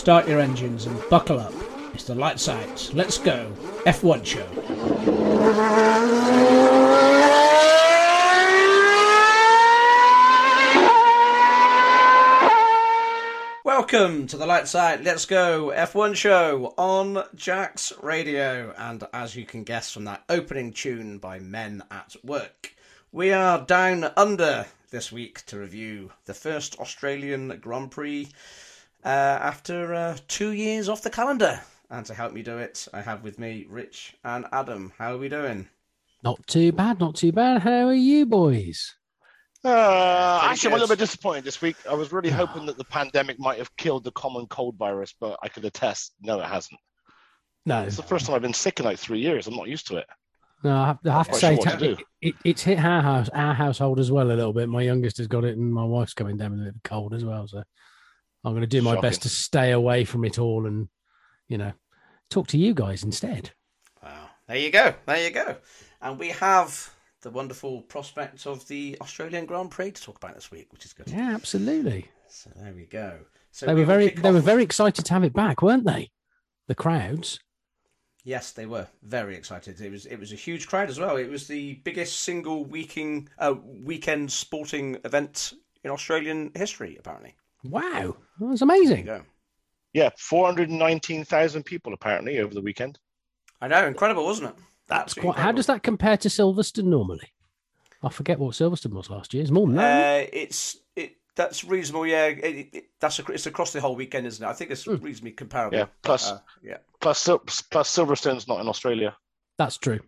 start 0.00 0.26
your 0.26 0.40
engines 0.40 0.86
and 0.86 0.98
buckle 1.10 1.38
up. 1.38 1.52
It's 1.92 2.04
the 2.04 2.14
lights 2.14 2.48
out. 2.48 2.90
Let's 2.94 3.18
go. 3.18 3.52
F1 3.84 4.24
show. 4.24 4.46
Welcome 13.62 14.26
to 14.28 14.38
the 14.38 14.46
Lights 14.46 14.74
Out 14.74 15.04
Let's 15.04 15.26
Go 15.26 15.70
F1 15.76 16.14
show 16.14 16.72
on 16.78 17.22
Jack's 17.34 17.92
Radio. 18.00 18.72
And 18.78 19.04
as 19.12 19.36
you 19.36 19.44
can 19.44 19.64
guess 19.64 19.92
from 19.92 20.04
that 20.04 20.24
opening 20.30 20.72
tune 20.72 21.18
by 21.18 21.40
Men 21.40 21.82
at 21.90 22.16
Work, 22.24 22.74
we 23.12 23.34
are 23.34 23.60
down 23.66 24.10
under 24.16 24.64
this 24.90 25.12
week 25.12 25.44
to 25.44 25.58
review 25.58 26.12
the 26.24 26.32
first 26.32 26.80
Australian 26.80 27.58
Grand 27.60 27.90
Prix 27.90 28.30
uh, 29.04 29.08
after 29.08 29.94
uh, 29.94 30.16
two 30.28 30.52
years 30.52 30.88
off 30.88 31.02
the 31.02 31.10
calendar. 31.10 31.60
And 31.90 32.06
to 32.06 32.14
help 32.14 32.32
me 32.32 32.42
do 32.42 32.58
it, 32.58 32.86
I 32.94 33.00
have 33.00 33.22
with 33.24 33.38
me 33.38 33.66
Rich 33.68 34.14
and 34.24 34.46
Adam. 34.52 34.92
How 34.96 35.14
are 35.14 35.18
we 35.18 35.28
doing? 35.28 35.68
Not 36.22 36.46
too 36.46 36.70
bad, 36.70 37.00
not 37.00 37.16
too 37.16 37.32
bad. 37.32 37.62
How 37.62 37.88
are 37.88 37.94
you 37.94 38.26
boys? 38.26 38.94
Uh, 39.64 40.38
Pretty 40.38 40.52
actually, 40.52 40.68
I'm 40.68 40.72
a 40.72 40.76
little 40.76 40.88
bit 40.94 40.98
disappointed 40.98 41.44
this 41.44 41.60
week. 41.60 41.76
I 41.88 41.94
was 41.94 42.12
really 42.12 42.30
hoping 42.30 42.64
that 42.66 42.76
the 42.78 42.84
pandemic 42.84 43.38
might 43.38 43.58
have 43.58 43.74
killed 43.76 44.04
the 44.04 44.12
common 44.12 44.46
cold 44.46 44.76
virus, 44.76 45.14
but 45.18 45.38
I 45.42 45.48
could 45.48 45.64
attest, 45.64 46.14
no, 46.22 46.40
it 46.40 46.46
hasn't. 46.46 46.78
No, 47.66 47.82
It's 47.82 47.96
the 47.96 48.02
first 48.02 48.24
time 48.26 48.36
I've 48.36 48.42
been 48.42 48.54
sick 48.54 48.78
in 48.80 48.86
like 48.86 48.98
three 48.98 49.18
years. 49.20 49.46
I'm 49.46 49.54
not 49.56 49.68
used 49.68 49.86
to 49.88 49.98
it. 49.98 50.06
no. 50.64 50.74
I 50.74 50.86
have, 50.86 50.98
I 51.04 51.10
have 51.10 51.28
to 51.28 51.34
say, 51.34 51.56
sure 51.56 51.76
to 51.76 51.90
it, 51.92 51.98
it, 52.22 52.34
it's 52.44 52.62
hit 52.62 52.78
our 52.78 53.02
house, 53.02 53.28
our 53.34 53.52
household 53.52 53.98
as 54.00 54.10
well 54.10 54.26
a 54.26 54.32
little 54.32 54.52
bit. 54.54 54.68
My 54.68 54.82
youngest 54.82 55.18
has 55.18 55.26
got 55.26 55.44
it, 55.44 55.58
and 55.58 55.72
my 55.72 55.84
wife's 55.84 56.14
coming 56.14 56.36
down 56.38 56.52
with 56.52 56.60
a 56.60 56.64
bit 56.64 56.74
of 56.76 56.82
cold 56.82 57.12
as 57.12 57.24
well. 57.24 57.46
So 57.48 57.62
I'm 58.44 58.52
going 58.52 58.62
to 58.62 58.66
do 58.66 58.82
my 58.82 59.00
best 59.00 59.22
to 59.22 59.28
stay 59.28 59.72
away 59.72 60.04
from 60.04 60.24
it 60.24 60.38
all, 60.38 60.66
and 60.66 60.88
you 61.48 61.58
know, 61.58 61.72
talk 62.30 62.46
to 62.48 62.58
you 62.58 62.74
guys 62.74 63.02
instead. 63.02 63.50
Wow. 64.02 64.28
There 64.46 64.56
you 64.56 64.70
go. 64.70 64.94
There 65.06 65.24
you 65.24 65.30
go. 65.30 65.56
And 66.00 66.18
we 66.18 66.28
have 66.28 66.94
the 67.22 67.30
wonderful 67.30 67.82
prospect 67.82 68.46
of 68.46 68.66
the 68.68 68.96
Australian 69.00 69.44
Grand 69.46 69.70
Prix 69.70 69.90
to 69.92 70.02
talk 70.02 70.16
about 70.16 70.34
this 70.34 70.50
week, 70.50 70.72
which 70.72 70.86
is 70.86 70.92
good. 70.92 71.08
Yeah, 71.08 71.34
absolutely. 71.34 72.08
So 72.28 72.50
there 72.56 72.72
we 72.72 72.86
go. 72.86 73.18
So 73.50 73.66
they 73.66 73.74
we 73.74 73.80
were 73.80 73.86
very, 73.86 74.08
they 74.10 74.30
were 74.30 74.38
off- 74.38 74.44
very 74.44 74.62
excited 74.62 75.04
to 75.04 75.12
have 75.12 75.24
it 75.24 75.32
back, 75.34 75.60
weren't 75.60 75.84
they? 75.84 76.10
The 76.68 76.74
crowds. 76.74 77.40
Yes, 78.24 78.52
they 78.52 78.66
were 78.66 78.86
very 79.02 79.34
excited. 79.34 79.80
It 79.80 79.90
was 79.90 80.06
it 80.06 80.18
was 80.18 80.32
a 80.32 80.36
huge 80.36 80.66
crowd 80.66 80.88
as 80.88 80.98
well. 81.00 81.16
It 81.16 81.30
was 81.30 81.46
the 81.46 81.74
biggest 81.84 82.20
single 82.20 82.64
weeking 82.64 83.28
uh, 83.38 83.54
weekend 83.64 84.30
sporting 84.30 84.98
event 85.04 85.54
in 85.82 85.90
Australian 85.90 86.52
history, 86.54 86.96
apparently. 86.98 87.34
Wow, 87.64 88.16
that 88.38 88.46
was 88.46 88.62
amazing. 88.62 89.04
go. 89.06 89.22
Yeah, 89.92 90.10
419,000 90.16 91.64
people 91.64 91.92
apparently 91.92 92.38
over 92.38 92.54
the 92.54 92.60
weekend. 92.60 92.98
I 93.60 93.68
know, 93.68 93.86
incredible, 93.86 94.24
wasn't 94.24 94.50
it? 94.50 94.54
That's 94.88 95.02
Absolutely 95.12 95.32
quite. 95.34 95.42
How 95.42 95.52
does 95.52 95.66
that 95.66 95.82
compare 95.82 96.16
to 96.18 96.28
Silverstone 96.28 96.84
normally? 96.84 97.32
I 98.02 98.08
forget 98.08 98.38
what 98.38 98.54
Silverstone 98.54 98.92
was 98.94 99.10
last 99.10 99.34
year. 99.34 99.42
It's 99.42 99.50
more 99.52 99.66
than 99.66 99.76
that. 99.76 100.24
Uh, 100.24 100.26
it's 100.32 100.78
it. 100.96 101.16
That's 101.36 101.64
reasonable. 101.64 102.06
Yeah, 102.06 102.26
it, 102.26 102.38
it, 102.44 102.68
it- 102.72 102.84
that's 103.00 103.20
ac- 103.20 103.32
it's 103.32 103.46
across 103.46 103.72
the 103.72 103.80
whole 103.80 103.94
weekend, 103.96 104.26
isn't 104.26 104.44
it? 104.44 104.48
I 104.48 104.52
think 104.52 104.70
it's 104.70 104.84
Hmm. 104.84 104.96
reasonably 104.96 105.32
comparable. 105.32 105.76
Yeah, 105.78 105.86
plus- 106.02 106.30
Uh, 106.30 106.38
yeah, 106.62 106.78
Plus, 107.00 107.24
plus 107.26 107.94
Silverstone's 107.96 108.46
not 108.48 108.60
in 108.60 108.68
Australia. 108.68 109.16
That's 109.58 109.76
true. 109.76 110.00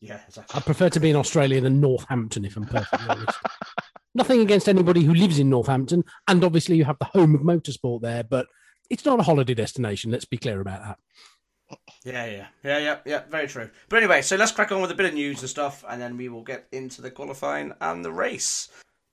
yeah, 0.00 0.20
exactly. 0.26 0.56
I 0.58 0.60
prefer 0.62 0.88
to 0.90 1.00
be 1.00 1.10
in 1.10 1.16
Australia 1.16 1.60
than 1.60 1.80
Northampton, 1.80 2.44
if 2.44 2.56
I'm 2.56 2.66
perfectly 2.66 3.06
honest. 3.08 3.38
Nothing 4.16 4.40
against 4.40 4.66
anybody 4.66 5.02
who 5.02 5.12
lives 5.12 5.38
in 5.38 5.50
Northampton, 5.50 6.02
and 6.26 6.42
obviously 6.42 6.74
you 6.74 6.86
have 6.86 6.98
the 6.98 7.04
home 7.04 7.34
of 7.34 7.42
motorsport 7.42 8.00
there, 8.00 8.24
but 8.24 8.46
it's 8.88 9.04
not 9.04 9.20
a 9.20 9.22
holiday 9.22 9.52
destination. 9.52 10.10
Let's 10.10 10.24
be 10.24 10.38
clear 10.38 10.62
about 10.62 10.82
that. 10.82 11.78
Yeah, 12.02 12.24
yeah, 12.24 12.46
yeah, 12.64 12.78
yeah, 12.78 12.98
yeah. 13.04 13.22
Very 13.28 13.46
true. 13.46 13.68
But 13.90 13.98
anyway, 13.98 14.22
so 14.22 14.36
let's 14.36 14.52
crack 14.52 14.72
on 14.72 14.80
with 14.80 14.90
a 14.90 14.94
bit 14.94 15.04
of 15.04 15.12
news 15.12 15.42
and 15.42 15.50
stuff, 15.50 15.84
and 15.86 16.00
then 16.00 16.16
we 16.16 16.30
will 16.30 16.44
get 16.44 16.66
into 16.72 17.02
the 17.02 17.10
qualifying 17.10 17.74
and 17.82 18.02
the 18.02 18.10
race. 18.10 18.70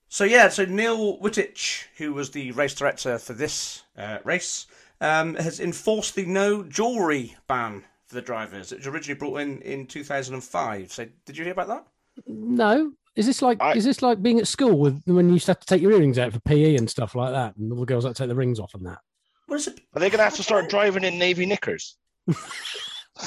So 0.07 0.23
yeah, 0.23 0.47
so 0.47 0.63
Neil 0.63 1.19
Wittich, 1.19 1.87
who 1.97 2.13
was 2.13 2.31
the 2.31 2.51
race 2.51 2.73
director 2.73 3.17
for 3.17 3.33
this 3.33 3.83
uh, 3.97 4.19
race, 4.23 4.67
um, 5.01 5.35
has 5.35 5.59
enforced 5.59 6.15
the 6.15 6.25
no 6.25 6.63
jewelry 6.63 7.35
ban 7.49 7.83
for 8.05 8.15
the 8.15 8.21
drivers. 8.21 8.71
It 8.71 8.77
was 8.77 8.87
originally 8.87 9.19
brought 9.19 9.41
in 9.41 9.59
in 9.63 9.85
2005. 9.85 10.93
So 10.93 11.07
did 11.25 11.37
you 11.37 11.43
hear 11.43 11.51
about 11.51 11.67
that? 11.67 11.87
No, 12.25 12.93
is 13.15 13.25
this 13.25 13.41
like 13.41 13.61
I- 13.61 13.73
is 13.73 13.83
this 13.85 14.01
like 14.01 14.21
being 14.21 14.39
at 14.39 14.47
school 14.47 14.77
with 14.77 15.01
when 15.05 15.27
you 15.27 15.33
used 15.33 15.45
to 15.45 15.51
have 15.51 15.59
to 15.59 15.65
take 15.67 15.81
your 15.81 15.91
earrings 15.91 16.17
out 16.19 16.33
for 16.33 16.39
PE 16.39 16.75
and 16.75 16.89
stuff 16.89 17.15
like 17.15 17.31
that, 17.31 17.55
and 17.57 17.71
all 17.71 17.79
the 17.79 17.85
girls 17.85 18.03
had 18.05 18.15
to 18.15 18.21
take 18.23 18.29
the 18.29 18.35
rings 18.35 18.59
off 18.59 18.73
and 18.73 18.85
that? 18.85 18.99
What 19.47 19.55
is 19.57 19.67
it? 19.67 19.79
Are 19.93 19.99
they 19.99 20.09
going 20.09 20.19
to 20.19 20.23
have 20.23 20.35
to 20.35 20.43
start 20.43 20.69
driving 20.69 21.03
in 21.03 21.17
navy 21.19 21.45
knickers? 21.45 21.95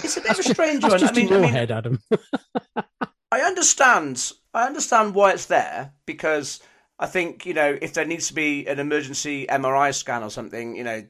It's 0.02 0.16
a 0.16 0.20
bit 0.20 0.32
of 0.32 0.38
a 0.40 0.42
strange 0.42 0.82
That's 0.82 0.90
one. 0.94 1.00
just 1.00 1.12
I 1.12 1.16
mean, 1.16 1.26
in 1.26 1.32
your 1.32 1.38
I 1.38 1.42
mean, 1.42 1.52
head, 1.52 1.70
Adam. 1.70 2.00
I 3.30 3.40
understand. 3.42 4.32
I 4.52 4.66
understand 4.66 5.14
why 5.14 5.30
it's 5.32 5.46
there 5.46 5.92
because 6.06 6.60
I 6.98 7.06
think 7.06 7.46
you 7.46 7.54
know 7.54 7.78
if 7.80 7.92
there 7.92 8.04
needs 8.04 8.26
to 8.28 8.34
be 8.34 8.66
an 8.66 8.80
emergency 8.80 9.46
MRI 9.46 9.94
scan 9.94 10.24
or 10.24 10.30
something, 10.30 10.74
you 10.74 10.82
know, 10.82 11.04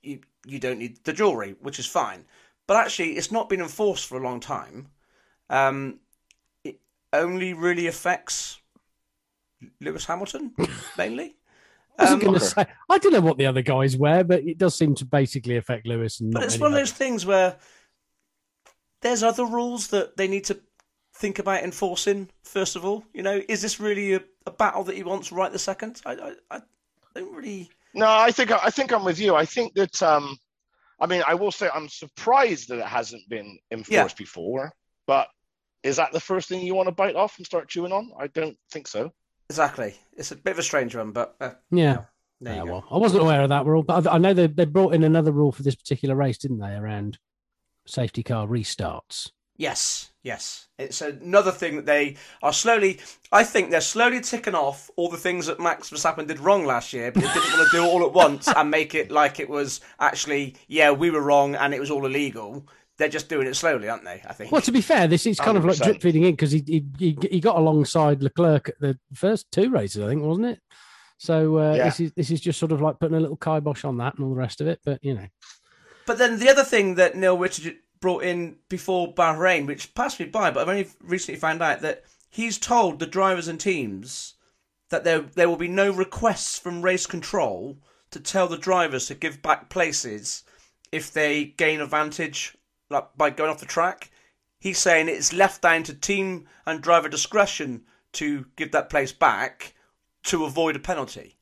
you 0.00 0.20
you 0.46 0.58
don't 0.58 0.78
need 0.78 1.04
the 1.04 1.12
jewelry, 1.12 1.54
which 1.60 1.78
is 1.78 1.84
fine. 1.86 2.24
But 2.66 2.78
actually, 2.78 3.18
it's 3.18 3.30
not 3.30 3.50
been 3.50 3.60
enforced 3.60 4.06
for 4.06 4.16
a 4.16 4.22
long 4.24 4.40
time. 4.40 4.88
Um, 5.50 6.00
it 6.00 6.07
only 7.12 7.54
really 7.54 7.86
affects 7.86 8.60
Lewis 9.80 10.04
Hamilton 10.04 10.54
mainly. 10.98 11.36
I 11.98 12.04
wasn't 12.04 12.22
Um, 12.22 12.28
going 12.28 12.40
to 12.40 12.46
say 12.46 12.66
I 12.88 12.98
don't 12.98 13.12
know 13.12 13.20
what 13.20 13.38
the 13.38 13.46
other 13.46 13.62
guys 13.62 13.96
wear, 13.96 14.22
but 14.24 14.42
it 14.44 14.58
does 14.58 14.76
seem 14.76 14.94
to 14.96 15.04
basically 15.04 15.56
affect 15.56 15.86
Lewis. 15.86 16.20
And 16.20 16.32
But 16.32 16.40
not 16.40 16.46
it's 16.46 16.58
one 16.58 16.72
of 16.72 16.78
those 16.78 16.92
things 16.92 17.26
where 17.26 17.56
there's 19.02 19.22
other 19.22 19.44
rules 19.44 19.88
that 19.88 20.16
they 20.16 20.28
need 20.28 20.44
to 20.44 20.60
think 21.16 21.38
about 21.40 21.62
enforcing. 21.64 22.28
First 22.44 22.76
of 22.76 22.84
all, 22.84 23.04
you 23.12 23.22
know, 23.22 23.42
is 23.48 23.62
this 23.62 23.80
really 23.80 24.14
a, 24.14 24.20
a 24.46 24.50
battle 24.50 24.84
that 24.84 24.96
he 24.96 25.02
wants 25.02 25.32
right 25.32 25.50
the 25.50 25.58
second? 25.58 26.00
I, 26.06 26.12
I, 26.50 26.56
I 26.56 26.60
don't 27.14 27.34
really. 27.34 27.70
No, 27.94 28.06
I 28.08 28.30
think 28.30 28.52
I 28.52 28.70
think 28.70 28.92
I'm 28.92 29.04
with 29.04 29.18
you. 29.18 29.34
I 29.34 29.44
think 29.44 29.74
that 29.74 30.00
um, 30.02 30.36
I 31.00 31.06
mean, 31.06 31.22
I 31.26 31.34
will 31.34 31.50
say 31.50 31.68
I'm 31.72 31.88
surprised 31.88 32.68
that 32.68 32.78
it 32.78 32.86
hasn't 32.86 33.28
been 33.28 33.58
enforced 33.72 34.16
before. 34.16 34.72
But 35.06 35.28
is 35.82 35.96
that 35.96 36.12
the 36.12 36.20
first 36.20 36.48
thing 36.48 36.60
you 36.64 36.74
want 36.74 36.88
to 36.88 36.92
bite 36.94 37.16
off 37.16 37.36
and 37.38 37.46
start 37.46 37.68
chewing 37.68 37.92
on? 37.92 38.10
I 38.18 38.26
don't 38.28 38.56
think 38.70 38.86
so. 38.88 39.12
Exactly, 39.50 39.94
it's 40.16 40.30
a 40.32 40.36
bit 40.36 40.52
of 40.52 40.58
a 40.58 40.62
strange 40.62 40.94
one, 40.94 41.12
but 41.12 41.34
uh, 41.40 41.50
Yeah. 41.70 42.04
there 42.40 42.54
Yeah, 42.54 42.60
you 42.62 42.66
go. 42.66 42.72
well, 42.72 42.84
I 42.90 42.96
wasn't 42.98 43.22
aware 43.22 43.42
of 43.42 43.48
that 43.48 43.64
rule, 43.66 43.82
but 43.82 44.06
I 44.06 44.14
I 44.14 44.18
know 44.18 44.34
they, 44.34 44.46
they 44.46 44.64
brought 44.66 44.94
in 44.94 45.04
another 45.04 45.32
rule 45.32 45.52
for 45.52 45.62
this 45.62 45.74
particular 45.76 46.14
race, 46.14 46.38
didn't 46.38 46.58
they? 46.58 46.74
Around 46.74 47.18
safety 47.86 48.22
car 48.22 48.46
restarts. 48.46 49.30
Yes, 49.56 50.12
yes, 50.22 50.68
it's 50.78 51.00
another 51.00 51.50
thing 51.50 51.74
that 51.76 51.86
they 51.86 52.16
are 52.44 52.52
slowly. 52.52 53.00
I 53.32 53.42
think 53.42 53.70
they're 53.70 53.80
slowly 53.80 54.20
ticking 54.20 54.54
off 54.54 54.88
all 54.94 55.08
the 55.08 55.16
things 55.16 55.46
that 55.46 55.58
Max 55.58 55.90
Verstappen 55.90 56.28
did 56.28 56.38
wrong 56.38 56.64
last 56.64 56.92
year, 56.92 57.10
but 57.10 57.22
they 57.24 57.32
didn't 57.32 57.52
want 57.58 57.68
to 57.70 57.76
do 57.76 57.82
it 57.82 57.88
all 57.88 58.04
at 58.04 58.12
once 58.12 58.46
and 58.46 58.70
make 58.70 58.94
it 58.94 59.10
like 59.10 59.40
it 59.40 59.48
was 59.48 59.80
actually, 59.98 60.54
yeah, 60.68 60.92
we 60.92 61.10
were 61.10 61.22
wrong 61.22 61.56
and 61.56 61.74
it 61.74 61.80
was 61.80 61.90
all 61.90 62.06
illegal. 62.06 62.64
They're 62.98 63.08
just 63.08 63.28
doing 63.28 63.46
it 63.46 63.54
slowly, 63.54 63.88
aren't 63.88 64.04
they? 64.04 64.22
I 64.28 64.32
think. 64.32 64.50
Well, 64.52 64.60
to 64.62 64.72
be 64.72 64.80
fair, 64.80 65.06
this 65.06 65.24
is 65.24 65.38
kind 65.38 65.56
of 65.56 65.64
like 65.64 65.78
drip 65.78 66.02
feeding 66.02 66.24
in 66.24 66.32
because 66.32 66.50
he, 66.52 66.62
he 66.66 66.84
he 66.98 67.18
he 67.30 67.40
got 67.40 67.56
alongside 67.56 68.22
Leclerc 68.22 68.68
at 68.68 68.80
the 68.80 68.98
first 69.14 69.50
two 69.52 69.70
races, 69.70 70.02
I 70.02 70.08
think, 70.08 70.22
wasn't 70.22 70.46
it? 70.46 70.60
So 71.18 71.58
uh, 71.58 71.74
Yeah. 71.74 71.84
this 71.84 72.00
is 72.00 72.12
this 72.12 72.30
is 72.30 72.40
just 72.40 72.58
sort 72.58 72.72
of 72.72 72.80
like 72.80 72.98
putting 72.98 73.16
a 73.16 73.20
little 73.20 73.36
kibosh 73.36 73.84
on 73.84 73.98
that 73.98 74.14
and 74.14 74.24
all 74.24 74.30
the 74.30 74.36
rest 74.36 74.60
of 74.60 74.66
it. 74.66 74.80
But 74.84 75.02
you 75.02 75.14
know, 75.14 75.26
But 76.06 76.18
then 76.18 76.38
the 76.38 76.50
other 76.50 76.64
thing 76.64 76.96
that 76.96 77.16
Neil 77.16 77.38
Wittich 77.38 77.76
brought 78.00 78.24
in 78.24 78.56
before 78.68 79.14
Bahrain, 79.14 79.66
which 79.66 79.94
passed 79.94 80.20
me 80.20 80.26
by, 80.26 80.50
but 80.50 80.60
I've 80.62 80.68
only 80.68 80.88
recently 81.00 81.38
found 81.38 81.62
out 81.62 81.80
that 81.80 82.04
he's 82.30 82.58
told 82.58 82.98
the 82.98 83.06
drivers 83.06 83.48
and 83.48 83.60
teams 83.60 84.34
that 84.90 85.04
there 85.04 85.20
there 85.20 85.48
will 85.48 85.56
be 85.56 85.68
no 85.68 85.92
requests 85.92 86.58
from 86.58 86.82
race 86.82 87.06
control 87.06 87.78
to 88.10 88.18
tell 88.20 88.48
the 88.48 88.58
drivers 88.58 89.06
to 89.06 89.14
give 89.14 89.42
back 89.42 89.68
places 89.68 90.42
if 90.90 91.12
they 91.12 91.44
gain 91.44 91.80
advantage 91.80 92.56
like 92.90 93.08
by 93.16 93.30
going 93.30 93.50
off 93.50 93.60
the 93.60 93.66
track. 93.66 94.10
He's 94.60 94.78
saying 94.78 95.08
it's 95.08 95.32
left 95.32 95.62
down 95.62 95.84
to 95.84 95.94
team 95.94 96.46
and 96.66 96.80
driver 96.82 97.08
discretion 97.08 97.84
to 98.14 98.46
give 98.56 98.72
that 98.72 98.90
place 98.90 99.12
back 99.12 99.74
to 100.24 100.44
avoid 100.44 100.74
a 100.76 100.80
penalty. 100.80 101.36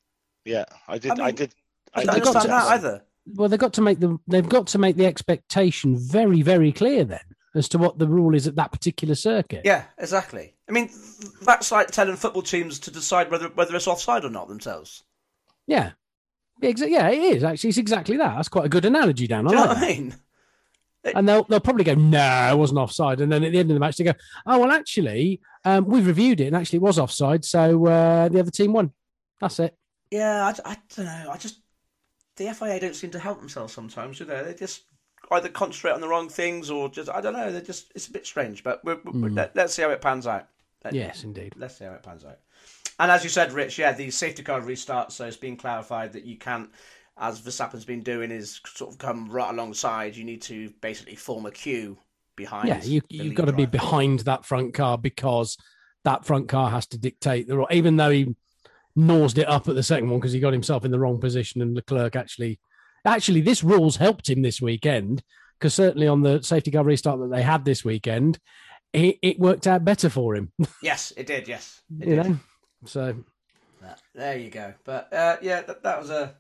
Yeah, 0.45 0.65
I 0.87 0.99
did. 0.99 1.19
I 1.19 1.27
I, 1.27 1.31
did. 1.31 1.55
I 1.95 2.01
I 2.01 2.05
don't 2.05 2.15
did 2.15 2.27
understand 2.27 2.43
to- 2.45 2.49
that 2.49 2.67
either. 2.73 3.03
well, 3.35 3.49
they've 3.49 3.59
got 3.59 3.73
to 3.75 3.81
make 3.83 4.01
the 4.01 4.19
they've 4.29 4.49
got 4.49 4.67
to 4.69 4.79
make 4.79 4.97
the 4.97 5.07
expectation 5.07 5.97
very 5.97 6.43
very 6.43 6.73
clear 6.73 7.05
then 7.05 7.21
as 7.55 7.69
to 7.71 7.79
what 7.79 7.99
the 7.99 8.07
rule 8.07 8.35
is 8.35 8.47
at 8.47 8.57
that 8.57 8.71
particular 8.71 9.15
circuit. 9.15 9.63
Yeah, 9.65 9.85
exactly. 9.97 10.55
I 10.69 10.73
mean, 10.73 10.91
that's 11.43 11.73
like 11.73 11.91
telling 11.91 12.17
football 12.17 12.43
teams 12.43 12.79
to 12.81 12.91
decide 12.91 13.31
whether 13.31 13.49
whether 13.49 13.75
it's 13.75 13.87
offside 13.87 14.25
or 14.27 14.31
not 14.31 14.49
themselves. 14.49 15.05
yeah, 15.67 15.93
Exa- 16.63 16.91
yeah, 16.91 17.09
it 17.09 17.19
is 17.37 17.45
actually. 17.45 17.69
It's 17.71 17.79
exactly 17.79 18.19
that. 18.19 18.35
That's 18.37 18.49
quite 18.51 18.67
a 18.67 18.69
good 18.69 18.85
analogy, 18.85 19.27
Dan. 19.27 19.47
I 19.47 19.51
Do 19.51 19.57
you 19.57 19.61
know 19.63 19.67
like 19.69 19.77
what 19.79 19.85
I 19.85 19.89
mean? 19.89 20.15
And 21.15 21.29
they'll 21.29 21.45
they'll 21.45 21.61
probably 21.61 21.85
go, 21.85 21.95
no, 21.95 22.51
it 22.53 22.59
wasn't 22.59 22.81
offside. 22.81 23.21
And 23.21 23.31
then 23.31 23.45
at 23.45 23.53
the 23.53 23.59
end 23.59 23.71
of 23.71 23.75
the 23.75 23.81
match, 23.81 23.97
they 23.97 24.05
go, 24.05 24.15
oh 24.47 24.59
well, 24.59 24.71
actually, 24.71 25.41
um, 25.65 25.85
we've 25.87 26.07
reviewed 26.07 26.41
it 26.41 26.47
and 26.47 26.57
actually 26.57 26.79
it 26.79 26.83
was 26.83 26.99
offside. 26.99 27.45
So 27.45 27.87
uh, 27.87 28.29
the 28.29 28.41
other 28.41 28.51
team 28.51 28.73
won. 28.73 28.93
That's 29.41 29.61
it. 29.61 29.77
Yeah, 30.11 30.47
I, 30.47 30.71
I 30.71 30.77
don't 30.97 31.07
know. 31.07 31.31
I 31.31 31.37
just 31.37 31.61
the 32.37 32.53
FIA 32.53 32.81
don't 32.81 32.97
seem 32.97 33.11
to 33.11 33.19
help 33.19 33.39
themselves 33.39 33.73
sometimes, 33.73 34.19
do 34.19 34.25
they? 34.25 34.43
They 34.43 34.55
just 34.55 34.85
either 35.31 35.49
concentrate 35.49 35.93
on 35.93 36.01
the 36.01 36.09
wrong 36.09 36.29
things 36.29 36.71
or 36.71 36.89
just 36.89 37.11
I 37.11 37.21
don't 37.21 37.33
know. 37.33 37.51
They're 37.51 37.61
just 37.61 37.93
it's 37.95 38.09
a 38.09 38.13
bit 38.13 38.27
strange, 38.27 38.63
but 38.63 38.85
we're, 38.85 38.99
we're, 39.05 39.31
let, 39.31 39.57
us 39.57 39.75
see 39.75 39.83
how 39.83 39.91
it 39.91 40.01
pans 40.01 40.27
out. 40.27 40.49
Let, 40.85 40.95
Yes, 40.95 41.25
indeed. 41.25 41.55
Let's 41.57 41.77
see 41.77 41.85
how 41.85 41.93
it 41.93 42.03
pans 42.03 42.25
out. 42.25 42.39
And 42.99 43.11
as 43.11 43.25
you 43.25 43.31
said, 43.31 43.53
Rich, 43.53 43.79
yeah, 43.79 43.93
the 43.93 44.11
safety 44.11 44.43
car 44.43 44.61
restart. 44.61 45.13
So 45.13 45.27
it's 45.27 45.37
been 45.37 45.57
clarified 45.57 46.13
that 46.15 46.25
you 46.25 46.37
can't, 46.37 46.71
as 47.19 47.41
Verstappen's 47.41 47.85
been 47.85 48.03
doing, 48.03 48.31
is 48.31 48.61
sort 48.67 48.93
of 48.93 48.99
come 48.99 49.29
right 49.31 49.51
alongside. 49.53 50.17
You 50.17 50.25
need 50.25 50.43
to 50.43 50.71
basically 50.81 51.17
form 51.17 51.47
a 51.47 51.51
queue 51.51 51.99
behind. 52.37 52.69
Yeah, 52.69 52.83
you, 52.83 53.01
you've 53.09 53.35
got 53.35 53.47
to 53.47 53.53
be 53.53 53.67
behind 53.67 54.21
that 54.21 54.45
front 54.45 54.75
car 54.75 54.99
because 54.99 55.57
that 56.05 56.25
front 56.25 56.49
car 56.49 56.71
has 56.71 56.87
to 56.89 56.99
dictate 56.99 57.49
the. 57.49 57.57
ro- 57.59 57.67
Even 57.71 57.97
though 57.97 58.11
he 58.11 58.35
nosed 58.95 59.39
it 59.39 59.49
up 59.49 59.69
at 59.69 59.75
the 59.75 59.83
second 59.83 60.09
one 60.11 60.19
because 60.21 60.33
he 60.33 60.41
got 60.41 60.53
himself 60.53 60.85
in 60.85 60.91
the 60.91 60.99
wrong 60.99 61.21
position 61.21 61.61
and 61.63 61.75
Leclerc 61.75 62.17
actually, 62.17 62.59
actually, 63.05 63.41
this 63.41 63.63
rules 63.65 63.97
helped 63.97 64.29
him 64.29 64.43
this 64.43 64.61
weekend 64.61 65.23
because 65.59 65.75
certainly 65.75 66.07
on 66.09 66.23
the 66.23 66.43
safety 66.43 66.71
car 66.71 66.85
restart 66.85 67.19
that 67.21 67.31
they 67.31 67.43
had 67.43 67.65
this 67.65 67.85
weekend, 67.85 68.39
it, 68.93 69.19
it 69.23 69.39
worked 69.39 69.67
out 69.67 69.85
better 69.85 70.09
for 70.11 70.35
him. 70.37 70.53
Yes, 70.83 71.13
it 71.17 71.27
did. 71.27 71.49
Yes, 71.49 71.81
it 72.01 72.09
you 72.09 72.17
did. 72.17 72.27
know, 72.31 72.39
so 72.85 73.15
There 74.15 74.37
you 74.39 74.51
go. 74.51 74.75
But 74.85 75.13
uh, 75.13 75.37
yeah, 75.43 75.63
that, 75.63 75.83
that 75.83 75.99
was 75.99 76.11
a 76.11 76.35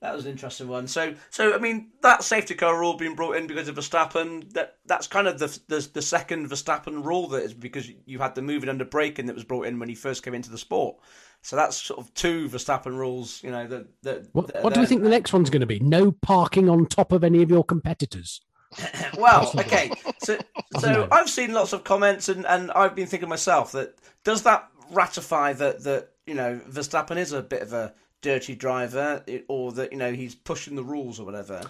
that 0.00 0.14
was 0.14 0.24
an 0.24 0.30
interesting 0.30 0.68
one. 0.68 0.86
So 0.86 1.14
so 1.28 1.54
I 1.54 1.58
mean 1.58 1.90
that 2.02 2.24
safety 2.24 2.54
car 2.54 2.78
rule 2.78 2.96
being 2.96 3.14
brought 3.14 3.36
in 3.36 3.46
because 3.46 3.68
of 3.68 3.76
Verstappen. 3.76 4.50
That 4.54 4.76
that's 4.86 5.06
kind 5.06 5.28
of 5.28 5.38
the 5.38 5.46
the, 5.68 5.88
the 5.92 6.02
second 6.02 6.48
Verstappen 6.48 7.04
rule 7.04 7.28
that 7.28 7.42
is 7.42 7.54
because 7.54 7.90
you 8.06 8.18
had 8.18 8.34
the 8.34 8.42
moving 8.42 8.68
under 8.68 8.84
braking 8.84 9.26
that 9.26 9.34
was 9.34 9.44
brought 9.44 9.66
in 9.66 9.78
when 9.78 9.88
he 9.88 9.94
first 9.94 10.22
came 10.22 10.34
into 10.34 10.50
the 10.50 10.58
sport. 10.58 10.96
So 11.42 11.56
that's 11.56 11.76
sort 11.76 12.00
of 12.00 12.12
two 12.14 12.48
Verstappen 12.48 12.96
rules. 12.96 13.42
You 13.42 13.50
know 13.50 13.66
that 13.66 13.86
that. 14.02 14.28
what, 14.32 14.48
that- 14.48 14.62
what 14.62 14.74
do 14.74 14.80
we 14.80 14.86
think 14.86 15.02
the 15.02 15.08
next 15.08 15.32
one's 15.32 15.50
going 15.50 15.60
to 15.60 15.66
be? 15.66 15.80
No 15.80 16.12
parking 16.12 16.68
on 16.68 16.86
top 16.86 17.12
of 17.12 17.22
any 17.22 17.42
of 17.42 17.50
your 17.50 17.64
competitors. 17.64 18.40
Well, 19.18 19.50
okay. 19.58 19.90
So, 20.22 20.38
so. 20.78 21.08
I've 21.10 21.28
seen 21.28 21.52
lots 21.52 21.72
of 21.72 21.84
comments, 21.84 22.28
and, 22.28 22.46
and 22.46 22.70
I've 22.70 22.94
been 22.94 23.06
thinking 23.08 23.28
myself 23.28 23.72
that 23.72 23.96
does 24.24 24.44
that 24.44 24.68
ratify 24.92 25.52
that 25.54 25.82
that 25.82 26.10
you 26.26 26.34
know 26.34 26.60
Verstappen 26.70 27.16
is 27.16 27.32
a 27.32 27.42
bit 27.42 27.60
of 27.62 27.72
a 27.72 27.92
dirty 28.22 28.54
driver, 28.54 29.24
or 29.48 29.72
that 29.72 29.92
you 29.92 29.98
know 29.98 30.12
he's 30.12 30.34
pushing 30.34 30.76
the 30.76 30.84
rules 30.84 31.18
or 31.20 31.24
whatever. 31.26 31.62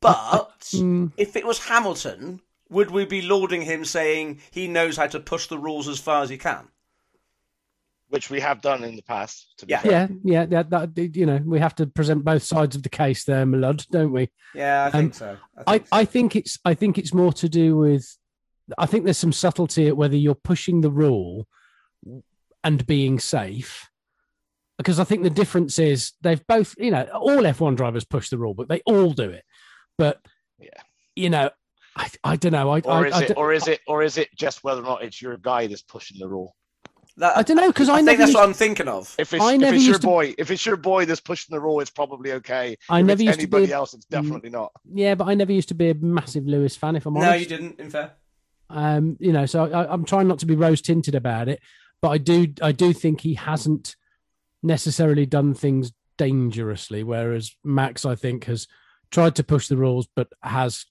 But 0.00 0.60
Mm, 0.72 1.12
if 1.16 1.36
it 1.36 1.46
was 1.46 1.58
Hamilton, 1.58 2.40
would 2.70 2.90
we 2.90 3.04
be 3.04 3.22
lauding 3.22 3.62
him 3.62 3.84
saying 3.84 4.40
he 4.50 4.66
knows 4.68 4.96
how 4.96 5.06
to 5.08 5.20
push 5.20 5.46
the 5.48 5.58
rules 5.58 5.88
as 5.88 5.98
far 6.00 6.22
as 6.22 6.30
he 6.30 6.38
can? 6.38 6.68
which 8.08 8.28
we 8.28 8.40
have 8.40 8.60
done 8.60 8.84
in 8.84 8.94
the 8.94 9.00
past. 9.02 9.54
To 9.56 9.64
be 9.64 9.70
Yeah. 9.70 9.80
fair. 9.80 10.10
yeah, 10.22 10.44
yeah, 10.46 10.62
that, 10.64 10.94
that 10.94 11.16
you 11.16 11.24
know 11.24 11.40
we 11.46 11.58
have 11.60 11.74
to 11.76 11.86
present 11.86 12.22
both 12.22 12.42
sides 12.42 12.76
of 12.76 12.82
the 12.82 12.90
case 12.90 13.24
there, 13.24 13.46
my 13.46 13.56
lord, 13.56 13.86
don't 13.90 14.12
we? 14.12 14.28
Yeah, 14.54 14.90
I 14.92 14.98
Um, 14.98 15.12
so. 15.14 15.38
I, 15.66 15.78
think 15.78 15.86
so. 15.86 15.96
I 15.96 16.04
think 16.04 16.36
it's 16.36 16.58
I 16.62 16.74
think 16.74 16.98
it's 16.98 17.14
more 17.14 17.32
to 17.32 17.48
do 17.48 17.74
with 17.78 18.18
I 18.76 18.84
think 18.84 19.04
there's 19.04 19.16
some 19.16 19.32
subtlety 19.32 19.88
at 19.88 19.96
whether 19.96 20.14
you're 20.14 20.34
pushing 20.34 20.82
the 20.82 20.90
rule 20.90 21.48
and 22.62 22.86
being 22.86 23.18
safe. 23.18 23.88
Because 24.82 24.98
I 24.98 25.04
think 25.04 25.22
the 25.22 25.30
difference 25.30 25.78
is 25.78 26.12
they've 26.22 26.44
both, 26.46 26.74
you 26.78 26.90
know, 26.90 27.04
all 27.14 27.42
F1 27.42 27.76
drivers 27.76 28.04
push 28.04 28.28
the 28.30 28.38
rule, 28.38 28.52
but 28.54 28.68
they 28.68 28.80
all 28.84 29.12
do 29.12 29.30
it. 29.30 29.44
But 29.96 30.20
Yeah. 30.58 30.70
you 31.14 31.30
know, 31.30 31.50
I, 31.94 32.10
I 32.24 32.36
don't 32.36 32.52
know. 32.52 32.70
I, 32.70 32.80
Or 32.80 33.06
is 33.06 33.14
I, 33.14 33.22
it, 33.22 33.28
don't- 33.28 33.36
or 33.38 33.52
is 33.52 33.68
it, 33.68 33.80
or 33.86 34.02
is 34.02 34.18
it 34.18 34.28
just 34.34 34.64
whether 34.64 34.80
or 34.80 34.84
not 34.84 35.02
it's 35.04 35.20
your 35.22 35.36
guy 35.36 35.66
that's 35.66 35.82
pushing 35.82 36.18
the 36.18 36.26
rule? 36.28 36.56
That- 37.18 37.36
I 37.36 37.42
don't 37.42 37.58
know 37.58 37.68
because 37.68 37.88
I, 37.90 37.96
I, 37.98 38.02
think 38.02 38.18
that's 38.18 38.28
used, 38.30 38.34
what 38.34 38.44
I'm 38.48 38.54
thinking 38.54 38.88
of. 38.88 39.14
If 39.18 39.32
it's, 39.34 39.44
I 39.44 39.54
if 39.54 39.62
it's 39.74 39.86
your 39.86 39.98
to- 39.98 40.06
boy, 40.06 40.34
if 40.38 40.50
it's 40.50 40.64
your 40.66 40.76
boy 40.76 41.04
that's 41.04 41.20
pushing 41.20 41.54
the 41.54 41.60
rule, 41.60 41.80
it's 41.80 41.90
probably 41.90 42.32
okay. 42.32 42.76
I 42.88 43.00
If 43.00 43.06
never 43.06 43.20
it's 43.20 43.26
used 43.26 43.38
to 43.38 43.42
anybody 43.42 43.66
be. 43.66 43.72
else, 43.72 43.92
it's 43.94 44.06
definitely 44.06 44.50
not. 44.50 44.72
Yeah, 44.92 45.14
but 45.14 45.28
I 45.28 45.34
never 45.34 45.52
used 45.52 45.68
to 45.68 45.74
be 45.74 45.90
a 45.90 45.94
massive 45.94 46.46
Lewis 46.46 46.74
fan. 46.74 46.96
If 46.96 47.06
I'm 47.06 47.16
honest, 47.16 47.30
No, 47.30 47.34
you 47.36 47.46
didn't. 47.46 47.78
In 47.78 47.90
fair. 47.90 48.12
Um, 48.70 49.18
you 49.20 49.32
know, 49.32 49.44
so 49.44 49.70
I, 49.70 49.92
I'm 49.92 50.04
trying 50.06 50.26
not 50.28 50.38
to 50.38 50.46
be 50.46 50.56
rose 50.56 50.80
tinted 50.80 51.14
about 51.14 51.48
it, 51.50 51.60
but 52.00 52.08
I 52.08 52.16
do, 52.18 52.46
I 52.62 52.72
do 52.72 52.94
think 52.94 53.20
he 53.20 53.34
hasn't 53.34 53.96
necessarily 54.62 55.26
done 55.26 55.54
things 55.54 55.92
dangerously, 56.18 57.02
whereas 57.02 57.54
Max, 57.64 58.04
I 58.04 58.14
think, 58.14 58.44
has 58.44 58.66
tried 59.10 59.34
to 59.36 59.44
push 59.44 59.68
the 59.68 59.76
rules, 59.76 60.06
but 60.14 60.28
has 60.42 60.86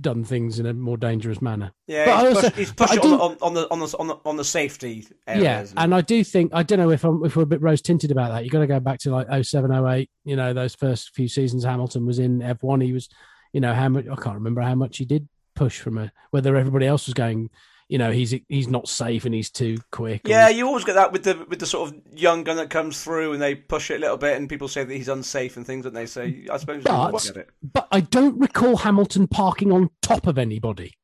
done 0.00 0.24
things 0.24 0.58
in 0.58 0.66
a 0.66 0.72
more 0.72 0.96
dangerous 0.96 1.40
manner. 1.42 1.70
Yeah, 1.86 2.06
But 2.06 2.26
he's 2.26 2.36
also- 2.36 2.40
pushed, 2.50 2.56
he's 2.58 2.72
pushed 2.72 2.92
I 2.92 2.96
it 2.96 3.02
on, 3.04 3.10
do- 3.10 3.16
the, 3.16 3.22
on, 3.22 3.36
on 3.42 3.54
the 3.54 3.70
on 3.70 3.78
the 3.80 3.96
on 3.98 4.06
the 4.08 4.16
on 4.24 4.36
the 4.36 4.44
safety 4.44 5.06
areas. 5.26 5.72
yeah, 5.74 5.82
and 5.82 5.94
I 5.94 6.00
do 6.00 6.24
think 6.24 6.52
I 6.54 6.62
don't 6.62 6.78
know 6.78 6.90
if 6.90 7.04
I'm 7.04 7.24
if 7.24 7.36
we're 7.36 7.42
a 7.42 7.46
bit 7.46 7.60
rose 7.62 7.82
tinted 7.82 8.10
about 8.10 8.30
that. 8.32 8.44
You 8.44 8.50
got 8.50 8.60
to 8.60 8.66
go 8.66 8.80
back 8.80 8.98
to 9.00 9.10
like 9.10 9.44
07, 9.44 9.70
08, 9.70 10.10
You 10.24 10.36
know, 10.36 10.52
those 10.54 10.74
first 10.74 11.10
few 11.14 11.28
seasons 11.28 11.64
Hamilton 11.64 12.06
was 12.06 12.18
in 12.18 12.38
F1. 12.40 12.82
He 12.82 12.92
was, 12.92 13.08
you 13.52 13.60
know, 13.60 13.74
how 13.74 13.88
much 13.90 14.06
I 14.10 14.16
can't 14.16 14.36
remember 14.36 14.60
how 14.62 14.74
much 14.74 14.96
he 14.98 15.04
did 15.04 15.28
push 15.54 15.78
from 15.80 15.98
a 15.98 16.10
whether 16.30 16.56
everybody 16.56 16.86
else 16.86 17.06
was 17.06 17.14
going. 17.14 17.50
You 17.92 17.98
know, 17.98 18.10
he's 18.10 18.34
he's 18.48 18.68
not 18.68 18.88
safe 18.88 19.26
and 19.26 19.34
he's 19.34 19.50
too 19.50 19.76
quick. 19.90 20.22
Yeah, 20.24 20.48
you 20.48 20.66
always 20.66 20.82
get 20.82 20.94
that 20.94 21.12
with 21.12 21.24
the 21.24 21.44
with 21.46 21.58
the 21.58 21.66
sort 21.66 21.90
of 21.90 22.00
young 22.14 22.42
gun 22.42 22.56
that 22.56 22.70
comes 22.70 23.04
through 23.04 23.34
and 23.34 23.42
they 23.42 23.54
push 23.54 23.90
it 23.90 23.96
a 23.96 23.98
little 23.98 24.16
bit 24.16 24.38
and 24.38 24.48
people 24.48 24.66
say 24.66 24.82
that 24.82 24.94
he's 24.94 25.08
unsafe 25.08 25.58
and 25.58 25.66
things, 25.66 25.84
and 25.84 25.94
they 25.94 26.06
say, 26.06 26.46
I 26.50 26.56
suppose 26.56 26.82
But- 26.84 27.12
would 27.12 27.22
get 27.22 27.36
it. 27.36 27.50
but 27.62 27.88
I 27.92 28.00
don't 28.00 28.40
recall 28.40 28.78
Hamilton 28.78 29.26
parking 29.26 29.70
on 29.72 29.90
top 30.00 30.26
of 30.26 30.38
anybody. 30.38 30.94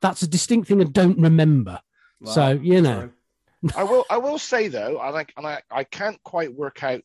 That's 0.00 0.22
a 0.22 0.28
distinct 0.28 0.68
thing 0.68 0.80
I 0.80 0.84
don't 0.84 1.18
remember. 1.18 1.80
so 2.24 2.50
you 2.50 2.82
know, 2.82 3.10
I 3.76 3.82
will. 3.82 4.04
I 4.08 4.18
will 4.18 4.38
say 4.38 4.68
though, 4.68 5.00
and 5.02 5.16
I 5.16 5.26
and 5.36 5.44
I, 5.44 5.60
I 5.72 5.82
can't 5.82 6.22
quite 6.22 6.54
work 6.54 6.84
out 6.84 7.02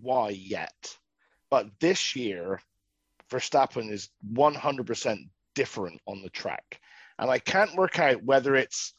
why 0.00 0.30
yet, 0.30 0.96
but 1.50 1.66
this 1.80 2.16
year, 2.16 2.62
Verstappen 3.30 3.90
is 3.90 4.08
100% 4.32 5.28
different 5.54 6.00
on 6.06 6.22
the 6.22 6.30
track, 6.30 6.79
and 7.20 7.30
I 7.30 7.38
can't 7.38 7.76
work 7.76 7.98
out 8.00 8.24
whether 8.24 8.56
it's 8.56 8.94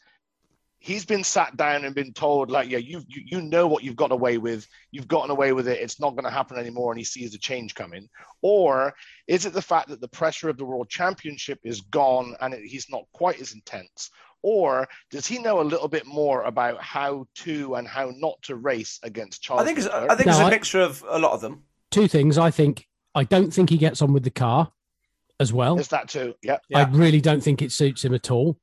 he's 0.80 1.06
been 1.06 1.24
sat 1.24 1.56
down 1.58 1.86
and 1.86 1.94
been 1.94 2.12
told 2.14 2.50
like, 2.50 2.68
yeah, 2.70 2.78
you 2.80 3.02
you, 3.08 3.22
you 3.26 3.42
know 3.42 3.68
what 3.68 3.84
you've 3.84 3.96
got 3.96 4.12
away 4.12 4.38
with, 4.38 4.66
you've 4.92 5.08
gotten 5.08 5.30
away 5.30 5.52
with 5.54 5.68
it, 5.68 5.80
it's 5.80 6.00
not 6.00 6.12
going 6.12 6.24
to 6.24 6.32
happen 6.32 6.58
anymore, 6.58 6.92
and 6.92 6.98
he 7.00 7.04
sees 7.04 7.32
the 7.34 7.38
change 7.38 7.76
coming, 7.76 8.08
or 8.42 8.94
is 9.28 9.46
it 9.46 9.54
the 9.54 9.62
fact 9.62 9.90
that 9.90 10.02
the 10.02 10.08
pressure 10.08 10.50
of 10.50 10.58
the 10.58 10.66
world 10.66 10.90
championship 10.90 11.60
is 11.64 11.82
gone 11.82 12.36
and 12.42 12.54
it, 12.54 12.64
he's 12.66 12.88
not 12.90 13.04
quite 13.14 13.40
as 13.42 13.54
intense? 13.54 14.10
Or 14.44 14.88
does 15.12 15.28
he 15.28 15.38
know 15.38 15.62
a 15.62 15.70
little 15.72 15.88
bit 15.88 16.08
more 16.08 16.42
about 16.46 16.82
how 16.82 17.28
to 17.44 17.76
and 17.76 17.88
how 17.88 18.12
not 18.16 18.42
to 18.44 18.56
race 18.56 18.98
against 19.04 19.44
Charles? 19.44 19.62
I 19.62 19.66
think 19.66 19.78
it's 19.78 19.86
Leclerc? 19.86 20.12
I 20.12 20.16
think 20.16 20.26
No, 20.26 20.32
it's 20.32 20.42
a 20.42 20.46
I- 20.46 20.50
mixture 20.50 20.82
of 20.82 21.06
a 21.08 21.20
lot 21.20 21.34
of 21.34 21.42
them. 21.42 21.62
two 21.92 22.08
things. 22.08 22.40
I 22.40 22.50
think 22.50 22.88
I 23.14 23.24
don't 23.24 23.52
think 23.54 23.70
he 23.70 23.78
gets 23.78 24.02
on 24.02 24.14
with 24.14 24.24
the 24.24 24.32
car 24.32 24.72
as 25.42 25.52
well. 25.52 25.78
Is 25.80 25.90
that 25.90 26.08
too? 26.08 26.36
Yeah. 26.44 26.58
I 26.74 26.84
really 26.86 27.20
don't 27.22 27.42
think 27.44 27.62
it 27.62 27.72
suits 27.72 28.06
him 28.06 28.14
at 28.14 28.30
all, 28.32 28.58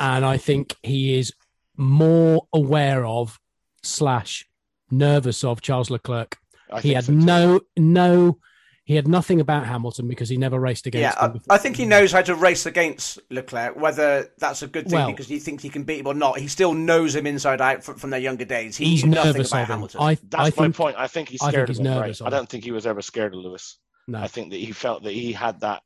and 0.00 0.24
I 0.24 0.36
think 0.36 0.76
he 0.82 1.18
is 1.18 1.32
more 1.76 2.46
aware 2.52 3.04
of 3.06 3.38
slash 3.82 4.46
nervous 4.90 5.44
of 5.44 5.60
Charles 5.60 5.90
Leclerc. 5.90 6.36
I 6.72 6.80
He 6.80 6.92
had 6.94 7.04
so 7.04 7.12
no 7.12 7.60
no. 7.76 8.38
He 8.84 8.94
had 8.96 9.06
nothing 9.06 9.38
about 9.38 9.66
Hamilton 9.66 10.08
because 10.08 10.30
he 10.30 10.38
never 10.38 10.58
raced 10.58 10.86
against 10.86 11.14
Yeah, 11.18 11.26
him. 11.26 11.32
before. 11.32 11.52
I, 11.52 11.56
I 11.56 11.58
think 11.58 11.76
he 11.76 11.84
knows 11.84 12.10
how 12.10 12.22
to 12.22 12.34
race 12.34 12.64
against 12.64 13.18
Leclerc. 13.30 13.76
Whether 13.76 14.30
that's 14.38 14.62
a 14.62 14.66
good 14.66 14.84
thing 14.86 14.94
Well- 14.94 15.10
because 15.10 15.28
he 15.28 15.38
thinks 15.38 15.62
he 15.62 15.68
can 15.68 15.82
beat 15.84 16.00
him 16.00 16.06
or 16.06 16.14
not, 16.14 16.38
he 16.38 16.48
still 16.48 16.72
knows 16.72 17.14
him 17.14 17.26
inside 17.26 17.60
out 17.60 17.84
from, 17.84 17.96
from 17.98 18.08
their 18.08 18.18
younger 18.20 18.46
days. 18.46 18.78
He 18.78 18.86
He's 18.86 19.04
nervous 19.04 19.50
about 19.50 19.64
of 19.64 19.68
him. 19.68 19.72
Hamilton. 19.74 20.00
I, 20.00 20.14
That's 20.14 20.34
I 20.36 20.44
my 20.44 20.50
think 20.50 20.76
point. 20.76 20.96
I 20.98 21.06
think 21.06 21.28
he's 21.28 21.42
I 21.42 21.46
think 21.50 21.52
scared 21.52 21.68
he's 21.68 21.78
of 21.80 21.84
him. 21.84 21.92
Right? 21.92 22.00
nervous 22.00 22.20
of 22.22 22.26
I 22.28 22.30
don't 22.30 22.48
think 22.48 22.64
he 22.64 22.72
was 22.72 22.86
ever 22.86 23.02
scared 23.02 23.34
of 23.34 23.40
Lewis. 23.40 23.76
no. 24.06 24.20
I 24.20 24.26
think 24.26 24.52
that 24.52 24.56
he 24.56 24.72
felt 24.72 25.02
that 25.02 25.12
he 25.12 25.32
had 25.34 25.60
that 25.60 25.82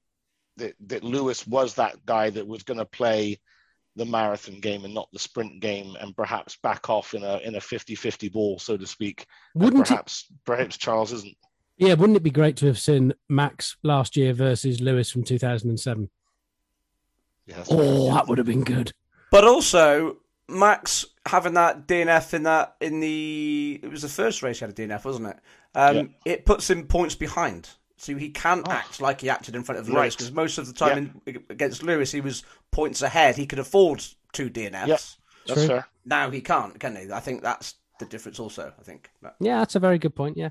that, 0.56 0.74
that 0.86 1.04
Lewis 1.04 1.46
was 1.46 1.74
that 1.74 2.04
guy 2.06 2.30
that 2.30 2.46
was 2.46 2.62
going 2.62 2.78
to 2.78 2.84
play 2.84 3.38
the 3.96 4.04
marathon 4.06 4.60
game 4.60 4.84
and 4.84 4.94
not 4.94 5.08
the 5.12 5.18
sprint 5.18 5.60
game 5.60 5.96
and 6.00 6.16
perhaps 6.16 6.56
back 6.62 6.88
off 6.88 7.12
in 7.14 7.22
a 7.22 7.38
in 7.38 7.56
a 7.56 7.60
50-50 7.60 8.32
ball 8.32 8.58
so 8.58 8.76
to 8.76 8.86
speak 8.86 9.26
Wouldn't 9.54 9.82
it 9.82 9.88
perhaps 9.88 10.26
perhaps 10.46 10.78
Charles 10.78 11.12
isn't 11.12 11.36
Yeah, 11.76 11.92
wouldn't 11.94 12.16
it 12.16 12.22
be 12.22 12.30
great 12.30 12.56
to 12.58 12.66
have 12.66 12.78
seen 12.78 13.12
Max 13.28 13.76
last 13.82 14.16
year 14.16 14.32
versus 14.32 14.80
Lewis 14.80 15.10
from 15.10 15.24
2007? 15.24 16.08
yeah, 17.46 17.64
Oh, 17.68 18.06
fair. 18.06 18.14
that 18.14 18.28
would 18.28 18.38
have 18.38 18.46
been 18.46 18.64
good. 18.64 18.92
But 19.30 19.44
also, 19.44 20.18
Max 20.48 21.06
having 21.26 21.54
that 21.54 21.86
DNF 21.86 22.34
in 22.34 22.42
that 22.44 22.76
in 22.80 23.00
the 23.00 23.80
it 23.82 23.90
was 23.90 24.02
the 24.02 24.08
first 24.08 24.42
race 24.42 24.58
he 24.58 24.64
had 24.64 24.70
a 24.70 24.74
DNF, 24.74 25.04
wasn't 25.04 25.28
it? 25.28 25.36
Um, 25.74 26.14
It 26.24 26.44
puts 26.44 26.68
him 26.70 26.86
points 26.86 27.14
behind, 27.14 27.68
so 28.02 28.16
he 28.16 28.30
can 28.30 28.62
Oh. 28.66 28.70
act 28.72 29.00
like 29.00 29.20
he 29.20 29.30
acted 29.30 29.54
in 29.54 29.62
front 29.62 29.80
of 29.80 29.88
Right. 29.88 30.02
Lewis 30.02 30.16
because 30.16 30.32
most 30.32 30.58
of 30.58 30.66
the 30.66 30.72
time 30.72 30.98
in, 31.26 31.44
against 31.48 31.82
Lewis 31.84 32.10
he 32.10 32.20
was 32.20 32.42
points 32.72 33.00
ahead. 33.00 33.36
He 33.36 33.46
could 33.46 33.60
afford 33.60 34.04
two 34.32 34.50
DNFs. 34.50 34.86
Yep. 34.88 35.00
that's 35.46 35.60
True. 35.60 35.66
fair 35.68 35.86
Now 36.04 36.30
he 36.30 36.40
can't, 36.40 36.78
can 36.80 36.96
he? 36.96 37.12
I 37.12 37.20
think 37.20 37.42
that's 37.42 37.74
the 38.00 38.06
difference. 38.06 38.40
Also, 38.40 38.72
I 38.78 38.82
think. 38.82 39.10
But 39.22 39.36
Yeah, 39.40 39.58
that's 39.58 39.76
a 39.76 39.80
very 39.80 39.98
good 39.98 40.14
point. 40.16 40.36
Yeah. 40.36 40.48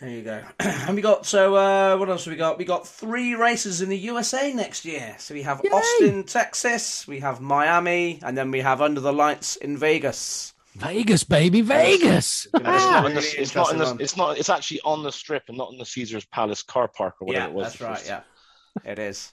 there 0.00 0.10
you 0.10 0.22
go. 0.22 0.42
and 0.60 0.94
we 0.94 1.00
got 1.00 1.24
so 1.24 1.54
uh, 1.56 1.96
what 1.96 2.10
else 2.10 2.24
have 2.26 2.32
we 2.32 2.36
got? 2.38 2.58
We 2.58 2.64
got 2.66 2.86
three 2.86 3.34
races 3.34 3.80
in 3.80 3.88
the 3.88 3.98
USA 3.98 4.52
next 4.52 4.84
year. 4.84 5.16
So 5.18 5.32
we 5.32 5.42
have 5.42 5.62
Yay! 5.64 5.70
Austin, 5.70 6.24
Texas, 6.24 7.06
we 7.08 7.20
have 7.20 7.40
Miami, 7.40 8.18
and 8.22 8.36
then 8.36 8.50
we 8.50 8.60
have 8.60 8.82
Under 8.82 9.00
the 9.00 9.12
Lights 9.12 9.56
in 9.56 9.78
Vegas. 9.78 10.52
Vegas, 10.74 11.24
baby, 11.24 11.60
Vegas. 11.60 12.46
You 12.56 12.64
know, 12.64 12.74
it's, 12.74 12.84
Ah, 12.84 13.00
not 13.00 13.06
in 13.06 13.14
the, 13.14 13.20
really 13.20 13.38
it's 13.38 13.54
not 13.54 13.72
in 13.72 13.78
the, 13.78 13.96
it's 14.00 14.16
not 14.16 14.38
it's 14.38 14.48
actually 14.48 14.80
on 14.84 15.02
the 15.02 15.12
strip 15.12 15.44
and 15.48 15.58
not 15.58 15.70
in 15.72 15.78
the 15.78 15.84
Caesar's 15.84 16.24
Palace 16.26 16.62
car 16.62 16.88
park 16.88 17.16
or 17.20 17.26
whatever 17.26 17.44
Yeah, 17.44 17.50
it 17.50 17.54
was. 17.54 17.64
that's 17.64 17.78
the 17.78 17.84
right. 17.84 18.02
Yeah, 18.06 18.90
it 18.90 18.98
is. 18.98 19.32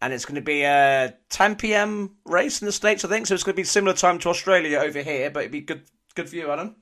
And 0.00 0.12
it's 0.12 0.24
going 0.24 0.36
to 0.36 0.40
be 0.40 0.62
a 0.62 1.14
10 1.30 1.56
p.m. 1.56 2.16
race 2.24 2.60
in 2.60 2.66
the 2.66 2.72
states, 2.72 3.04
I 3.04 3.08
think. 3.08 3.26
So 3.26 3.34
it's 3.34 3.44
going 3.44 3.54
to 3.54 3.60
be 3.60 3.64
similar 3.64 3.94
time 3.94 4.18
to 4.20 4.30
Australia 4.30 4.78
over 4.78 5.00
here, 5.02 5.30
but 5.30 5.40
it'd 5.40 5.52
be 5.52 5.60
good, 5.60 5.82
good 6.14 6.28
for 6.28 6.34
you, 6.36 6.50
Adam. 6.50 6.76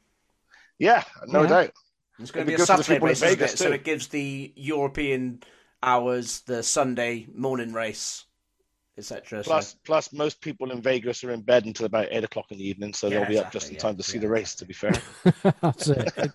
Yeah, 0.79 1.03
no 1.27 1.43
Yeah. 1.43 1.49
doubt. 1.49 1.71
It's 2.19 2.31
going 2.31 2.43
It'd 2.43 2.47
to 2.47 2.47
be 2.47 2.51
be 2.51 2.55
a 2.55 2.57
good 2.59 2.67
for 2.69 2.77
the 2.77 2.83
Saturday 2.85 3.07
race, 3.07 3.21
Vegas 3.21 3.55
it? 3.55 3.59
So 3.59 3.73
it 3.73 3.85
gives 3.85 4.09
the 4.09 4.53
European 4.57 5.43
hours 5.83 6.41
the 6.43 6.63
Sunday 6.63 7.27
morning 7.35 7.73
race, 7.73 8.25
etc. 9.01 9.43
Plus, 9.43 9.75
plus 9.85 10.13
most 10.13 10.41
people 10.41 10.71
in 10.71 10.81
Vegas 10.81 11.25
are 11.25 11.33
in 11.33 11.41
bed 11.41 11.65
until 11.65 11.87
about 11.87 12.09
eight 12.11 12.25
o'clock 12.25 12.47
in 12.51 12.59
the 12.59 12.69
evening, 12.69 12.95
so 12.95 13.09
Yeah, 13.09 13.21
they'll 13.21 13.29
be 13.29 13.39
up 13.39 13.53
just 13.53 13.69
in 13.69 13.75
yeah, 13.75 13.81
time 13.81 13.97
to 13.97 14.03
see 14.03 14.19
the 14.19 14.29
race. 14.29 14.55
To 14.57 14.65
be 14.65 14.75
fair, 14.75 14.93
That's 15.61 15.89
it. 15.89 16.13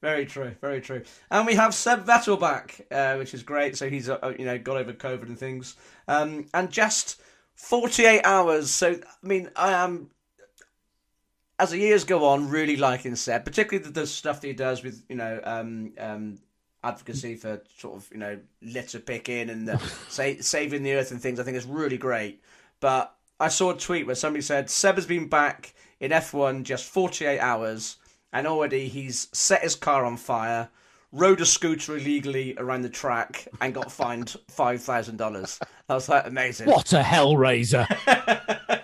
Very 0.00 0.26
true, 0.26 0.54
very 0.60 0.82
true. 0.82 1.02
And 1.30 1.46
we 1.46 1.54
have 1.54 1.72
Seb 1.72 2.04
Vettel 2.04 2.38
back, 2.38 2.86
uh, 2.90 3.14
which 3.14 3.32
is 3.32 3.42
great. 3.42 3.74
So 3.74 3.88
he's 3.88 4.10
uh, 4.10 4.34
you 4.38 4.44
know 4.44 4.58
got 4.58 4.76
over 4.76 4.92
COVID 4.92 5.22
and 5.22 5.38
things, 5.38 5.76
um, 6.08 6.44
and 6.52 6.70
just 6.70 7.22
forty 7.54 8.04
eight 8.04 8.20
hours. 8.22 8.70
So 8.70 8.92
I 8.92 9.26
mean, 9.26 9.48
I 9.56 9.72
am 9.72 10.10
as 11.58 11.70
the 11.70 11.78
years 11.78 12.04
go 12.04 12.26
on, 12.26 12.50
really 12.50 12.76
liking 12.76 13.16
Seb, 13.16 13.46
particularly 13.46 13.82
the, 13.82 14.00
the 14.00 14.06
stuff 14.06 14.42
that 14.42 14.46
he 14.46 14.52
does 14.52 14.82
with 14.82 15.02
you 15.08 15.16
know 15.16 15.40
um, 15.42 15.92
um, 15.98 16.38
advocacy 16.84 17.34
for 17.34 17.60
sort 17.78 17.96
of 17.96 18.08
you 18.12 18.18
know 18.18 18.38
litter 18.62 19.00
picking 19.00 19.50
and 19.50 19.66
the, 19.66 19.78
sa- 20.08 20.40
saving 20.40 20.82
the 20.82 20.94
earth 20.94 21.10
and 21.10 21.20
things. 21.20 21.40
I 21.40 21.42
think 21.42 21.56
it's 21.56 21.66
really 21.66 21.98
great. 21.98 22.42
But 22.80 23.14
I 23.40 23.48
saw 23.48 23.70
a 23.70 23.76
tweet 23.76 24.06
where 24.06 24.14
somebody 24.14 24.42
said 24.42 24.70
Seb 24.70 24.96
has 24.96 25.06
been 25.06 25.28
back 25.28 25.74
in 26.00 26.10
F1 26.12 26.62
just 26.64 26.84
48 26.84 27.40
hours, 27.40 27.96
and 28.32 28.46
already 28.46 28.88
he's 28.88 29.28
set 29.32 29.62
his 29.62 29.74
car 29.74 30.04
on 30.04 30.16
fire, 30.16 30.68
rode 31.12 31.40
a 31.40 31.46
scooter 31.46 31.96
illegally 31.96 32.54
around 32.58 32.82
the 32.82 32.88
track, 32.88 33.48
and 33.60 33.74
got 33.74 33.90
fined 33.90 34.36
five 34.48 34.82
thousand 34.82 35.16
dollars. 35.16 35.58
I 35.88 35.94
was 35.94 36.08
like, 36.08 36.26
amazing. 36.26 36.68
What 36.68 36.92
a 36.92 37.00
hellraiser. 37.00 37.86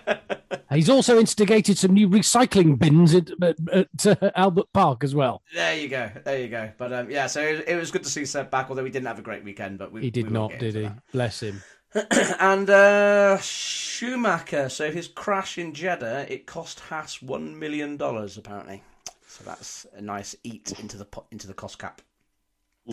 He's 0.73 0.89
also 0.89 1.19
instigated 1.19 1.77
some 1.77 1.93
new 1.93 2.07
recycling 2.07 2.79
bins 2.79 3.13
at, 3.13 3.29
at, 3.41 3.57
at 3.73 4.23
uh, 4.23 4.31
Albert 4.35 4.71
Park 4.73 5.03
as 5.03 5.13
well. 5.13 5.43
There 5.53 5.75
you 5.77 5.89
go, 5.89 6.09
there 6.23 6.39
you 6.39 6.47
go. 6.47 6.71
But 6.77 6.93
um, 6.93 7.11
yeah, 7.11 7.27
so 7.27 7.41
it, 7.41 7.65
it 7.67 7.75
was 7.75 7.91
good 7.91 8.03
to 8.03 8.09
see 8.09 8.25
Seb 8.25 8.49
back, 8.49 8.69
although 8.69 8.85
he 8.85 8.91
didn't 8.91 9.07
have 9.07 9.19
a 9.19 9.23
great 9.23 9.43
weekend. 9.43 9.77
But 9.79 9.91
we, 9.91 10.01
He 10.01 10.11
did 10.11 10.31
we 10.31 10.37
won't 10.37 10.57
did 10.59 10.75
he? 10.75 10.89
Bless 11.11 11.41
him. 11.41 11.61
and 12.39 12.69
uh, 12.69 13.37
Schumacher, 13.39 14.69
so 14.69 14.91
his 14.91 15.09
crash 15.09 15.57
in 15.57 15.73
Jeddah, 15.73 16.31
it 16.31 16.47
cost 16.47 16.79
Haas 16.79 17.21
one 17.21 17.59
million 17.59 17.97
dollars 17.97 18.37
apparently. 18.37 18.81
So 19.27 19.43
that's 19.43 19.85
a 19.93 20.01
nice 20.01 20.35
eat 20.43 20.79
into 20.79 20.97
the 20.97 21.05
pot, 21.05 21.25
into 21.31 21.47
the 21.47 21.53
cost 21.53 21.79
cap. 21.79 22.01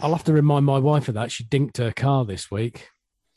I'll 0.03 0.13
have 0.15 0.25
to 0.25 0.33
remind 0.33 0.67
my 0.67 0.79
wife 0.79 1.09
of 1.09 1.15
that. 1.15 1.31
She 1.33 1.45
dinked 1.45 1.79
her 1.79 1.93
car 1.93 2.25
this 2.25 2.51
week. 2.51 2.89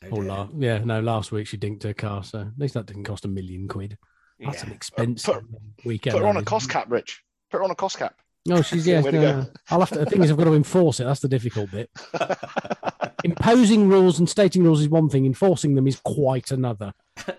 Oh, 0.04 0.16
Or 0.16 0.24
la- 0.24 0.48
yeah, 0.56 0.78
no, 0.78 1.00
last 1.00 1.30
week 1.32 1.46
she 1.46 1.56
dinked 1.56 1.84
her 1.84 1.94
car. 1.94 2.24
So 2.24 2.40
at 2.40 2.58
least 2.58 2.74
that 2.74 2.86
didn't 2.86 3.04
cost 3.04 3.24
a 3.24 3.28
million 3.28 3.68
quid. 3.68 3.98
That's 4.44 4.62
Yeah. 4.62 4.66
an 4.68 4.72
expensive 4.72 5.44
weekend. 5.84 6.14
put 6.14 6.22
her 6.22 6.28
on 6.28 6.34
that 6.36 6.42
a 6.42 6.44
cost 6.46 6.68
cap, 6.70 6.86
Rich. 6.90 7.22
Put 7.50 7.58
her 7.58 7.64
on 7.64 7.70
a 7.70 7.74
cost 7.74 7.98
cap. 7.98 8.14
No, 8.44 8.60
she's 8.62 8.86
yeah. 8.88 9.00
No, 9.00 9.10
no. 9.10 9.46
I'll 9.70 9.80
have 9.80 9.90
to. 9.90 10.00
The 10.00 10.06
thing 10.06 10.22
is, 10.24 10.30
I've 10.30 10.36
got 10.36 10.44
to 10.44 10.54
enforce 10.54 11.00
it. 11.00 11.04
That's 11.04 11.20
the 11.20 11.28
difficult 11.28 11.70
bit. 11.70 11.90
Imposing 13.24 13.88
rules 13.88 14.18
and 14.18 14.28
stating 14.28 14.64
rules 14.64 14.80
is 14.80 14.88
one 14.88 15.08
thing. 15.08 15.26
Enforcing 15.26 15.74
them 15.76 15.86
is 15.86 16.00
quite 16.04 16.50
another. 16.50 16.92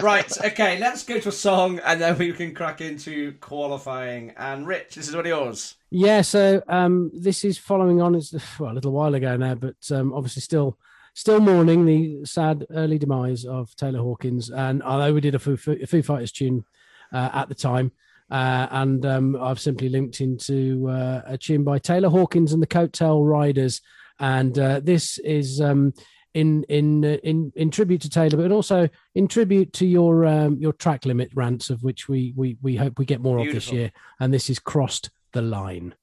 Right, 0.00 0.30
okay, 0.44 0.78
let's 0.78 1.02
go 1.04 1.18
to 1.18 1.30
a 1.30 1.32
song 1.32 1.80
and 1.84 2.00
then 2.00 2.16
we 2.18 2.32
can 2.32 2.54
crack 2.54 2.80
into 2.80 3.32
qualifying. 3.40 4.32
And 4.36 4.66
Rich, 4.66 4.94
this 4.94 5.08
is 5.08 5.14
one 5.16 5.24
of 5.24 5.26
yours. 5.26 5.76
Yeah. 5.90 6.20
So 6.20 6.62
um, 6.68 7.10
this 7.14 7.44
is 7.44 7.56
following 7.58 8.00
on. 8.02 8.14
It's 8.14 8.34
well, 8.60 8.72
a 8.72 8.74
little 8.74 8.92
while 8.92 9.14
ago 9.14 9.36
now, 9.36 9.54
but 9.54 9.76
um, 9.90 10.12
obviously 10.12 10.42
still 10.42 10.78
still 11.14 11.40
mourning 11.40 11.86
the 11.86 12.24
sad 12.24 12.66
early 12.70 12.98
demise 12.98 13.44
of 13.44 13.74
Taylor 13.76 14.00
Hawkins. 14.00 14.50
And 14.50 14.82
although 14.82 15.14
we 15.14 15.20
did 15.20 15.34
a 15.34 15.38
Foo, 15.38 15.56
a 15.66 15.86
Foo 15.86 16.02
Fighters 16.02 16.32
tune 16.32 16.64
uh, 17.12 17.30
at 17.32 17.48
the 17.48 17.54
time. 17.54 17.92
Uh, 18.30 18.66
and 18.70 19.06
um, 19.06 19.36
I've 19.40 19.60
simply 19.60 19.88
linked 19.88 20.20
into 20.20 20.88
uh, 20.88 21.22
a 21.26 21.38
tune 21.38 21.62
by 21.62 21.78
Taylor 21.78 22.08
Hawkins 22.08 22.52
and 22.52 22.62
the 22.62 22.66
Coattail 22.66 23.24
Riders, 23.26 23.82
and 24.18 24.58
uh, 24.58 24.80
this 24.80 25.18
is 25.18 25.60
um, 25.60 25.92
in 26.32 26.64
in 26.64 27.04
uh, 27.04 27.18
in 27.22 27.52
in 27.54 27.70
tribute 27.70 28.00
to 28.00 28.08
Taylor, 28.08 28.38
but 28.38 28.50
also 28.50 28.88
in 29.14 29.28
tribute 29.28 29.74
to 29.74 29.86
your 29.86 30.24
um, 30.24 30.56
your 30.58 30.72
track 30.72 31.04
limit 31.04 31.30
rants, 31.34 31.68
of 31.68 31.82
which 31.82 32.08
we 32.08 32.32
we 32.34 32.56
we 32.62 32.76
hope 32.76 32.98
we 32.98 33.04
get 33.04 33.20
more 33.20 33.38
of 33.38 33.52
this 33.52 33.70
year. 33.70 33.92
And 34.18 34.32
this 34.32 34.48
is 34.48 34.58
crossed 34.58 35.10
the 35.32 35.42
line. 35.42 35.94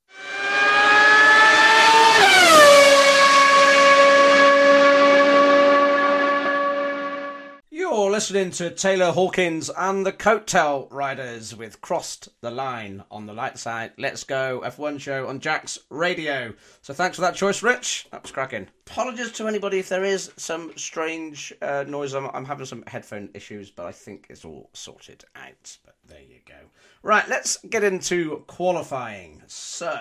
You're 7.91 8.09
listening 8.09 8.51
to 8.51 8.69
Taylor 8.69 9.11
Hawkins 9.11 9.69
and 9.69 10.05
the 10.05 10.13
Coattail 10.13 10.87
Riders 10.91 11.53
with 11.53 11.81
Crossed 11.81 12.29
the 12.39 12.49
Line 12.49 13.03
on 13.11 13.25
the 13.25 13.33
lights 13.33 13.67
out. 13.67 13.91
Let's 13.97 14.23
go 14.23 14.63
F1 14.65 15.01
show 15.01 15.27
on 15.27 15.41
Jack's 15.41 15.77
radio. 15.89 16.53
So 16.81 16.93
thanks 16.93 17.17
for 17.17 17.21
that 17.23 17.35
choice, 17.35 17.61
Rich. 17.61 18.07
That 18.11 18.23
was 18.23 18.31
cracking. 18.31 18.69
Apologies 18.87 19.33
to 19.33 19.47
anybody 19.49 19.79
if 19.79 19.89
there 19.89 20.05
is 20.05 20.31
some 20.37 20.71
strange 20.77 21.53
uh, 21.61 21.83
noise. 21.85 22.13
I'm, 22.13 22.27
I'm 22.33 22.45
having 22.45 22.65
some 22.65 22.85
headphone 22.87 23.29
issues, 23.33 23.69
but 23.69 23.85
I 23.85 23.91
think 23.91 24.27
it's 24.29 24.45
all 24.45 24.69
sorted 24.71 25.25
out. 25.35 25.77
But 25.85 25.95
there 26.07 26.21
you 26.21 26.39
go. 26.47 26.55
Right, 27.03 27.27
let's 27.27 27.57
get 27.69 27.83
into 27.83 28.45
qualifying. 28.47 29.43
So, 29.47 29.99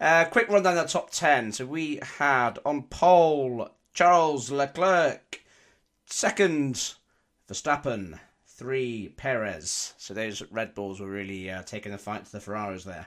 uh, 0.00 0.26
quick 0.26 0.48
rundown 0.48 0.78
of 0.78 0.86
the 0.86 0.92
top 0.92 1.10
10. 1.10 1.52
So 1.52 1.66
we 1.66 1.98
had 2.18 2.60
on 2.64 2.84
pole 2.84 3.68
Charles 3.94 4.52
Leclerc. 4.52 5.40
Second, 6.10 6.94
Verstappen. 7.48 8.18
Three, 8.46 9.14
Perez. 9.16 9.94
So 9.98 10.14
those 10.14 10.42
Red 10.50 10.74
Bulls 10.74 10.98
were 10.98 11.08
really 11.08 11.48
uh, 11.48 11.62
taking 11.62 11.92
the 11.92 11.98
fight 11.98 12.24
to 12.24 12.32
the 12.32 12.40
Ferraris 12.40 12.82
there. 12.82 13.06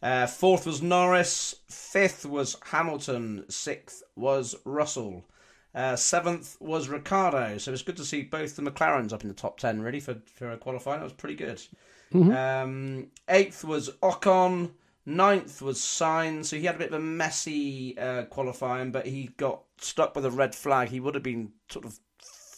Uh, 0.00 0.26
fourth 0.26 0.64
was 0.64 0.80
Norris. 0.80 1.56
Fifth 1.68 2.24
was 2.24 2.56
Hamilton. 2.64 3.44
Sixth 3.50 4.02
was 4.16 4.54
Russell. 4.64 5.26
Uh, 5.74 5.94
seventh 5.94 6.56
was 6.58 6.88
Ricciardo. 6.88 7.58
So 7.58 7.70
it's 7.70 7.82
good 7.82 7.98
to 7.98 8.04
see 8.04 8.22
both 8.22 8.56
the 8.56 8.62
McLarens 8.62 9.12
up 9.12 9.22
in 9.22 9.28
the 9.28 9.34
top 9.34 9.58
ten, 9.58 9.82
really, 9.82 10.00
for, 10.00 10.16
for 10.36 10.56
qualifying. 10.56 11.00
That 11.00 11.04
was 11.04 11.12
pretty 11.12 11.36
good. 11.36 11.60
Um, 12.34 13.08
eighth 13.28 13.64
was 13.64 13.90
Ocon. 14.02 14.70
Ninth 15.04 15.60
was 15.60 15.80
Sainz. 15.80 16.46
So 16.46 16.56
he 16.56 16.64
had 16.64 16.76
a 16.76 16.78
bit 16.78 16.88
of 16.88 16.94
a 16.94 17.00
messy 17.00 17.98
uh, 17.98 18.22
qualifying, 18.24 18.90
but 18.90 19.06
he 19.06 19.30
got 19.36 19.64
stuck 19.78 20.14
with 20.14 20.24
a 20.24 20.30
red 20.30 20.54
flag. 20.54 20.88
He 20.88 21.00
would 21.00 21.14
have 21.14 21.22
been 21.22 21.52
sort 21.68 21.84
of 21.84 21.98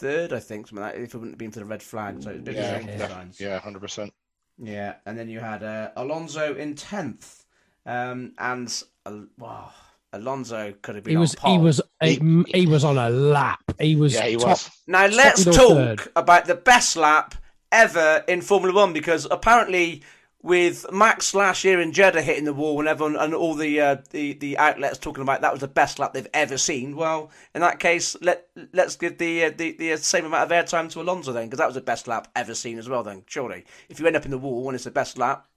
third, 0.00 0.32
I 0.32 0.40
think, 0.40 0.66
something 0.68 0.82
like 0.82 0.94
that, 0.94 1.02
if 1.02 1.14
it 1.14 1.18
wouldn't 1.18 1.34
have 1.34 1.38
been 1.38 1.50
for 1.52 1.60
the 1.60 1.64
red 1.66 1.82
flag. 1.82 2.22
So 2.22 2.30
it 2.30 2.32
was 2.34 2.40
a 2.40 2.42
bit 2.42 2.56
Yeah, 2.56 2.76
of 2.76 2.88
a 2.88 3.08
shame 3.08 3.32
yeah, 3.38 3.58
hundred 3.60 3.80
percent. 3.80 4.12
Yeah, 4.58 4.94
and 5.06 5.18
then 5.18 5.28
you 5.28 5.40
had 5.40 5.62
uh, 5.62 5.90
Alonso 5.96 6.54
in 6.54 6.74
tenth, 6.74 7.44
um, 7.86 8.32
and 8.38 8.82
uh, 9.06 9.20
wow, 9.38 9.72
Alonso 10.12 10.74
could 10.82 10.96
have 10.96 11.04
been 11.04 11.12
He 11.12 11.16
was 11.16 11.34
on 11.42 11.50
he 11.52 11.56
pole. 11.56 11.64
was 11.64 11.80
he, 12.02 12.44
he 12.54 12.66
was 12.66 12.84
on 12.84 12.98
a 12.98 13.08
lap. 13.10 13.62
He 13.78 13.96
was 13.96 14.14
Yeah, 14.14 14.26
he 14.26 14.36
top- 14.36 14.48
was. 14.48 14.70
Now 14.86 15.06
let's 15.06 15.44
talk 15.44 15.56
third? 15.74 16.08
about 16.16 16.44
the 16.46 16.54
best 16.56 16.96
lap 16.96 17.34
ever 17.72 18.24
in 18.28 18.40
Formula 18.42 18.74
One 18.74 18.92
because 18.92 19.26
apparently 19.30 20.02
with 20.42 20.90
Max 20.90 21.34
last 21.34 21.64
year 21.64 21.80
and 21.80 21.92
Jeddah 21.92 22.22
hitting 22.22 22.44
the 22.44 22.54
wall 22.54 22.78
and 22.78 22.88
everyone 22.88 23.16
and 23.16 23.34
all 23.34 23.54
the 23.54 23.80
uh, 23.80 23.96
the 24.10 24.32
the 24.34 24.56
outlets 24.56 24.98
talking 24.98 25.22
about 25.22 25.42
that 25.42 25.52
was 25.52 25.60
the 25.60 25.68
best 25.68 25.98
lap 25.98 26.14
they've 26.14 26.26
ever 26.32 26.56
seen. 26.56 26.96
Well, 26.96 27.30
in 27.54 27.60
that 27.60 27.78
case, 27.78 28.16
let 28.20 28.48
let's 28.72 28.96
give 28.96 29.18
the 29.18 29.44
uh, 29.44 29.50
the, 29.56 29.72
the 29.72 29.96
same 29.98 30.24
amount 30.24 30.50
of 30.50 30.56
airtime 30.56 30.90
to 30.92 31.00
Alonso 31.00 31.32
then 31.32 31.46
because 31.46 31.58
that 31.58 31.66
was 31.66 31.74
the 31.74 31.80
best 31.80 32.08
lap 32.08 32.28
ever 32.34 32.54
seen 32.54 32.78
as 32.78 32.88
well. 32.88 33.02
Then 33.02 33.22
surely, 33.26 33.64
if 33.88 34.00
you 34.00 34.06
end 34.06 34.16
up 34.16 34.24
in 34.24 34.30
the 34.30 34.38
wall 34.38 34.68
and 34.68 34.74
it's 34.74 34.84
the 34.84 34.90
best 34.90 35.18
lap, 35.18 35.46
uh, 35.46 35.49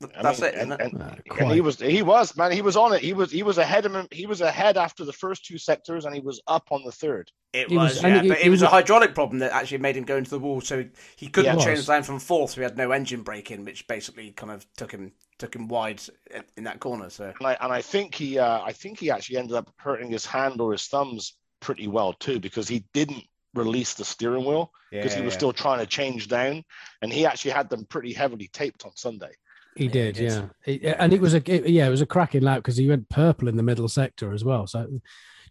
that's 0.00 0.40
mean, 0.40 0.50
it, 0.50 0.54
isn't 0.56 0.72
and, 0.72 0.80
it? 0.80 0.92
and- 0.92 1.02
Uh, 1.02 1.14
and 1.40 1.52
he 1.52 1.60
was 1.60 1.78
he 1.80 2.02
was 2.02 2.36
man 2.36 2.52
he 2.52 2.62
was 2.62 2.76
on 2.76 2.92
it 2.92 3.00
he 3.00 3.12
was 3.12 3.30
he 3.32 3.42
was 3.42 3.58
ahead 3.58 3.84
of 3.86 3.94
him 3.94 4.06
he 4.12 4.26
was 4.26 4.40
ahead 4.40 4.76
after 4.76 5.04
the 5.04 5.12
first 5.12 5.44
two 5.44 5.58
sectors 5.58 6.04
and 6.04 6.14
he 6.14 6.20
was 6.20 6.40
up 6.46 6.68
on 6.70 6.82
the 6.84 6.92
third 6.92 7.30
It 7.52 7.68
He 7.70 7.76
was, 7.76 7.94
was- 7.94 8.02
yeah, 8.02 8.08
and 8.08 8.22
he- 8.22 8.28
but 8.28 8.38
it 8.38 8.44
he 8.44 8.50
was 8.50 8.62
a 8.62 8.68
hydraulic 8.68 9.14
problem 9.14 9.40
that 9.40 9.52
actually 9.52 9.78
made 9.78 9.96
him 9.96 10.04
go 10.04 10.16
into 10.16 10.30
the 10.30 10.38
wall, 10.38 10.60
so 10.60 10.78
he, 10.80 10.88
he 11.16 11.28
couldn't 11.28 11.58
Yeah. 11.58 11.64
change 11.64 11.78
Was. 11.78 11.86
the 11.86 11.92
line 11.92 12.02
from 12.02 12.18
fourth. 12.20 12.50
So 12.52 12.56
he 12.60 12.62
had 12.62 12.76
no 12.76 12.90
engine 12.92 13.22
braking, 13.22 13.64
which 13.64 13.86
basically 13.88 14.30
kind 14.32 14.52
of 14.52 14.66
took 14.76 14.92
him 14.92 15.12
took 15.38 15.54
him 15.54 15.66
wide 15.68 16.00
in- 16.30 16.44
in 16.56 16.64
that 16.64 16.78
corner. 16.80 17.10
So 17.10 17.32
and 17.38 17.46
I 17.46 17.56
and 17.60 17.72
I 17.72 17.82
think 17.82 18.14
he 18.14 18.38
uh, 18.38 18.60
I 18.62 18.72
think 18.72 19.00
he 19.00 19.10
actually 19.10 19.38
ended 19.38 19.56
up 19.56 19.72
hurting 19.76 20.10
his 20.10 20.26
hand 20.26 20.60
or 20.60 20.72
his 20.72 20.86
thumbs 20.86 21.34
pretty 21.60 21.88
well 21.88 22.12
too 22.12 22.38
because 22.38 22.68
he 22.68 22.84
didn't 22.92 23.24
release 23.54 23.94
the 23.94 24.04
steering 24.04 24.44
wheel 24.44 24.70
because 24.92 25.14
he 25.14 25.22
was 25.22 25.34
still 25.34 25.52
trying 25.52 25.78
to 25.80 25.86
change 25.86 26.28
down 26.28 26.62
and 27.02 27.12
he 27.12 27.26
actually 27.26 27.50
had 27.50 27.68
them 27.68 27.84
pretty 27.86 28.12
heavily 28.12 28.48
taped 28.52 28.84
on 28.84 28.94
Sunday. 28.94 29.32
He 29.76 29.88
did, 29.88 30.16
he 30.16 30.26
did. 30.26 30.50
yeah. 30.82 30.96
And 30.98 31.12
it 31.12 31.20
was 31.20 31.34
a 31.34 31.42
it- 31.52 31.68
yeah, 31.70 31.86
it 31.86 31.90
was 31.90 32.00
a 32.00 32.06
cracking 32.06 32.42
lap 32.42 32.58
because 32.58 32.76
he 32.76 32.88
went 32.88 33.08
purple 33.08 33.48
in 33.48 33.56
the 33.56 33.62
middle 33.62 33.88
sector 33.88 34.32
as 34.32 34.44
well. 34.44 34.66
So 34.66 35.00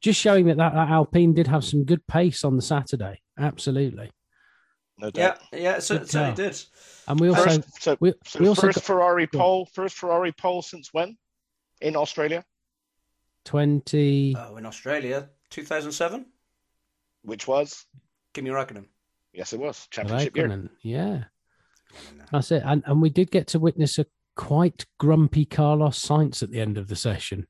just 0.01 0.19
showing 0.19 0.45
that, 0.47 0.57
that 0.57 0.73
that 0.73 0.89
Alpine 0.89 1.33
did 1.33 1.47
have 1.47 1.63
some 1.63 1.83
good 1.85 2.05
pace 2.07 2.43
on 2.43 2.55
the 2.55 2.61
Saturday. 2.61 3.21
Absolutely. 3.39 4.11
no 4.97 5.09
doubt. 5.11 5.39
Yeah, 5.53 5.59
yeah, 5.59 5.79
so, 5.79 5.97
Good 5.99 6.09
certainly 6.09 6.35
car. 6.35 6.49
did. 6.49 6.61
And 7.07 7.19
we 7.19 7.29
also 7.29 7.43
First, 7.45 7.81
so, 7.83 7.97
we, 7.99 8.13
so 8.25 8.39
we 8.39 8.47
also 8.49 8.61
first 8.63 8.75
got 8.79 8.83
Ferrari 8.83 9.27
pole, 9.27 9.65
first 9.73 9.95
Ferrari 9.95 10.31
pole 10.33 10.61
since 10.61 10.89
when? 10.93 11.17
In 11.81 11.95
Australia, 11.95 12.43
twenty. 13.45 14.35
Oh, 14.37 14.57
in 14.57 14.65
Australia, 14.65 15.29
2007. 15.51 16.25
which 17.21 17.47
was 17.47 17.85
Kimi 18.33 18.49
Räikkönen. 18.49 18.85
yes, 19.33 19.53
it 19.53 19.59
was 19.59 19.87
championship 19.91 20.35
year. 20.35 20.69
Yeah, 20.81 21.23
that's 22.31 22.51
it. 22.51 22.63
And 22.65 22.83
and 22.85 23.01
we 23.01 23.09
did 23.09 23.31
get 23.31 23.47
to 23.47 23.59
witness 23.59 23.97
a 23.99 24.05
quite 24.35 24.85
grumpy 24.99 25.45
Carlos 25.45 25.99
Sainz 26.03 26.43
at 26.43 26.51
the 26.51 26.59
end 26.61 26.77
of 26.77 26.87
the 26.87 26.95
session. 26.95 27.47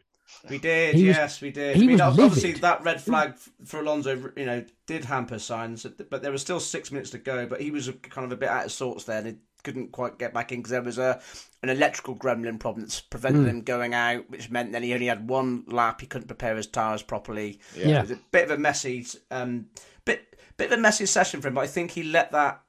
We 0.49 0.59
did, 0.59 0.95
He 0.95 1.07
was- 1.07 1.17
yes, 1.17 1.41
we 1.41 1.51
did. 1.51 1.75
he 1.75 1.83
I 1.83 1.87
mean, 1.87 1.91
was 1.93 2.01
obviously 2.19 2.49
livid. 2.49 2.61
that 2.61 2.83
red 2.83 3.01
flag 3.01 3.35
for 3.65 3.79
Alonso, 3.81 4.31
you 4.37 4.45
know, 4.45 4.63
did 4.85 5.03
hamper 5.03 5.35
Sainz, 5.35 5.85
but 6.09 6.21
there 6.21 6.31
was 6.31 6.41
still 6.41 6.59
six 6.59 6.91
minutes 6.91 7.09
to 7.09 7.17
go. 7.17 7.45
But 7.47 7.59
he 7.59 7.71
was 7.71 7.89
kind 8.03 8.23
of 8.25 8.31
a 8.31 8.37
bit 8.37 8.47
out 8.49 8.65
of 8.65 8.71
sorts 8.71 9.03
there, 9.05 9.17
and 9.17 9.27
he 9.27 9.35
couldn't 9.63 9.91
quite 9.91 10.17
get 10.19 10.33
back 10.33 10.51
in 10.53 10.59
because 10.59 10.71
there 10.71 10.81
was 10.83 10.97
a 10.99 11.19
an 11.63 11.69
electrical 11.69 12.15
gremlin 12.15 12.59
problem 12.59 12.81
that's 12.85 13.01
prevented 13.01 13.41
Hmm. 13.43 13.49
him 13.49 13.61
going 13.63 13.93
out, 13.93 14.29
which 14.29 14.49
meant 14.49 14.71
then 14.71 14.83
he 14.83 14.93
only 14.93 15.07
had 15.07 15.27
one 15.27 15.65
lap. 15.67 15.99
He 15.99 16.07
couldn't 16.07 16.27
prepare 16.27 16.55
his 16.55 16.67
tires 16.67 17.01
properly. 17.01 17.59
Yeah. 17.75 17.97
It 17.99 18.01
was 18.03 18.11
a 18.11 18.19
bit 18.31 18.45
of 18.45 18.51
a 18.51 18.57
messy, 18.57 19.05
um, 19.31 19.65
bit 20.05 20.37
bit 20.55 20.71
of 20.71 20.77
a 20.77 20.81
messy 20.81 21.07
session 21.07 21.41
for 21.41 21.49
him. 21.49 21.55
But 21.55 21.61
I 21.61 21.67
think 21.67 21.91
he 21.91 22.03
let 22.03 22.31
that 22.31 22.61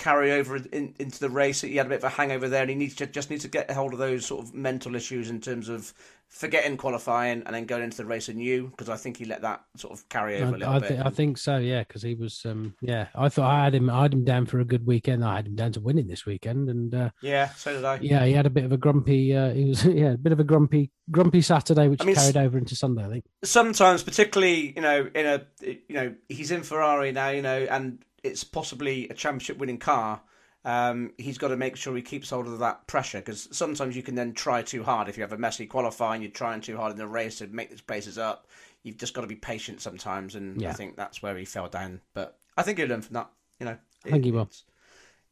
carry 0.00 0.32
over 0.32 0.56
in, 0.56 0.94
into 0.98 1.20
the 1.20 1.28
race. 1.30 1.60
He 1.60 1.76
had 1.76 1.86
a 1.86 1.88
bit 1.90 1.98
of 1.98 2.04
a 2.04 2.08
hangover 2.08 2.48
there, 2.48 2.62
and 2.62 2.70
he 2.70 2.76
needs 2.76 2.96
to 2.96 3.06
just 3.06 3.30
needs 3.30 3.42
to 3.42 3.48
get 3.48 3.70
a 3.70 3.74
hold 3.74 3.92
of 3.92 3.98
those 3.98 4.24
sort 4.26 4.44
of 4.44 4.54
mental 4.54 4.96
issues 4.96 5.28
in 5.30 5.40
terms 5.40 5.68
of 5.68 5.92
forgetting 6.28 6.76
qualifying 6.76 7.42
and 7.44 7.54
then 7.54 7.66
going 7.66 7.82
into 7.82 7.96
the 7.96 8.04
race 8.04 8.28
anew. 8.28 8.68
Because 8.68 8.88
I 8.88 8.96
think 8.96 9.18
he 9.18 9.24
let 9.26 9.42
that 9.42 9.62
sort 9.76 9.92
of 9.92 10.08
carry 10.08 10.36
over 10.36 10.52
a 10.52 10.54
I, 10.54 10.58
little 10.58 10.74
I, 10.74 10.78
bit. 10.78 10.88
thi- 10.88 10.98
I 11.04 11.10
think 11.10 11.38
so. 11.38 11.58
Yeah, 11.58 11.80
because 11.80 12.02
he 12.02 12.14
was. 12.14 12.42
Um, 12.46 12.74
yeah, 12.80 13.08
I 13.14 13.28
thought 13.28 13.50
I 13.50 13.64
had 13.64 13.74
him. 13.74 13.90
I 13.90 14.02
had 14.02 14.14
him 14.14 14.24
down 14.24 14.46
for 14.46 14.58
a 14.58 14.64
good 14.64 14.86
weekend. 14.86 15.22
I 15.24 15.36
had 15.36 15.46
him 15.46 15.54
down 15.54 15.72
to 15.72 15.80
winning 15.80 16.08
this 16.08 16.24
weekend, 16.24 16.70
and 16.70 16.94
uh, 16.94 17.10
yeah, 17.20 17.50
so 17.50 17.74
did 17.74 17.84
I. 17.84 17.98
yeah, 18.00 18.24
he 18.24 18.32
had 18.32 18.46
a 18.46 18.50
bit 18.50 18.64
of 18.64 18.72
a 18.72 18.78
grumpy. 18.78 19.36
Uh, 19.36 19.52
he 19.52 19.66
was 19.66 19.84
yeah, 19.84 20.12
a 20.12 20.18
bit 20.18 20.32
of 20.32 20.40
a 20.40 20.44
grumpy, 20.44 20.90
grumpy 21.10 21.42
Saturday, 21.42 21.88
which 21.88 22.02
I 22.02 22.06
mean, 22.06 22.14
carried 22.14 22.38
over 22.38 22.56
into 22.56 22.74
Sunday. 22.74 23.04
I 23.04 23.08
think. 23.08 23.24
sometimes, 23.44 24.02
particularly, 24.02 24.72
you 24.74 24.82
know, 24.82 25.10
in 25.14 25.26
a, 25.26 25.42
you 25.60 25.94
know, 25.94 26.14
he's 26.28 26.50
in 26.50 26.62
Ferrari 26.62 27.12
now, 27.12 27.28
you 27.28 27.42
know, 27.42 27.66
and 27.70 28.02
it's 28.22 28.44
possibly 28.44 29.08
a 29.08 29.14
championship 29.14 29.58
winning 29.58 29.78
car. 29.78 30.20
Um, 30.64 31.12
he's 31.16 31.38
got 31.38 31.48
to 31.48 31.56
make 31.56 31.76
sure 31.76 31.96
he 31.96 32.02
keeps 32.02 32.30
hold 32.30 32.46
of 32.46 32.58
that 32.58 32.86
pressure 32.86 33.18
because 33.18 33.48
sometimes 33.50 33.96
you 33.96 34.02
can 34.02 34.14
then 34.14 34.34
try 34.34 34.60
too 34.62 34.82
hard. 34.82 35.08
If 35.08 35.16
you 35.16 35.22
have 35.22 35.32
a 35.32 35.38
messy 35.38 35.66
qualifying, 35.66 36.20
you're 36.20 36.30
trying 36.30 36.60
too 36.60 36.76
hard 36.76 36.92
in 36.92 36.98
the 36.98 37.06
race 37.06 37.38
to 37.38 37.46
make 37.46 37.70
the 37.70 37.78
spaces 37.78 38.18
up. 38.18 38.46
You've 38.82 38.98
just 38.98 39.14
got 39.14 39.22
to 39.22 39.26
be 39.26 39.36
patient 39.36 39.80
sometimes, 39.80 40.34
and 40.34 40.64
I 40.66 40.72
think 40.72 40.96
that's 40.96 41.22
where 41.22 41.36
he 41.36 41.44
fell 41.44 41.68
down. 41.68 42.00
But 42.14 42.38
I 42.56 42.62
think 42.62 42.78
he'll 42.78 42.88
learn 42.88 43.02
from 43.02 43.14
that. 43.14 43.30
You 43.58 43.66
know, 43.66 43.76
I 44.06 44.10
think 44.10 44.24
he 44.24 44.32
will. 44.32 44.42
It's, 44.42 44.64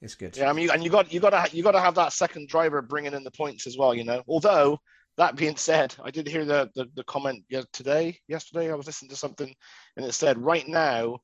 it's 0.00 0.14
good. 0.14 0.36
Yeah, 0.36 0.48
I 0.48 0.52
mean, 0.52 0.70
and 0.70 0.82
you 0.84 0.90
got 0.90 1.12
you 1.12 1.20
got 1.20 1.30
to 1.30 1.56
you 1.56 1.62
got 1.62 1.72
to 1.72 1.80
have 1.80 1.94
that 1.96 2.12
second 2.12 2.48
driver 2.48 2.82
bringing 2.82 3.14
in 3.14 3.24
the 3.24 3.30
points 3.30 3.66
as 3.66 3.76
well. 3.76 3.94
You 3.94 4.04
know, 4.04 4.22
although 4.28 4.78
that 5.16 5.36
being 5.36 5.56
said, 5.56 5.94
I 6.02 6.10
did 6.10 6.28
hear 6.28 6.44
the 6.44 6.70
the, 6.74 6.86
the 6.94 7.04
comment 7.04 7.44
yeah, 7.48 7.62
today, 7.72 8.18
yesterday. 8.28 8.70
I 8.70 8.74
was 8.74 8.86
listening 8.86 9.10
to 9.10 9.16
something, 9.16 9.52
and 9.96 10.06
it 10.06 10.12
said 10.12 10.38
right 10.38 10.66
now, 10.66 11.18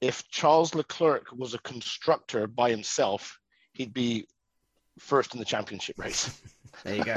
if 0.00 0.28
Charles 0.30 0.74
Leclerc 0.74 1.26
was 1.32 1.54
a 1.54 1.58
constructor 1.58 2.46
by 2.46 2.70
himself, 2.70 3.38
he'd 3.72 3.92
be 3.94 4.26
first 4.98 5.34
in 5.34 5.38
the 5.38 5.44
championship 5.44 5.98
race. 5.98 6.40
There 6.84 6.94
you 6.94 7.04
go. 7.04 7.16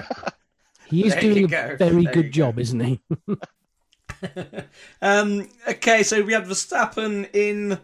He 0.87 1.05
is 1.05 1.13
There 1.13 1.23
you 1.23 1.33
doing 1.35 1.47
go. 1.47 1.69
a 1.73 1.77
very 1.77 2.03
There 2.05 2.13
good 2.13 2.31
job, 2.31 2.57
isn't 2.57 2.79
he? 2.79 2.99
um, 5.01 5.47
okay, 5.67 6.01
so 6.01 6.23
we 6.23 6.33
had 6.33 6.45
Verstappen 6.45 7.29
in 7.35 7.79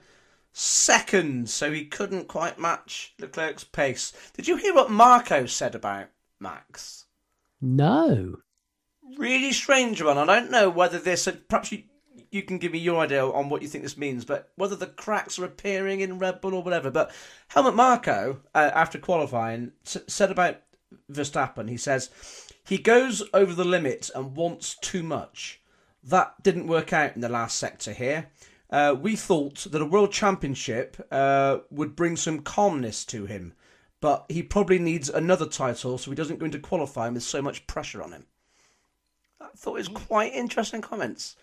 second, 0.53 1.49
so 1.49 1.71
he 1.71 1.85
couldn't 1.85 2.27
quite 2.27 2.57
match 2.57 3.13
Leclerc's 3.19 3.63
pace. 3.63 4.11
Did 4.35 4.47
you 4.47 4.55
hear 4.57 4.73
what 4.73 4.89
Marko 4.89 5.45
said 5.45 5.75
about 5.75 6.07
Max? 6.39 7.05
no. 7.61 8.37
Really 9.17 9.53
strange 9.53 10.01
one. 10.01 10.17
I 10.17 10.25
don't 10.25 10.51
know 10.51 10.69
whether 10.69 10.99
this. 10.99 11.29
Perhaps 11.47 11.71
you 11.71 11.83
you 12.31 12.43
can 12.43 12.57
give 12.57 12.71
me 12.71 12.79
your 12.79 12.99
idea 12.99 13.25
on 13.25 13.49
what 13.49 13.61
you 13.61 13.67
think 13.67 13.83
this 13.83 13.97
means, 13.97 14.25
but 14.25 14.51
whether 14.55 14.75
the 14.75 14.87
cracks 14.87 15.39
are 15.39 15.45
appearing 15.45 15.99
in 16.01 16.19
Red 16.19 16.41
Bull 16.41 16.53
or 16.53 16.63
whatever. 16.63 16.91
But 16.91 17.11
Helmut 17.49 17.75
Marko, 17.75 18.41
uh, 18.53 18.71
after 18.73 18.97
qualifying, 18.97 19.71
s- 19.85 19.97
said 20.07 20.31
about 20.31 20.57
Verstappen, 21.11 21.69
he 21.69 21.77
says 21.77 22.09
he 22.63 22.77
goes 22.77 23.23
over 23.33 23.53
the 23.53 23.65
limit 23.65 24.09
and 24.15 24.35
wants 24.35 24.75
too 24.75 25.03
much. 25.03 25.61
That 26.03 26.41
didn't 26.43 26.67
work 26.67 26.93
out 26.93 27.15
in 27.15 27.21
the 27.21 27.29
last 27.29 27.57
sector 27.57 27.93
here. 27.93 28.29
Uh, 28.69 28.95
we 28.99 29.15
thought 29.15 29.67
that 29.71 29.81
a 29.81 29.85
world 29.85 30.11
championship 30.11 30.97
uh, 31.11 31.59
would 31.71 31.95
bring 31.95 32.15
some 32.17 32.39
calmness 32.39 33.05
to 33.05 33.25
him, 33.25 33.53
but 34.01 34.25
he 34.27 34.43
probably 34.43 34.79
needs 34.79 35.09
another 35.09 35.45
title 35.45 35.97
so 35.97 36.11
he 36.11 36.15
doesn't 36.15 36.39
go 36.39 36.45
into 36.45 36.59
qualifying 36.59 37.13
with 37.13 37.23
so 37.23 37.41
much 37.41 37.65
pressure 37.67 38.03
on 38.03 38.11
him. 38.11 38.25
I 39.39 39.47
thought 39.55 39.75
it 39.75 39.89
was 39.89 40.05
quite 40.05 40.33
interesting 40.33 40.81
comments. 40.81 41.35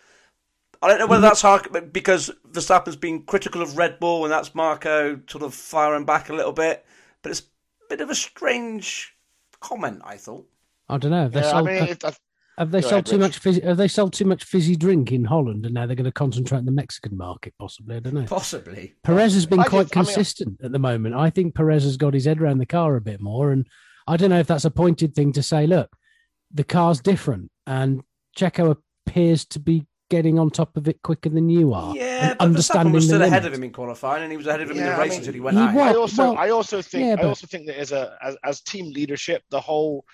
I 0.84 0.88
don't 0.88 0.98
know 0.98 1.06
whether 1.06 1.22
mm-hmm. 1.22 1.28
that's 1.28 1.40
hard 1.40 1.92
because 1.94 2.30
Verstappen's 2.50 2.96
been 2.96 3.22
critical 3.22 3.62
of 3.62 3.78
Red 3.78 3.98
Bull 3.98 4.24
and 4.24 4.32
that's 4.32 4.54
Marko 4.54 5.18
sort 5.26 5.42
of 5.42 5.54
firing 5.54 6.04
back 6.04 6.28
a 6.28 6.34
little 6.34 6.52
bit, 6.52 6.84
but 7.22 7.30
it's 7.30 7.40
a 7.40 7.44
bit 7.88 8.02
of 8.02 8.10
a 8.10 8.14
strange 8.14 9.16
comment. 9.60 10.02
I 10.04 10.18
thought. 10.18 10.46
I 10.90 10.98
don't 10.98 11.10
know. 11.10 11.22
Have 11.22 11.32
they 11.32 11.40
yeah, 11.40 11.46
I 11.46 11.50
sold, 11.52 11.66
mean, 11.66 11.96
have, 12.02 12.18
have 12.58 12.70
they 12.70 12.82
sold 12.82 12.92
ahead, 12.92 13.06
too 13.06 13.12
Rich. 13.12 13.20
much? 13.20 13.38
Fizzy, 13.38 13.60
have 13.62 13.76
they 13.78 13.88
sold 13.88 14.12
too 14.12 14.26
much 14.26 14.44
fizzy 14.44 14.76
drink 14.76 15.10
in 15.10 15.24
Holland, 15.24 15.64
and 15.64 15.72
now 15.72 15.86
they're 15.86 15.96
going 15.96 16.04
to 16.04 16.12
concentrate 16.12 16.58
on 16.58 16.66
the 16.66 16.70
Mexican 16.70 17.16
market? 17.16 17.54
Possibly. 17.58 17.96
I 17.96 18.00
don't 18.00 18.12
know. 18.12 18.26
Possibly. 18.26 18.94
Perez 19.02 19.32
has 19.32 19.46
been 19.46 19.60
I 19.60 19.64
quite 19.64 19.84
just- 19.84 19.96
I 19.96 20.00
mean- 20.00 20.04
consistent 20.04 20.60
at 20.62 20.72
the 20.72 20.78
moment. 20.78 21.14
I 21.14 21.30
think 21.30 21.54
Perez 21.54 21.84
has 21.84 21.96
got 21.96 22.12
his 22.12 22.26
head 22.26 22.42
around 22.42 22.58
the 22.58 22.66
car 22.66 22.94
a 22.96 23.00
bit 23.00 23.22
more, 23.22 23.52
and 23.52 23.66
I 24.06 24.18
don't 24.18 24.28
know 24.28 24.40
if 24.40 24.46
that's 24.46 24.66
a 24.66 24.70
pointed 24.70 25.14
thing 25.14 25.32
to 25.32 25.42
say. 25.42 25.66
Look, 25.66 25.96
the 26.52 26.64
car's 26.64 27.00
different, 27.00 27.50
and 27.66 28.02
Checo 28.36 28.76
appears 29.06 29.46
to 29.46 29.58
be 29.58 29.86
getting 30.10 30.38
on 30.38 30.50
top 30.50 30.76
of 30.76 30.88
it 30.88 31.02
quicker 31.02 31.28
than 31.28 31.48
you 31.48 31.72
are. 31.72 31.94
Yeah, 31.94 32.34
and 32.40 32.54
but 32.54 32.60
Verstappen 32.60 32.92
was 32.92 33.06
still 33.06 33.18
the 33.18 33.26
ahead 33.26 33.44
of 33.46 33.52
him 33.52 33.62
in 33.64 33.72
qualifying, 33.72 34.22
and 34.22 34.30
he 34.30 34.36
was 34.36 34.46
ahead 34.46 34.60
of 34.60 34.70
him 34.70 34.76
in 34.78 34.84
Yeah, 34.84 34.96
the 34.96 35.02
I 35.02 35.08
mean, 35.08 35.18
until 35.18 35.32
he 35.32 35.40
went 35.40 35.56
he 35.56 35.62
out. 35.62 35.74
was- 35.74 35.94
I 35.94 35.94
also 35.94 36.22
well, 36.22 36.38
I 36.38 36.50
also 36.50 36.82
think 36.82 37.04
yeah, 37.06 37.16
but, 37.16 37.24
I 37.24 37.28
also 37.28 37.46
think 37.46 37.66
that 37.66 37.78
as 37.78 37.92
a 37.92 38.16
as, 38.22 38.36
as 38.44 38.60
team 38.60 38.92
leadership, 38.92 39.42
the 39.50 39.60
whole 39.60 40.04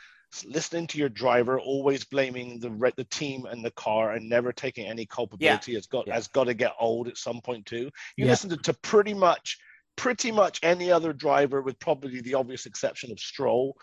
listening 0.46 0.87
to 0.87 0.98
your 0.98 1.09
driver, 1.09 1.59
always 1.59 2.05
blaming 2.05 2.61
the 2.61 2.92
the 2.96 3.05
team 3.05 3.46
and 3.46 3.64
the 3.64 3.72
car, 3.72 4.12
and 4.12 4.29
never 4.29 4.53
taking 4.53 4.87
any 4.87 5.07
culpability 5.07 5.74
has 5.74 5.87
got 5.87 6.07
Yeah. 6.07 6.14
has 6.14 6.29
got 6.29 6.44
to 6.44 6.55
get 6.55 6.72
old 6.79 7.09
at 7.09 7.18
some 7.18 7.40
point 7.40 7.66
too. 7.66 7.90
You 8.16 8.24
Yeah. 8.26 8.31
listen 8.31 8.50
to, 8.50 8.57
to 8.59 8.74
pretty 8.74 9.14
much 9.14 9.59
pretty 9.96 10.31
much 10.33 10.61
any 10.62 10.90
other 10.90 11.12
driver, 11.12 11.61
with 11.61 11.79
probably 11.79 12.20
the 12.20 12.35
obvious 12.35 12.64
exception 12.64 13.11
of 13.11 13.18
Stroll. 13.18 13.76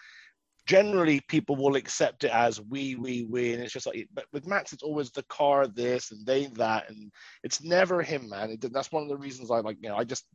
Generally, 0.68 1.22
people 1.22 1.56
will 1.56 1.76
accept 1.76 2.24
it 2.24 2.32
as 2.32 2.62
we, 2.62 2.96
we, 2.96 3.24
we, 3.24 3.54
and 3.54 3.64
it's 3.64 3.74
just 3.74 3.88
like. 3.88 4.08
But 4.14 4.26
with 4.34 4.46
Max, 4.46 4.74
it's 4.74 4.84
always 4.84 5.10
the 5.12 5.24
car, 5.24 5.66
this 5.66 6.12
and 6.12 6.26
they, 6.26 6.48
that, 6.58 6.90
and 6.90 7.12
it's 7.44 7.64
never 7.64 8.02
him, 8.02 8.30
man. 8.30 8.52
It, 8.52 8.74
that's 8.74 8.92
one 8.92 9.04
of 9.04 9.10
the 9.10 9.18
reasons 9.18 9.50
I 9.50 9.60
like. 9.60 9.78
You 9.82 9.90
know, 9.90 9.98
I 9.98 10.04
just 10.04 10.26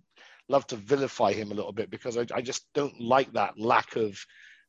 love 0.49 0.67
to 0.69 0.77
vilify 0.77 1.33
him 1.33 1.53
a 1.53 1.55
little 1.55 1.73
bit 1.73 1.91
because 1.91 2.17
I, 2.17 2.27
I 2.35 2.41
just 2.41 2.67
don't 2.75 3.01
like 3.01 3.33
that 3.35 3.59
lack 3.59 3.97
of 3.97 4.19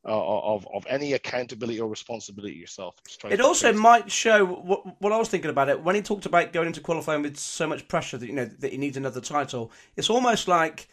uh, 0.06 0.12
of 0.12 0.67
of 0.73 0.86
any 0.89 1.13
accountability 1.13 1.80
or 1.80 1.88
responsibility 1.88 2.56
yourself. 2.56 2.95
It 3.30 3.39
also 3.39 3.71
face- 3.71 3.80
might 3.80 4.12
show 4.12 4.45
what, 4.45 5.02
what 5.02 5.13
I 5.13 5.17
was 5.17 5.30
thinking 5.30 5.49
about 5.49 5.69
it 5.69 5.82
when 5.82 5.95
he 5.95 6.02
talked 6.02 6.26
about 6.26 6.52
going 6.52 6.67
into 6.67 6.82
qualifying 6.82 7.21
with 7.21 7.38
so 7.38 7.67
much 7.67 7.88
pressure 7.88 8.17
that 8.17 8.28
you 8.28 8.34
know 8.34 8.45
that 8.45 8.71
he 8.71 8.78
needs 8.78 8.97
another 8.97 9.21
title. 9.21 9.71
It's 9.95 10.10
almost 10.10 10.47
like 10.47 10.89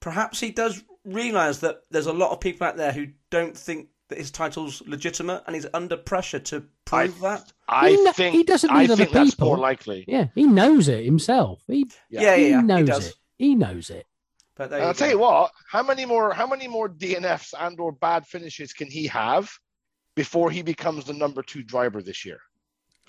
perhaps 0.00 0.40
he 0.40 0.50
does 0.50 0.82
realise 1.04 1.58
that 1.58 1.80
there's 1.90 2.06
a 2.06 2.12
lot 2.12 2.30
of 2.32 2.40
people 2.40 2.66
out 2.66 2.76
there 2.76 2.92
who 2.92 3.08
don't 3.30 3.56
think 3.56 3.88
that 4.08 4.18
his 4.18 4.30
title's 4.30 4.82
legitimate, 4.86 5.42
and 5.46 5.54
he's 5.54 5.66
under 5.72 5.96
pressure 5.96 6.38
to 6.38 6.64
prove 6.84 7.18
that. 7.20 7.52
I 7.68 7.90
He 7.90 7.96
kn- 7.96 8.12
think 8.14 8.34
he 8.36 8.42
doesn't 8.44 8.70
I 8.70 8.82
need 8.82 8.90
other 8.90 9.04
think 9.04 9.12
that's 9.14 9.30
people. 9.30 9.48
more 9.48 9.58
likely. 9.58 10.04
Yeah, 10.06 10.26
he 10.34 10.44
knows 10.44 10.88
it 10.88 11.04
himself. 11.04 11.62
He, 11.66 11.86
Yeah, 12.10 12.20
yeah, 12.22 12.36
he 12.36 12.48
yeah, 12.50 12.56
he 12.60 12.66
knows 12.66 12.86
does. 12.88 13.06
it. 13.08 13.14
He 13.38 13.54
knows 13.54 13.90
it. 13.90 14.06
But 14.54 14.68
there 14.70 14.78
And 14.80 14.84
you 14.84 14.88
I'll 14.88 14.94
tell 14.94 15.08
you 15.08 15.18
what, 15.18 15.50
how 15.70 15.82
many 15.82 16.04
more 16.04 16.32
how 16.34 16.46
many 16.46 16.68
more 16.68 16.88
DNFs 16.88 17.54
and 17.58 17.80
or 17.80 17.90
bad 17.92 18.26
finishes 18.26 18.72
can 18.74 18.90
he 18.90 19.06
have 19.06 19.50
before 20.14 20.50
he 20.50 20.60
becomes 20.62 21.04
the 21.06 21.14
number 21.14 21.42
two 21.42 21.62
driver 21.62 22.02
this 22.02 22.24
year? 22.24 22.38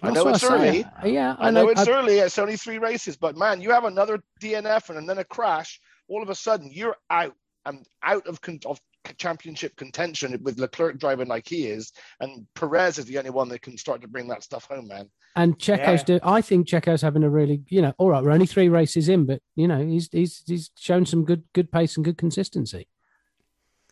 I 0.01 0.11
know 0.11 0.27
it's 0.29 0.41
say. 0.41 0.47
early. 0.47 0.85
Yeah, 1.05 1.35
I 1.37 1.51
know 1.51 1.67
it's 1.69 1.85
I- 1.87 1.91
early. 1.91 2.19
It's 2.19 2.39
only 2.39 2.55
three 2.55 2.77
races, 2.77 3.17
but 3.17 3.35
man, 3.37 3.59
you 3.61 3.71
have 3.71 3.83
another 3.83 4.23
DNF 4.41 4.89
and 4.89 5.07
then 5.07 5.17
a 5.17 5.23
crash. 5.25 5.81
All 6.07 6.21
of 6.23 6.29
a 6.29 6.35
sudden, 6.35 6.69
you're 6.71 6.95
out 7.09 7.35
and 7.65 7.85
out 8.01 8.27
of, 8.27 8.41
con- 8.41 8.59
of 8.65 8.79
championship 9.17 9.75
contention 9.75 10.37
with 10.43 10.59
Leclerc 10.59 10.97
driving 10.97 11.27
like 11.27 11.47
he 11.47 11.67
is, 11.67 11.91
and 12.19 12.45
Perez 12.55 12.97
is 12.97 13.05
the 13.05 13.17
only 13.17 13.29
one 13.29 13.49
that 13.49 13.61
can 13.61 13.77
start 13.77 14.01
to 14.01 14.07
bring 14.07 14.27
that 14.29 14.43
stuff 14.43 14.65
home, 14.65 14.87
man. 14.87 15.09
And 15.35 15.57
Checo's 15.57 16.01
Yeah. 16.01 16.03
do. 16.03 16.19
I 16.23 16.41
think 16.41 16.67
Checo's 16.67 17.01
having 17.01 17.23
a 17.23 17.29
really, 17.29 17.63
you 17.69 17.81
know, 17.81 17.93
all 17.97 18.09
right. 18.09 18.23
We're 18.23 18.31
only 18.31 18.45
three 18.45 18.69
races 18.69 19.09
in, 19.09 19.25
but 19.25 19.41
you 19.55 19.67
know, 19.67 19.85
he's 19.85 20.09
he's 20.11 20.43
he's 20.45 20.71
shown 20.77 21.05
some 21.05 21.25
good 21.25 21.43
good 21.53 21.71
pace 21.71 21.95
and 21.95 22.05
good 22.05 22.17
consistency. 22.17 22.87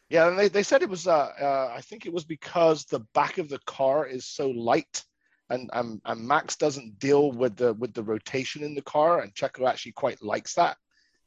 Yeah, 0.10 0.28
and 0.28 0.38
they, 0.38 0.50
they 0.50 0.64
said 0.64 0.82
it 0.82 0.90
was. 0.90 1.08
Uh, 1.08 1.32
uh, 1.42 1.74
I 1.76 1.82
think 1.82 2.06
it 2.06 2.14
was 2.14 2.26
because 2.26 2.84
the 2.86 3.00
back 3.14 3.38
of 3.38 3.48
the 3.48 3.60
car 3.66 4.06
is 4.06 4.26
so 4.26 4.50
light, 4.50 5.04
and 5.50 5.70
and, 5.74 6.02
and 6.06 6.28
Max 6.28 6.58
doesn't 6.58 7.00
deal 7.00 7.32
with 7.32 7.56
the 7.56 7.74
with 7.74 7.94
the 7.94 8.04
rotation 8.04 8.62
in 8.62 8.76
the 8.76 8.82
car, 8.82 9.22
and 9.22 9.34
Checo 9.34 9.68
actually 9.70 9.94
quite 9.94 10.22
likes 10.22 10.56
that. 10.56 10.78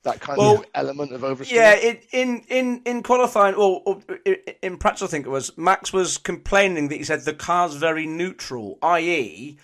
That 0.05 0.21
kind 0.21 0.39
Well, 0.39 0.59
of 0.59 0.67
element 0.75 1.13
of 1.13 1.23
oversteer. 1.23 1.55
Yeah, 1.57 1.73
it, 1.73 2.07
in 2.13 2.45
in 2.49 2.83
in 2.85 3.03
qualifying, 3.03 3.55
or, 3.55 3.83
or 3.87 4.03
uh, 4.27 4.33
in 4.63 4.77
practice, 4.79 5.03
I 5.03 5.07
think 5.07 5.27
it 5.27 5.31
was 5.31 5.57
Max 5.57 5.93
was 5.93 6.19
complaining 6.19 6.89
that 6.89 6.97
he 6.97 7.05
said 7.05 7.21
the 7.23 7.35
car's 7.35 7.75
very 7.77 8.07
neutral, 8.07 8.79
i.e., 8.83 9.59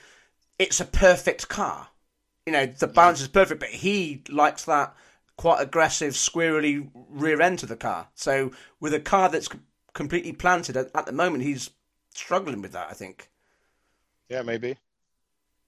it's 0.58 0.80
a 0.80 0.84
perfect 0.84 1.48
car. 1.48 1.88
You 2.46 2.52
know, 2.52 2.66
the 2.66 2.86
balance 2.86 3.20
is 3.20 3.28
perfect, 3.28 3.60
but 3.60 3.70
he 3.70 4.22
likes 4.28 4.64
that 4.64 4.94
quite 5.36 5.60
aggressive, 5.62 6.14
squirrely 6.14 6.90
rear 6.94 7.40
end 7.40 7.58
to 7.60 7.66
the 7.66 7.76
car. 7.76 8.08
So 8.14 8.52
with 8.80 8.94
a 8.94 9.00
car 9.00 9.28
that's 9.28 9.48
completely 9.94 10.32
planted 10.32 10.76
at, 10.76 10.90
at 10.94 11.06
the 11.06 11.12
moment, 11.12 11.44
he's 11.44 11.70
struggling 12.14 12.62
with 12.62 12.72
that. 12.72 12.88
I 12.90 12.94
think 12.94 13.30
Yeah, 14.28 14.42
maybe, 14.42 14.78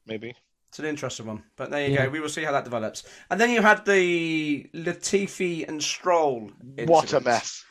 maybe. 0.06 0.34
It's 0.72 0.78
an 0.78 0.86
interesting 0.86 1.26
one, 1.26 1.42
but 1.56 1.70
there 1.70 1.86
you 1.86 1.92
Yeah. 1.92 2.06
go. 2.06 2.12
We 2.12 2.20
will 2.20 2.30
see 2.30 2.44
how 2.44 2.52
that 2.52 2.64
develops. 2.64 3.02
And 3.30 3.38
then 3.38 3.50
you 3.50 3.60
had 3.60 3.84
the 3.84 4.66
Latifi 4.72 5.68
and 5.68 5.82
Stroll. 5.82 6.50
What 6.86 7.12
a 7.12 7.20
mess! 7.20 7.62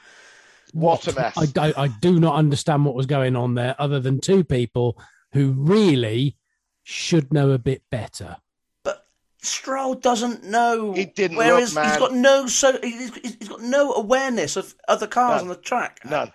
What 0.72 1.08
a 1.08 1.16
mess! 1.16 1.34
I, 1.36 1.48
do, 1.48 1.74
I 1.76 1.88
do 1.88 2.20
not 2.20 2.36
understand 2.36 2.86
what 2.86 2.94
was 2.94 3.08
going 3.08 3.36
on 3.36 3.56
there, 3.56 3.76
other 3.80 4.00
than 4.00 4.22
two 4.22 4.44
people 4.44 5.02
who 5.34 5.52
really 5.54 6.38
should 6.84 7.34
know 7.34 7.50
a 7.50 7.58
bit 7.58 7.82
better. 7.90 8.38
But 8.84 9.08
Stroll 9.42 9.96
doesn't 9.96 10.44
know. 10.44 10.94
He 10.94 11.06
didn't 11.06 11.38
where 11.38 11.56
look, 11.56 11.64
is- 11.64 11.74
man. 11.74 11.86
He's 11.90 11.98
got 11.98 12.14
no 12.14 12.46
so. 12.46 12.80
He's, 12.84 13.16
he's 13.16 13.36
he's 13.40 13.50
got 13.50 13.62
no 13.62 13.94
awareness 13.94 14.56
of 14.58 14.76
other 14.88 15.08
cars 15.08 15.42
None. 15.42 15.50
on 15.50 15.56
the 15.58 15.60
track. 15.60 16.02
None. 16.08 16.32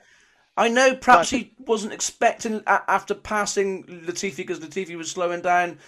I 0.57 0.67
know. 0.67 0.97
Perhaps 0.97 1.31
he 1.31 1.55
wasn't 1.61 1.93
expecting 1.93 2.63
after 2.67 3.15
passing 3.15 3.85
Latifi 3.85 4.39
because 4.39 4.59
Latifi 4.59 4.97
was 4.97 5.13
slowing 5.13 5.43
down 5.43 5.79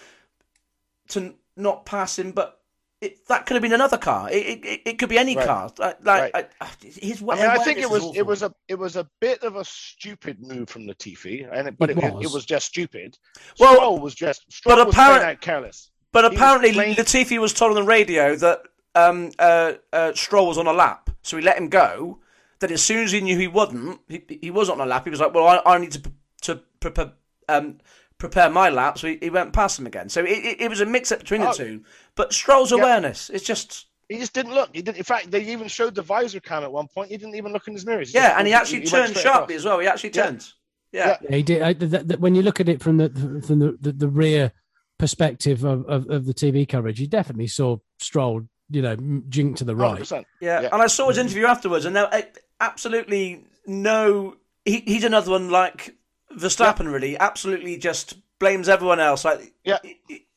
to 1.09 1.35
not 1.57 1.85
pass 1.85 2.17
him, 2.19 2.31
but. 2.31 2.55
It, 3.01 3.25
that 3.29 3.45
could 3.45 3.53
have 3.55 3.61
been 3.61 3.71
another 3.71 3.97
car. 3.97 4.29
It, 4.29 4.59
it, 4.65 4.81
it 4.85 4.99
could 4.99 5.07
be 5.07 5.17
any 5.17 5.33
Right. 5.33 5.45
car. 5.47 5.71
Like, 5.77 6.03
like 6.03 6.33
Right. 6.33 6.49
I, 6.59 6.67
his. 6.83 7.21
I 7.21 7.35
mean, 7.35 7.45
I 7.45 7.57
think 7.63 7.79
awareness 7.79 7.79
it 7.79 7.83
is 7.85 7.89
was 7.89 8.17
it 8.17 8.25
was 8.25 8.43
a 8.43 8.53
it 8.67 8.75
was 8.77 8.95
a 8.97 9.07
bit 9.21 9.41
of 9.41 9.55
a 9.55 9.63
stupid 9.63 10.41
move 10.45 10.67
from 10.67 10.83
Latifi, 10.85 11.47
and 11.49 11.69
it, 11.69 11.77
but 11.79 11.89
It 11.89 11.97
it, 11.97 12.03
it, 12.03 12.13
was. 12.15 12.33
was 12.33 12.45
just 12.45 12.65
stupid. 12.67 13.17
Well, 13.57 13.75
Stroll 13.75 13.99
was 13.99 14.15
just 14.15 14.51
Stroll 14.51 14.75
but 14.75 14.85
was 14.87 14.95
apparent- 14.95 15.23
out 15.23 15.39
careless. 15.39 15.91
But 16.11 16.25
was 16.25 16.33
apparently, 16.33 16.73
playing- 16.73 16.95
Latifi 16.97 17.39
was 17.39 17.53
told 17.53 17.69
on 17.71 17.75
the 17.81 17.87
radio 17.87 18.35
that 18.35 18.63
um, 18.95 19.31
uh, 19.39 19.75
uh, 19.93 20.11
Stroll 20.13 20.47
was 20.47 20.57
on 20.57 20.67
a 20.67 20.73
lap, 20.73 21.09
so 21.21 21.37
he 21.37 21.43
let 21.43 21.57
him 21.57 21.69
go. 21.69 22.19
That 22.59 22.69
as 22.69 22.83
soon 22.83 23.05
as 23.05 23.13
he 23.13 23.21
knew 23.21 23.37
he 23.37 23.47
wasn't, 23.47 24.01
he, 24.09 24.23
he 24.41 24.51
wasn't 24.51 24.81
on 24.81 24.87
a 24.87 24.89
lap. 24.89 25.05
He 25.05 25.09
was 25.09 25.21
like, 25.21 25.33
"Well, 25.33 25.47
I, 25.47 25.75
I 25.75 25.77
need 25.77 25.93
to 25.93 26.11
to 26.41 26.55
prepare 26.81 27.13
um, 27.47 27.77
prepare 28.19 28.49
my 28.49 28.69
lap," 28.69 28.97
so 28.99 29.07
he, 29.07 29.17
he 29.21 29.29
went 29.31 29.53
past 29.53 29.79
him 29.79 29.87
again. 29.87 30.09
So 30.09 30.21
it, 30.23 30.29
it, 30.29 30.61
it 30.61 30.69
was 30.69 30.81
a 30.81 30.85
mix 30.85 31.11
up 31.11 31.19
between 31.19 31.41
the 31.41 31.49
Oh. 31.49 31.53
two. 31.53 31.83
But 32.15 32.31
Stroll's 32.33 32.71
Yeah. 32.71 32.77
awareness, 32.79 33.29
it's 33.31 33.43
just 33.45 33.87
He 34.09 34.17
just 34.19 34.33
didn't 34.33 34.53
look. 34.53 34.69
He 34.73 34.81
didn't. 34.81 34.97
In 34.97 35.03
fact, 35.03 35.31
they 35.31 35.41
even 35.45 35.67
showed 35.67 35.95
the 35.95 36.01
visor 36.01 36.39
cam 36.39 36.63
at 36.63 36.71
one 36.71 36.87
point. 36.87 37.09
He 37.11 37.17
didn't 37.17 37.35
even 37.35 37.53
look 37.53 37.67
in 37.67 37.73
his 37.73 37.85
mirrors. 37.85 38.13
yeah, 38.13 38.35
and 38.37 38.47
he 38.47 38.53
actually 38.53 38.79
went 38.79 38.89
turned 38.91 39.09
straight 39.09 39.23
sharply 39.23 39.55
across. 39.55 39.61
as 39.61 39.65
well. 39.65 39.79
He 39.79 39.87
actually 39.87 40.09
turned. 40.11 40.47
Yeah. 40.91 41.17
Yeah. 41.21 41.35
He 41.37 41.43
did. 41.43 41.61
I, 41.61 41.73
th 41.73 41.91
th 41.91 42.19
when 42.19 42.33
you 42.35 42.41
look 42.41 42.59
at 42.59 42.67
it 42.69 42.81
from 42.81 42.97
the 42.97 43.09
from 43.45 43.59
the, 43.59 43.77
the, 43.79 43.91
the 43.91 44.07
rear 44.09 44.51
perspective 44.97 45.63
of, 45.63 45.85
of, 45.87 46.09
of 46.09 46.25
the 46.25 46.33
TV 46.33 46.67
coverage, 46.67 46.99
you 46.99 47.07
definitely 47.07 47.47
saw 47.47 47.77
Stroll, 47.99 48.41
you 48.69 48.81
know, 48.81 48.95
jink 49.29 49.57
to 49.57 49.63
the 49.63 49.75
right. 49.75 50.11
Yeah, 50.11 50.61
Yeah. 50.61 50.69
and 50.73 50.81
I 50.81 50.87
saw 50.87 51.07
his 51.09 51.17
interview 51.19 51.45
afterwards, 51.45 51.85
and 51.85 51.95
there 51.95 52.13
uh, 52.13 52.21
absolutely 52.59 53.45
no. 53.67 54.35
He, 54.65 54.79
he's 54.85 55.03
another 55.03 55.31
one 55.31 55.49
like 55.51 55.95
Verstappen, 56.37 56.91
really. 56.91 57.17
Absolutely, 57.17 57.77
just 57.77 58.17
blames 58.39 58.69
everyone 58.69 58.99
else. 58.99 59.25
Like, 59.25 59.53
Yeah. 59.63 59.79
he- 59.83 59.99
he 60.07 60.27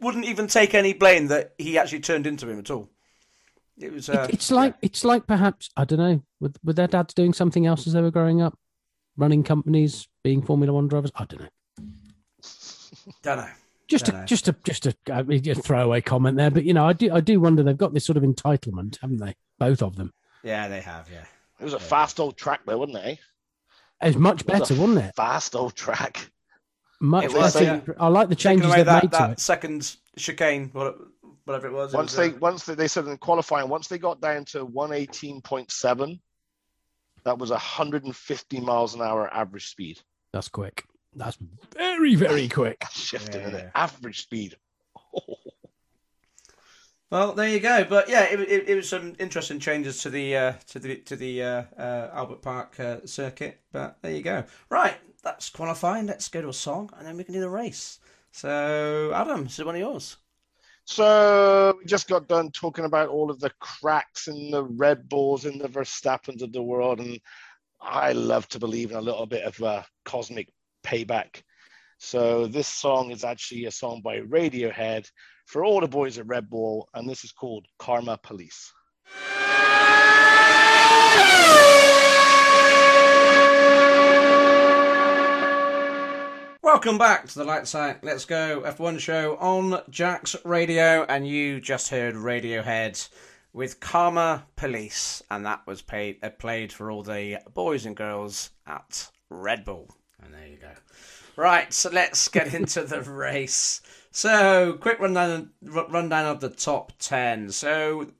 wouldn't 0.00 0.24
even 0.24 0.46
take 0.46 0.74
any 0.74 0.92
blame 0.92 1.28
that 1.28 1.54
he 1.58 1.78
actually 1.78 2.00
turned 2.00 2.26
into 2.26 2.48
him 2.48 2.58
at 2.58 2.70
all. 2.70 2.90
It 3.78 3.92
was. 3.92 4.08
Uh, 4.08 4.26
It- 4.28 4.34
it's 4.34 4.50
like 4.50 4.74
it's 4.82 5.04
like 5.04 5.26
perhaps 5.26 5.70
I 5.76 5.84
don't 5.84 5.98
know. 5.98 6.22
Were, 6.40 6.52
were 6.62 6.72
their 6.72 6.86
dads 6.86 7.12
doing 7.14 7.32
something 7.32 7.66
else 7.66 7.86
as 7.86 7.92
they 7.92 8.00
were 8.02 8.10
growing 8.10 8.40
up, 8.40 8.58
running 9.16 9.42
companies, 9.42 10.06
being 10.22 10.42
Formula 10.42 10.72
One 10.72 10.88
drivers? 10.88 11.10
I 11.16 11.24
don't 11.24 11.40
know. 11.42 11.48
don't 13.22 13.38
know. 13.38 13.48
Just 13.86 14.06
Dunno. 14.06 14.22
a, 14.22 14.26
just 14.26 14.48
a 14.48 14.52
just 14.64 14.86
a, 14.86 14.94
I 15.12 15.22
mean, 15.22 15.46
a 15.48 15.54
throwaway 15.54 16.00
comment 16.00 16.36
there, 16.38 16.50
but 16.50 16.64
you 16.64 16.72
know, 16.72 16.86
I 16.86 16.92
do 16.94 17.12
I 17.12 17.20
do 17.20 17.38
wonder 17.38 17.62
they've 17.62 17.76
got 17.76 17.92
this 17.92 18.04
sort 18.04 18.16
of 18.16 18.22
entitlement, 18.22 18.98
haven't 19.00 19.18
they? 19.18 19.34
Both 19.58 19.82
of 19.82 19.96
them. 19.96 20.12
Yeah, 20.42 20.68
they 20.68 20.80
have. 20.80 21.08
Yeah. 21.12 21.24
It 21.60 21.64
was 21.64 21.74
a 21.74 21.78
fast 21.78 22.18
old 22.18 22.36
track, 22.36 22.60
though, 22.66 22.78
wasn't 22.78 22.98
it? 22.98 23.18
It's 24.04 24.16
much 24.16 24.42
It 24.42 24.48
was 24.48 24.60
better, 24.60 24.74
a 24.74 24.80
wasn't 24.80 24.98
it? 25.06 25.14
Fast 25.16 25.54
old 25.56 25.74
track. 25.74 26.30
Much 27.00 27.24
It 27.24 27.34
was, 27.34 27.54
better. 27.54 27.82
yeah. 27.86 27.94
I 27.98 28.08
like 28.08 28.28
the 28.28 28.34
changes 28.36 28.72
they've 28.72 28.84
that, 28.86 29.02
made 29.04 29.12
to 29.12 29.18
that 29.18 29.30
it. 29.32 29.40
second 29.40 29.96
chicane, 30.16 30.70
whatever 30.72 31.66
it 31.66 31.72
was. 31.72 31.92
it 31.92 31.96
Once 31.96 32.16
was, 32.16 32.28
they 32.28 32.34
uh, 32.34 32.38
once 32.38 32.64
they, 32.64 32.74
they 32.74 32.88
said 32.88 33.06
in 33.06 33.16
qualifying, 33.18 33.68
once 33.68 33.88
they 33.88 33.98
got 33.98 34.20
down 34.20 34.44
to 34.46 34.64
one 34.64 34.92
eighteen 34.92 35.40
point 35.40 35.70
seven, 35.70 36.20
that 37.24 37.38
was 37.38 37.50
hundred 37.50 38.04
and 38.04 38.14
fifty 38.14 38.60
miles 38.60 38.94
an 38.94 39.02
hour 39.02 39.32
average 39.34 39.68
speed. 39.68 40.00
That's 40.32 40.48
quick. 40.48 40.84
That's 41.16 41.36
very 41.76 42.14
very 42.14 42.48
quick. 42.48 42.82
Shifting 42.90 43.40
Yeah, 43.42 43.48
in 43.48 43.52
yeah. 43.54 43.60
it. 43.60 43.70
Average 43.74 44.22
speed. 44.22 44.56
Well, 47.14 47.32
there 47.32 47.48
you 47.48 47.60
go. 47.60 47.84
But 47.84 48.08
yeah, 48.08 48.24
it, 48.24 48.40
it, 48.40 48.68
it 48.70 48.74
was 48.74 48.88
some 48.88 49.14
interesting 49.20 49.60
changes 49.60 50.02
to 50.02 50.10
the 50.10 50.36
uh, 50.36 50.52
to 50.66 50.80
the 50.80 50.96
to 50.96 51.14
the 51.14 51.44
uh, 51.44 51.62
uh, 51.78 52.10
Albert 52.12 52.42
Park 52.42 52.80
uh, 52.80 53.06
circuit. 53.06 53.60
But 53.70 53.98
there 54.02 54.10
you 54.10 54.20
go. 54.20 54.42
Right, 54.68 54.96
that's 55.22 55.48
qualifying. 55.48 56.06
Let's 56.06 56.26
go 56.26 56.42
to 56.42 56.48
a 56.48 56.52
song, 56.52 56.90
and 56.98 57.06
then 57.06 57.16
we 57.16 57.22
can 57.22 57.32
do 57.32 57.38
the 57.38 57.48
race. 57.48 58.00
So, 58.32 59.12
Adam, 59.14 59.44
this 59.44 59.60
is 59.60 59.64
one 59.64 59.76
of 59.76 59.80
yours. 59.80 60.16
So 60.86 61.76
we 61.78 61.84
just 61.84 62.08
got 62.08 62.26
done 62.26 62.50
talking 62.50 62.84
about 62.84 63.10
all 63.10 63.30
of 63.30 63.38
the 63.38 63.50
cracks 63.60 64.26
in 64.26 64.50
the 64.50 64.64
Red 64.64 65.08
Bulls 65.08 65.44
and 65.44 65.60
the 65.60 65.68
Verstappens 65.68 66.42
of 66.42 66.50
the 66.50 66.64
world, 66.64 66.98
and 66.98 67.20
I 67.80 68.10
love 68.10 68.48
to 68.48 68.58
believe 68.58 68.90
in 68.90 68.96
a 68.96 69.00
little 69.00 69.26
bit 69.26 69.44
of 69.44 69.62
uh, 69.62 69.82
cosmic 70.04 70.48
payback. 70.82 71.44
So 72.06 72.46
this 72.46 72.68
song 72.68 73.12
is 73.12 73.24
actually 73.24 73.64
a 73.64 73.70
song 73.70 74.02
by 74.04 74.20
Radiohead 74.20 75.10
for 75.46 75.64
all 75.64 75.80
the 75.80 75.88
boys 75.88 76.18
at 76.18 76.26
Red 76.26 76.50
Bull, 76.50 76.86
and 76.92 77.08
this 77.08 77.24
is 77.24 77.32
called 77.32 77.64
Karma 77.78 78.18
Police. 78.22 78.70
Welcome 86.62 86.98
back 86.98 87.26
to 87.28 87.38
the 87.38 87.44
Lights 87.44 87.74
Out 87.74 88.04
Let's 88.04 88.26
Go 88.26 88.60
F1 88.66 88.98
show 88.98 89.36
on 89.36 89.80
Jack's 89.88 90.36
Radio, 90.44 91.06
and 91.08 91.26
you 91.26 91.58
just 91.58 91.88
heard 91.88 92.14
Radiohead 92.14 93.08
with 93.54 93.80
Karma 93.80 94.44
Police, 94.56 95.22
and 95.30 95.46
that 95.46 95.66
was 95.66 95.80
paid, 95.80 96.18
uh, 96.22 96.28
played 96.28 96.70
for 96.70 96.90
all 96.90 97.02
the 97.02 97.38
boys 97.54 97.86
and 97.86 97.96
girls 97.96 98.50
at 98.66 99.08
Red 99.30 99.64
Bull. 99.64 99.88
And 100.22 100.34
there 100.34 100.46
you 100.46 100.58
go. 100.58 100.68
Right, 101.36 101.72
so 101.72 101.90
let's 101.90 102.28
get 102.28 102.54
into 102.58 102.82
the 102.82 103.02
race. 103.02 103.80
So, 104.10 104.74
quick 104.74 105.00
rundown, 105.00 105.50
rundown 105.62 106.26
of 106.26 106.40
the 106.40 106.50
top 106.50 106.92
10. 106.98 107.50
So, 107.50 108.12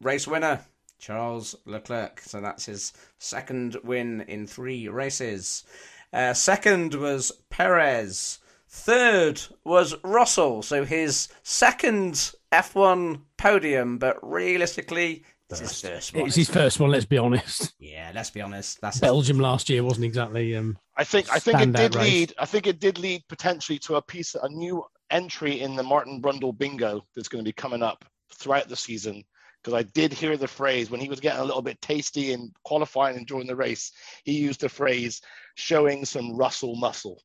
race 0.00 0.26
winner, 0.26 0.64
Charles 0.98 1.54
Leclerc. 1.64 2.20
So, 2.20 2.40
that's 2.40 2.66
his 2.66 2.92
second 3.18 3.76
win 3.84 4.22
in 4.22 4.46
three 4.46 4.88
races. 4.88 5.64
Uh, 6.12 6.32
second 6.32 6.94
was 6.94 7.30
Perez. 7.50 8.38
Third 8.70 9.40
was 9.64 9.94
Russell. 10.04 10.62
So 10.62 10.84
his 10.84 11.28
second 11.42 12.32
F1 12.52 13.22
podium, 13.36 13.98
but 13.98 14.18
realistically, 14.22 15.24
it's 15.50 15.60
his 15.60 15.80
first 15.80 16.14
one. 16.14 16.26
It's 16.26 16.36
his 16.36 16.50
first 16.50 16.80
one. 16.80 16.90
Let's 16.90 17.04
be 17.06 17.18
honest. 17.18 17.74
Yeah, 17.80 18.10
let's 18.14 18.30
be 18.30 18.40
honest. 18.40 18.80
That's 18.80 18.96
his 18.96 19.00
Belgium 19.08 19.38
last 19.40 19.68
year 19.68 19.82
wasn't 19.82 20.04
exactly. 20.06 20.54
Um, 20.56 20.78
I 20.96 21.04
think 21.04 21.30
I 21.32 21.38
think 21.38 21.60
it 21.60 21.72
did 21.72 21.94
race. 21.94 22.04
lead. 22.04 22.34
I 22.38 22.44
think 22.46 22.66
it 22.66 22.80
did 22.80 22.98
lead 22.98 23.22
potentially 23.28 23.78
to 23.80 23.96
a 23.96 24.02
piece, 24.02 24.34
a 24.34 24.48
new 24.48 24.84
entry 25.10 25.60
in 25.60 25.74
the 25.76 25.82
Martin 25.82 26.20
Brundle 26.22 26.56
bingo 26.56 27.04
that's 27.14 27.28
going 27.28 27.42
to 27.44 27.48
be 27.48 27.52
coming 27.52 27.82
up 27.82 28.04
throughout 28.34 28.68
the 28.68 28.76
season. 28.76 29.24
Because 29.62 29.74
I 29.74 29.82
did 29.82 30.12
hear 30.12 30.36
the 30.36 30.46
phrase 30.46 30.90
when 30.90 31.00
he 31.00 31.08
was 31.08 31.18
getting 31.20 31.40
a 31.40 31.44
little 31.44 31.62
bit 31.62 31.80
tasty 31.80 32.32
in 32.32 32.52
qualifying 32.64 33.16
and 33.16 33.26
during 33.26 33.46
the 33.48 33.56
race, 33.56 33.90
he 34.24 34.32
used 34.38 34.60
the 34.60 34.68
phrase 34.68 35.20
"showing 35.56 36.04
some 36.04 36.36
Russell 36.36 36.76
muscle." 36.76 37.20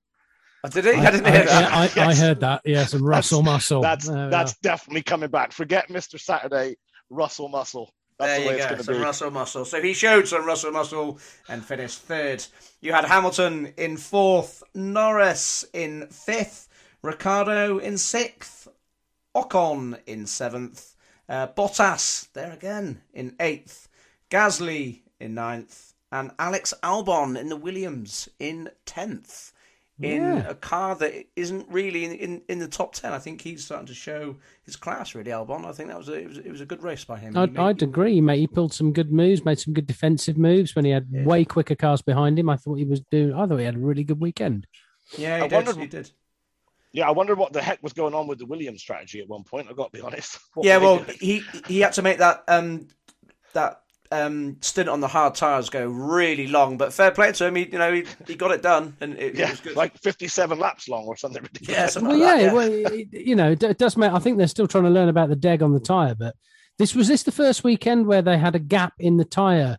Oh, 0.63 0.69
did 0.69 0.85
he? 0.85 0.91
I, 0.91 1.05
I, 1.07 1.11
didn't 1.11 1.27
I- 1.27 1.31
hear 1.31 1.45
that. 1.45 1.73
I- 1.73 1.83
I 1.83 1.89
Yes. 2.09 2.19
heard 2.19 2.39
that. 2.39 2.61
Yeah, 2.65 2.85
some 2.85 3.03
Russell 3.05 3.43
muscle. 3.43 3.81
That's 3.81 4.07
that's 4.07 4.53
are. 4.53 4.57
definitely 4.63 5.03
coming 5.03 5.29
back. 5.29 5.51
Forget 5.51 5.89
Mr. 5.89 6.19
Saturday, 6.19 6.75
Russell 7.09 7.49
muscle. 7.49 7.91
That's 8.17 8.43
there 8.43 8.57
the 8.57 8.63
you 8.63 8.77
go. 8.77 8.81
Some 8.81 8.95
be. 8.95 9.01
Russell 9.01 9.31
Muscle. 9.31 9.65
So 9.65 9.81
he 9.81 9.93
showed 9.93 10.27
some 10.27 10.45
Russell 10.45 10.71
Muscle 10.71 11.19
and 11.47 11.63
finished 11.63 11.99
third. 11.99 12.45
You 12.81 12.93
had 12.93 13.05
Hamilton 13.05 13.73
in 13.77 13.97
fourth, 13.97 14.63
Norris 14.75 15.65
in 15.73 16.07
fifth, 16.07 16.67
Ricciardo 17.01 17.77
in 17.77 17.97
sixth, 17.97 18.67
Ocon 19.35 19.99
in 20.05 20.25
seventh, 20.25 20.95
uh, 21.29 21.47
Bottas 21.47 22.31
there 22.33 22.51
again 22.51 23.01
in 23.13 23.35
eighth, 23.39 23.87
Gasly 24.29 25.01
in 25.19 25.33
ninth, 25.33 25.93
and 26.11 26.31
Alex 26.37 26.73
Albon 26.83 27.39
in 27.39 27.49
the 27.49 27.55
Williams 27.55 28.29
in 28.39 28.69
tenth. 28.85 29.52
In 30.01 30.21
Yeah. 30.21 30.49
a 30.49 30.55
car 30.55 30.95
that 30.95 31.13
isn't 31.35 31.67
really 31.69 32.03
in, 32.05 32.11
in, 32.13 32.41
in 32.49 32.59
the 32.59 32.67
top 32.67 32.93
ten. 32.95 33.13
I 33.13 33.19
think 33.19 33.41
he's 33.41 33.63
starting 33.63 33.85
to 33.87 33.93
show 33.93 34.35
his 34.63 34.75
class, 34.75 35.13
really, 35.15 35.31
Albon. 35.31 35.65
I 35.65 35.71
think 35.71 35.89
that 35.89 35.97
was 35.97 36.09
a, 36.09 36.13
it 36.13 36.27
was, 36.27 36.37
it 36.39 36.49
was 36.51 36.61
a 36.61 36.65
good 36.65 36.81
race 36.83 37.03
by 37.05 37.19
him. 37.19 37.33
He 37.35 37.39
I'd, 37.39 37.53
made- 37.53 37.59
I'd 37.61 37.81
agree, 37.83 38.19
mate. 38.19 38.39
He 38.39 38.47
pulled 38.47 38.73
some 38.73 38.91
good 38.91 39.11
moves, 39.11 39.45
made 39.45 39.59
some 39.59 39.73
good 39.73 39.85
defensive 39.87 40.37
moves 40.37 40.75
when 40.75 40.85
he 40.85 40.91
had 40.91 41.07
Yeah. 41.11 41.23
way 41.25 41.45
quicker 41.45 41.75
cars 41.75 42.01
behind 42.01 42.39
him. 42.39 42.49
I 42.49 42.57
thought 42.57 42.75
he 42.75 42.85
was 42.85 43.01
doing. 43.11 43.33
I 43.33 43.45
thought 43.45 43.57
he 43.57 43.65
had 43.65 43.75
a 43.75 43.79
really 43.79 44.03
good 44.03 44.19
weekend. 44.19 44.65
yeah, 45.17 45.37
he 45.37 45.43
I 45.43 45.47
did. 45.47 45.55
wondered- 45.55 45.77
He 45.77 45.87
did. 45.87 46.11
Yeah, 46.95 47.07
I 47.07 47.11
wonder 47.11 47.33
what 47.35 47.53
the 47.53 47.61
heck 47.61 47.81
was 47.81 47.93
going 47.93 48.13
on 48.13 48.27
with 48.27 48.37
the 48.37 48.45
Williams 48.45 48.81
strategy 48.81 49.19
at 49.19 49.27
one 49.27 49.43
point. 49.43 49.67
I've 49.69 49.75
got 49.75 49.91
to 49.91 49.97
be 49.99 50.03
honest. 50.05 50.37
What 50.53 50.65
yeah, 50.65 50.77
well, 50.77 50.99
he 51.19 51.41
he 51.67 51.79
had 51.81 51.93
to 51.93 52.01
make 52.03 52.17
that 52.19 52.43
um 52.47 52.87
that 53.53 53.82
um 54.21 54.57
stint 54.61 54.87
on 54.89 54.99
the 54.99 55.07
hard 55.07 55.35
tires 55.35 55.69
go 55.69 55.85
really 55.85 56.47
long. 56.47 56.77
But 56.77 56.93
fair 56.93 57.11
play 57.11 57.31
to 57.31 57.45
him, 57.47 57.55
he 57.55 57.69
you 57.71 57.77
know 57.77 57.91
he, 57.93 58.05
he 58.27 58.35
got 58.35 58.51
it 58.51 58.61
done, 58.61 58.95
and 59.01 59.13
it, 59.17 59.39
it 59.39 59.49
was 59.49 59.59
good. 59.59 59.75
like 59.75 59.97
57 59.99 60.59
laps 60.59 60.87
long 60.87 61.05
or 61.05 61.15
something 61.17 61.41
ridiculous. 61.41 61.77
Yeah, 61.77 61.87
something 61.87 62.09
Well, 62.09 62.19
like 62.19 62.41
yeah, 62.41 62.51
that, 62.53 62.81
yeah. 62.81 62.89
well, 62.89 63.23
you 63.23 63.35
know, 63.35 63.51
it 63.51 63.77
does 63.77 63.97
make. 63.97 64.11
I 64.11 64.19
think 64.19 64.37
they're 64.37 64.47
still 64.47 64.67
trying 64.67 64.83
to 64.85 64.89
learn 64.89 65.09
about 65.09 65.29
the 65.29 65.35
deg 65.35 65.61
on 65.63 65.73
the 65.73 65.79
tire, 65.79 66.15
but 66.15 66.35
this 66.79 66.95
was 66.95 67.07
this 67.07 67.23
the 67.23 67.31
first 67.31 67.63
weekend 67.63 68.07
where 68.07 68.21
they 68.21 68.37
had 68.37 68.55
a 68.55 68.59
gap 68.59 68.93
in 68.99 69.17
the 69.17 69.25
tire. 69.25 69.77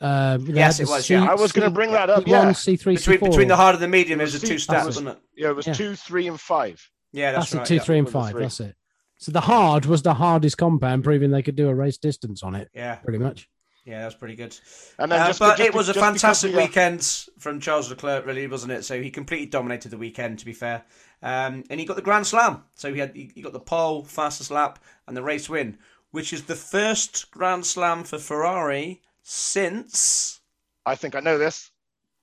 Uh, 0.00 0.38
Yes, 0.42 0.80
it 0.80 0.86
the 0.86 0.90
was, 0.90 1.08
yeah. 1.08 1.30
I 1.30 1.34
was 1.34 1.52
going 1.52 1.68
to 1.68 1.70
bring 1.74 1.92
that 1.92 2.10
up. 2.10 2.24
C1, 2.24 2.26
Yeah, 2.28 2.50
C3, 2.50 2.84
between 2.96 3.18
C4. 3.20 3.30
between 3.30 3.48
the 3.48 3.54
hard 3.56 3.74
and 3.76 3.82
the 3.84 3.88
medium, 3.88 4.20
it 4.20 4.24
was 4.24 4.34
a 4.34 4.40
See, 4.40 4.48
two 4.48 4.54
that 4.54 4.60
step, 4.60 4.76
was- 4.86 4.96
wasn't 4.96 5.08
it? 5.10 5.18
yeah, 5.36 5.50
it 5.50 5.54
was 5.56 5.66
Yeah. 5.68 5.74
two, 5.74 5.94
three, 5.94 6.26
and 6.26 6.40
five. 6.40 6.84
Yeah, 7.12 7.30
That's, 7.32 7.44
that's, 7.44 7.50
the 7.52 7.58
right. 7.58 7.66
two, 7.68 7.74
yeah. 7.76 7.80
three, 7.82 7.98
and 7.98 8.10
five. 8.10 8.32
three. 8.32 8.42
That's 8.42 8.58
it. 8.60 8.74
So 9.18 9.30
the 9.30 9.42
hard 9.42 9.86
was 9.86 10.02
the 10.02 10.14
hardest 10.14 10.58
compound, 10.58 11.04
proving 11.04 11.30
they 11.30 11.42
could 11.42 11.54
do 11.54 11.68
a 11.68 11.74
race 11.74 11.98
distance 11.98 12.42
on 12.42 12.56
it, 12.56 12.68
Yeah, 12.74 12.96
pretty 12.96 13.18
much. 13.20 13.48
Yeah, 13.84 14.02
that's 14.02 14.14
pretty 14.14 14.36
good. 14.36 14.56
And 14.98 15.10
then 15.10 15.20
Uh, 15.20 15.26
just, 15.26 15.38
but 15.38 15.56
just 15.56 15.68
it 15.68 15.74
was 15.74 15.88
a 15.88 15.94
just 15.94 16.12
because 16.12 16.22
fantastic 16.22 16.52
we, 16.52 16.58
uh, 16.58 16.62
weekend 16.62 17.02
from 17.38 17.60
Charles 17.60 17.90
Leclerc, 17.90 18.26
really, 18.26 18.46
wasn't 18.46 18.72
it? 18.72 18.84
So 18.84 19.00
he 19.00 19.10
completely 19.10 19.46
dominated 19.46 19.90
the 19.90 19.98
weekend, 19.98 20.38
to 20.40 20.44
be 20.44 20.52
fair. 20.52 20.84
Um, 21.22 21.64
and 21.70 21.80
he 21.80 21.86
got 21.86 21.96
the 21.96 22.02
Grand 22.02 22.26
Slam. 22.26 22.64
So 22.74 22.92
he 22.92 23.00
had 23.00 23.14
he 23.14 23.30
he 23.34 23.42
got 23.42 23.52
the 23.52 23.60
pole, 23.60 24.04
fastest 24.04 24.50
lap, 24.50 24.78
and 25.06 25.16
the 25.16 25.22
race 25.22 25.48
win, 25.48 25.78
which 26.12 26.32
is 26.32 26.44
the 26.44 26.56
first 26.56 27.30
Grand 27.30 27.66
Slam 27.66 28.04
for 28.04 28.18
Ferrari 28.18 29.02
since. 29.22 30.40
I 30.86 30.94
think 30.94 31.14
I 31.14 31.20
know 31.20 31.38
this. 31.38 31.70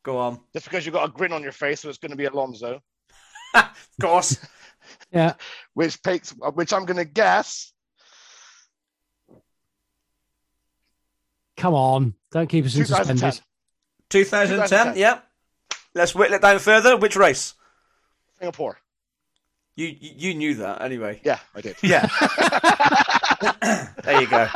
Go 0.04 0.18
on, 0.18 0.40
Just 0.54 0.66
because 0.66 0.86
you've 0.86 0.96
got 0.96 1.10
a 1.10 1.12
grin 1.12 1.34
on 1.34 1.44
your 1.44 1.52
face, 1.52 1.82
so 1.82 1.90
it's 1.90 1.98
going 1.98 2.12
to 2.12 2.18
be 2.18 2.26
Alonso, 2.26 2.82
of 3.54 3.88
course. 4.02 4.38
Yeah, 5.12 5.34
which 5.74 6.02
takes, 6.02 6.32
which 6.54 6.74
I'm 6.74 6.86
going 6.86 6.98
to 6.98 7.06
guess. 7.06 7.74
Come 11.60 11.74
on, 11.74 12.16
don't 12.32 12.48
keep 12.48 12.66
us 12.66 12.76
in 12.76 12.86
2010. 12.86 13.18
suspended. 13.18 13.42
2010, 14.10 14.68
2010. 14.70 14.98
Yep. 15.00 15.26
Let's 15.94 16.16
whittle 16.16 16.36
it 16.36 16.42
down 16.42 16.60
further. 16.60 16.98
Which 16.98 17.16
race? 17.16 17.54
Singapore. 18.40 18.80
You 19.76 19.88
you, 19.88 20.12
you 20.16 20.34
knew 20.34 20.56
that 20.56 20.82
anyway. 20.82 21.22
Yeah, 21.24 21.40
I 21.56 21.62
did. 21.62 21.76
Yeah. 21.84 22.08
there 24.04 24.22
you 24.22 24.28
go. 24.28 24.48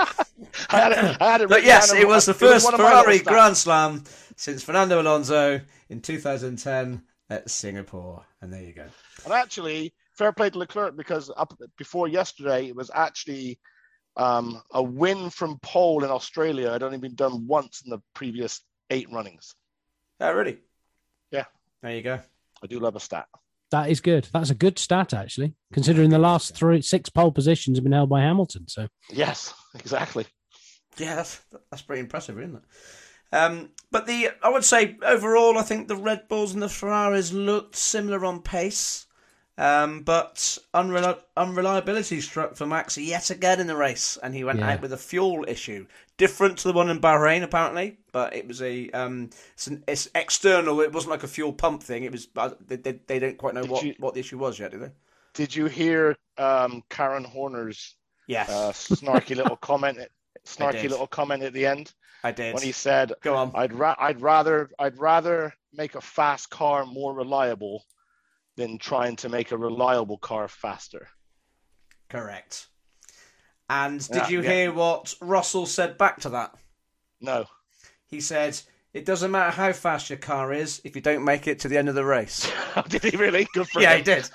I 0.69 0.79
had 0.79 0.91
it, 0.91 1.17
I 1.21 1.31
had 1.31 1.41
it 1.41 1.49
But 1.49 1.63
yes, 1.63 1.93
it 1.93 2.07
was 2.07 2.25
the 2.25 2.33
first 2.33 2.65
one 2.65 2.73
of 2.73 2.79
my 2.79 2.89
Ferrari. 2.89 3.19
Grand 3.19 3.55
Slam 3.55 4.03
since 4.35 4.63
Fernando 4.63 5.01
Alonso 5.01 5.61
in 5.89 6.01
2010 6.01 7.03
at 7.29 7.49
Singapore. 7.49 8.25
And 8.41 8.51
there 8.51 8.63
you 8.63 8.73
go. 8.73 8.85
And 9.23 9.33
actually, 9.33 9.93
fair 10.11 10.33
play 10.33 10.49
to 10.49 10.57
Leclerc 10.57 10.97
because 10.97 11.31
up 11.35 11.57
before 11.77 12.07
yesterday, 12.07 12.67
it 12.67 12.75
was 12.75 12.91
actually 12.93 13.59
um, 14.15 14.61
a 14.71 14.81
win 14.81 15.29
from 15.29 15.59
pole 15.59 16.03
in 16.03 16.09
Australia. 16.09 16.71
Had 16.71 16.83
only 16.83 16.97
been 16.97 17.15
done 17.15 17.47
once 17.47 17.81
in 17.83 17.89
the 17.89 18.01
previous 18.13 18.61
eight 18.89 19.11
runnings. 19.11 19.55
Oh, 20.19 20.31
really? 20.31 20.59
Yeah. 21.31 21.45
There 21.81 21.95
you 21.95 22.01
go. 22.01 22.19
I 22.63 22.67
do 22.67 22.79
love 22.79 22.95
a 22.95 22.99
stat. 22.99 23.27
That 23.71 23.89
is 23.89 24.01
good. 24.01 24.27
That's 24.31 24.51
a 24.51 24.55
good 24.55 24.77
stat, 24.77 25.13
actually, 25.13 25.55
considering 25.73 26.11
the 26.11 26.19
last 26.19 26.55
three, 26.55 26.81
six 26.81 27.09
pole 27.09 27.31
positions 27.31 27.77
have 27.77 27.83
been 27.83 27.91
held 27.91 28.09
by 28.09 28.21
Hamilton. 28.21 28.67
So 28.67 28.87
Yes, 29.09 29.53
exactly. 29.75 30.25
Yeah, 30.97 31.15
that's 31.15 31.41
that's 31.71 31.81
pretty 31.81 32.01
impressive, 32.01 32.39
isn't 32.39 32.55
it? 32.55 33.35
Um, 33.35 33.71
but 33.89 34.05
the 34.05 34.29
I 34.43 34.49
would 34.49 34.63
say 34.63 34.95
overall, 35.01 35.57
I 35.57 35.63
think 35.63 35.87
the 35.87 35.95
Red 35.95 36.27
Bulls 36.27 36.53
and 36.53 36.61
the 36.61 36.69
Ferraris 36.69 37.33
looked 37.33 37.75
similar 37.75 38.23
on 38.25 38.43
pace, 38.43 39.07
um, 39.57 40.01
but 40.01 40.57
unreli- 40.73 41.21
unreliability 41.37 42.21
struck 42.21 42.55
for 42.55 42.65
Max 42.65 42.97
yet 42.97 43.29
again 43.29 43.59
in 43.59 43.67
the 43.67 43.75
race, 43.75 44.17
and 44.23 44.33
he 44.33 44.43
went 44.43 44.59
Yeah. 44.59 44.73
out 44.73 44.81
with 44.81 44.93
a 44.93 44.97
fuel 44.97 45.45
issue, 45.47 45.85
different 46.17 46.57
to 46.59 46.67
the 46.67 46.73
one 46.73 46.89
in 46.89 46.99
Bahrain 46.99 47.43
apparently, 47.43 47.97
but 48.11 48.35
it 48.35 48.47
was 48.47 48.61
a 48.61 48.89
um, 48.91 49.29
it's, 49.53 49.67
an, 49.67 49.83
it's 49.87 50.09
external. 50.15 50.81
It 50.81 50.91
wasn't 50.91 51.11
like 51.11 51.23
a 51.23 51.27
fuel 51.27 51.53
pump 51.53 51.83
thing. 51.83 52.03
It 52.03 52.11
was 52.11 52.27
uh, 52.35 52.51
they, 52.65 52.77
they, 52.77 52.99
they 53.07 53.19
don't 53.19 53.37
quite 53.37 53.53
know 53.53 53.61
Did 53.61 53.71
what, 53.71 53.83
you- 53.83 53.95
what 53.99 54.13
the 54.15 54.19
issue 54.21 54.37
was 54.39 54.57
yet, 54.59 54.71
do 54.71 54.79
they? 54.79 54.91
Did 55.33 55.55
you 55.55 55.65
hear 55.65 56.15
um, 56.37 56.83
Christian 56.89 57.23
Horner's 57.23 57.95
Yes, 58.27 58.49
uh, 58.49 58.71
snarky 58.71 59.35
little 59.35 59.55
comment? 59.69 59.97
Snarky 60.45 60.89
little 60.89 61.07
comment 61.07 61.43
at 61.43 61.53
the 61.53 61.65
end 61.65 61.93
I 62.23 62.31
did. 62.31 62.53
when 62.53 62.63
he 62.63 62.71
said, 62.71 63.13
Go 63.21 63.35
on. 63.35 63.51
"I'd 63.55 63.73
ra- 63.73 63.95
I'd 63.99 64.21
rather 64.21 64.69
I'd 64.79 64.97
rather 64.97 65.53
make 65.73 65.95
a 65.95 66.01
fast 66.01 66.49
car 66.49 66.85
more 66.85 67.13
reliable 67.13 67.83
than 68.57 68.77
trying 68.77 69.15
to 69.17 69.29
make 69.29 69.51
a 69.51 69.57
reliable 69.57 70.17
car 70.17 70.47
faster." 70.47 71.07
Correct. 72.09 72.67
And 73.69 73.99
did 74.07 74.15
Yeah, 74.23 74.29
you 74.29 74.41
yeah. 74.43 74.49
hear 74.51 74.73
what 74.73 75.13
Russell 75.21 75.65
said 75.65 75.97
back 75.97 76.19
to 76.21 76.29
that? 76.29 76.53
No, 77.21 77.45
He 78.05 78.19
said, 78.21 78.59
"It 78.93 79.05
doesn't 79.05 79.31
matter 79.31 79.51
how 79.51 79.71
fast 79.73 80.09
your 80.09 80.19
car 80.19 80.53
is 80.53 80.81
if 80.83 80.95
you 80.95 81.01
don't 81.01 81.23
make 81.23 81.47
it 81.47 81.59
to 81.61 81.67
the 81.67 81.77
end 81.77 81.89
of 81.89 81.95
the 81.95 82.05
race." 82.05 82.51
did 82.89 83.03
he 83.03 83.17
really? 83.17 83.47
Good 83.53 83.67
for 83.69 83.81
yeah, 83.81 83.93
him. 83.93 83.97
he 83.99 84.03
did. 84.03 84.29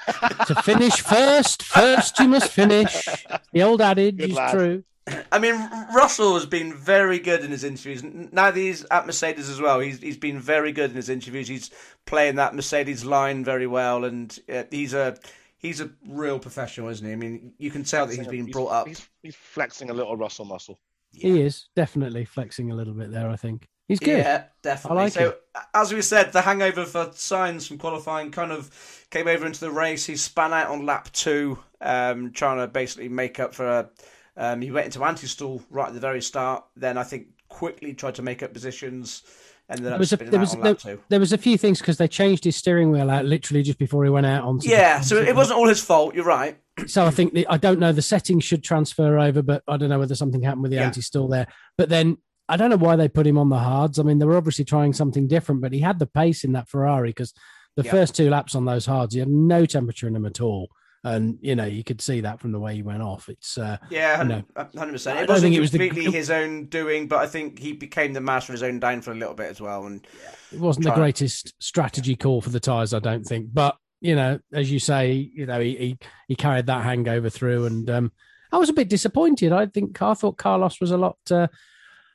to 0.46 0.54
finish 0.64 1.00
first, 1.00 1.62
first 1.62 2.18
you 2.18 2.28
must 2.28 2.50
finish. 2.50 3.06
The 3.52 3.62
old 3.62 3.80
adage 3.80 4.16
Good 4.18 4.30
is 4.30 4.36
lad. 4.36 4.52
true. 4.52 4.84
I 5.32 5.38
mean, 5.38 5.54
Russell 5.94 6.34
has 6.34 6.46
been 6.46 6.74
very 6.74 7.18
good 7.18 7.44
in 7.44 7.50
his 7.50 7.64
interviews. 7.64 8.02
Now 8.02 8.50
that 8.50 8.56
he's 8.56 8.84
at 8.90 9.06
Mercedes 9.06 9.48
as 9.48 9.60
well, 9.60 9.80
he's 9.80 10.00
he's 10.00 10.16
been 10.16 10.40
very 10.40 10.72
good 10.72 10.90
in 10.90 10.96
his 10.96 11.08
interviews. 11.08 11.48
He's 11.48 11.70
playing 12.06 12.36
that 12.36 12.54
Mercedes 12.54 13.04
line 13.04 13.44
very 13.44 13.66
well, 13.66 14.04
and 14.04 14.38
uh, 14.52 14.64
he's 14.70 14.94
a 14.94 15.16
he's 15.58 15.80
a 15.80 15.90
real 16.06 16.38
professional, 16.38 16.88
isn't 16.88 17.06
he? 17.06 17.12
I 17.12 17.16
mean, 17.16 17.52
you 17.58 17.70
can 17.70 17.84
tell 17.84 18.06
that 18.06 18.16
he's 18.16 18.26
been 18.26 18.46
brought 18.46 18.72
up. 18.72 18.88
He's, 18.88 19.08
he's 19.22 19.36
flexing 19.36 19.90
a 19.90 19.94
little 19.94 20.16
Russell 20.16 20.44
muscle. 20.44 20.78
He 21.12 21.40
is 21.40 21.68
definitely 21.74 22.24
flexing 22.24 22.70
a 22.70 22.74
little 22.74 22.94
bit 22.94 23.10
there. 23.10 23.28
I 23.28 23.36
think 23.36 23.66
he's 23.88 23.98
good. 23.98 24.18
Yeah, 24.18 24.44
definitely. 24.62 24.98
I 24.98 25.02
like 25.04 25.12
so, 25.12 25.28
it. 25.28 25.42
as 25.74 25.92
we 25.92 26.02
said, 26.02 26.32
the 26.32 26.42
hangover 26.42 26.84
for 26.84 27.06
Sainz 27.06 27.66
from 27.66 27.78
qualifying 27.78 28.30
kind 28.30 28.52
of 28.52 29.06
came 29.10 29.26
over 29.26 29.46
into 29.46 29.60
the 29.60 29.70
race. 29.70 30.06
He 30.06 30.16
span 30.16 30.52
out 30.52 30.68
on 30.68 30.84
lap 30.84 31.10
two, 31.12 31.58
um, 31.80 32.32
trying 32.32 32.58
to 32.58 32.66
basically 32.66 33.08
make 33.08 33.40
up 33.40 33.54
for 33.54 33.66
a. 33.66 33.90
Um, 34.38 34.60
he 34.62 34.70
went 34.70 34.86
into 34.86 35.04
anti-stall 35.04 35.60
right 35.68 35.88
at 35.88 35.94
the 35.94 36.00
very 36.00 36.22
start. 36.22 36.64
Then 36.76 36.96
I 36.96 37.02
think 37.02 37.26
quickly 37.48 37.92
tried 37.92 38.14
to 38.14 38.22
make 38.22 38.42
up 38.42 38.52
positions. 38.54 39.22
Ended 39.70 39.86
There 39.92 39.98
was 39.98 40.12
a 40.14 40.16
there 40.16 40.40
was 40.40 40.56
there, 40.56 40.98
there 41.10 41.20
was 41.20 41.32
a 41.34 41.38
few 41.38 41.58
things 41.58 41.80
because 41.80 41.98
they 41.98 42.08
changed 42.08 42.44
his 42.44 42.56
steering 42.56 42.90
wheel 42.90 43.10
out 43.10 43.26
literally 43.26 43.62
just 43.62 43.78
before 43.78 44.02
he 44.04 44.10
went 44.10 44.24
out 44.24 44.44
on. 44.44 44.60
Yeah, 44.62 45.02
so 45.02 45.16
it 45.16 45.34
wasn't 45.36 45.58
all 45.58 45.68
his 45.68 45.82
fault. 45.82 46.14
You're 46.14 46.24
right. 46.24 46.58
so 46.86 47.04
I 47.04 47.10
think 47.10 47.34
the, 47.34 47.46
I 47.48 47.58
don't 47.58 47.78
know 47.78 47.92
the 47.92 48.00
settings 48.00 48.44
should 48.44 48.64
transfer 48.64 49.18
over, 49.18 49.42
but 49.42 49.62
I 49.68 49.76
don't 49.76 49.90
know 49.90 49.98
whether 49.98 50.14
something 50.14 50.40
happened 50.42 50.62
with 50.62 50.70
the 50.70 50.78
Yeah. 50.78 50.84
anti-stall 50.86 51.28
there. 51.28 51.48
But 51.76 51.90
then 51.90 52.16
I 52.48 52.56
don't 52.56 52.70
know 52.70 52.76
why 52.76 52.96
they 52.96 53.08
put 53.08 53.26
him 53.26 53.36
on 53.36 53.50
the 53.50 53.58
hards. 53.58 53.98
I 53.98 54.04
mean, 54.04 54.18
they 54.18 54.24
were 54.24 54.38
obviously 54.38 54.64
trying 54.64 54.94
something 54.94 55.28
different, 55.28 55.60
but 55.60 55.72
he 55.74 55.80
had 55.80 55.98
the 55.98 56.06
pace 56.06 56.44
in 56.44 56.52
that 56.52 56.68
Ferrari 56.70 57.10
because 57.10 57.34
the 57.76 57.82
Yeah. 57.82 57.90
first 57.90 58.14
two 58.16 58.30
laps 58.30 58.54
on 58.54 58.64
those 58.64 58.86
hards, 58.86 59.12
he 59.12 59.20
had 59.20 59.28
no 59.28 59.66
temperature 59.66 60.06
in 60.06 60.14
them 60.14 60.24
at 60.24 60.40
all, 60.40 60.68
and 61.04 61.38
you 61.40 61.54
know 61.54 61.64
you 61.64 61.84
could 61.84 62.00
see 62.00 62.20
that 62.22 62.40
from 62.40 62.52
the 62.52 62.58
way 62.60 62.74
he 62.74 62.82
went 62.82 63.02
off. 63.02 63.28
It's 63.28 63.56
uh, 63.58 63.78
Yeah, 63.90 64.22
No. 64.22 64.42
hundred 64.76 64.92
percent. 64.92 65.18
I 65.18 65.22
It 65.22 65.28
wasn't 65.28 65.44
think 65.44 65.56
it 65.56 65.60
was 65.60 65.70
the- 65.70 65.78
completely 65.88 66.12
his 66.12 66.30
own 66.30 66.66
doing, 66.66 67.08
but 67.08 67.18
I 67.18 67.26
think 67.26 67.58
he 67.58 67.72
became 67.72 68.12
the 68.12 68.20
master 68.20 68.52
of 68.52 68.54
his 68.54 68.62
own 68.62 68.80
down 68.80 69.00
for 69.02 69.12
a 69.12 69.14
little 69.14 69.34
bit 69.34 69.50
as 69.50 69.60
well. 69.60 69.86
And 69.86 70.06
it 70.52 70.58
wasn't 70.60 70.86
the 70.86 70.92
greatest 70.92 71.54
strategy 71.62 72.16
call 72.16 72.40
for 72.40 72.50
the 72.50 72.60
tires, 72.60 72.92
I 72.94 72.98
don't 72.98 73.24
think. 73.24 73.48
But 73.52 73.76
you 74.00 74.14
know, 74.14 74.38
as 74.52 74.70
you 74.70 74.78
say, 74.78 75.12
you 75.34 75.46
know, 75.46 75.60
he 75.60 75.76
he, 75.76 75.98
he 76.28 76.36
carried 76.36 76.66
that 76.66 76.84
hangover 76.84 77.30
through, 77.30 77.66
and 77.66 77.88
um, 77.90 78.12
I 78.52 78.56
was 78.58 78.68
a 78.68 78.72
bit 78.74 78.88
disappointed. 78.88 79.52
I 79.52 79.66
think 79.66 80.00
I 80.02 80.14
thought 80.14 80.36
Carlos 80.38 80.80
was 80.80 80.90
a 80.90 80.96
lot. 80.98 81.18
Uh, 81.30 81.48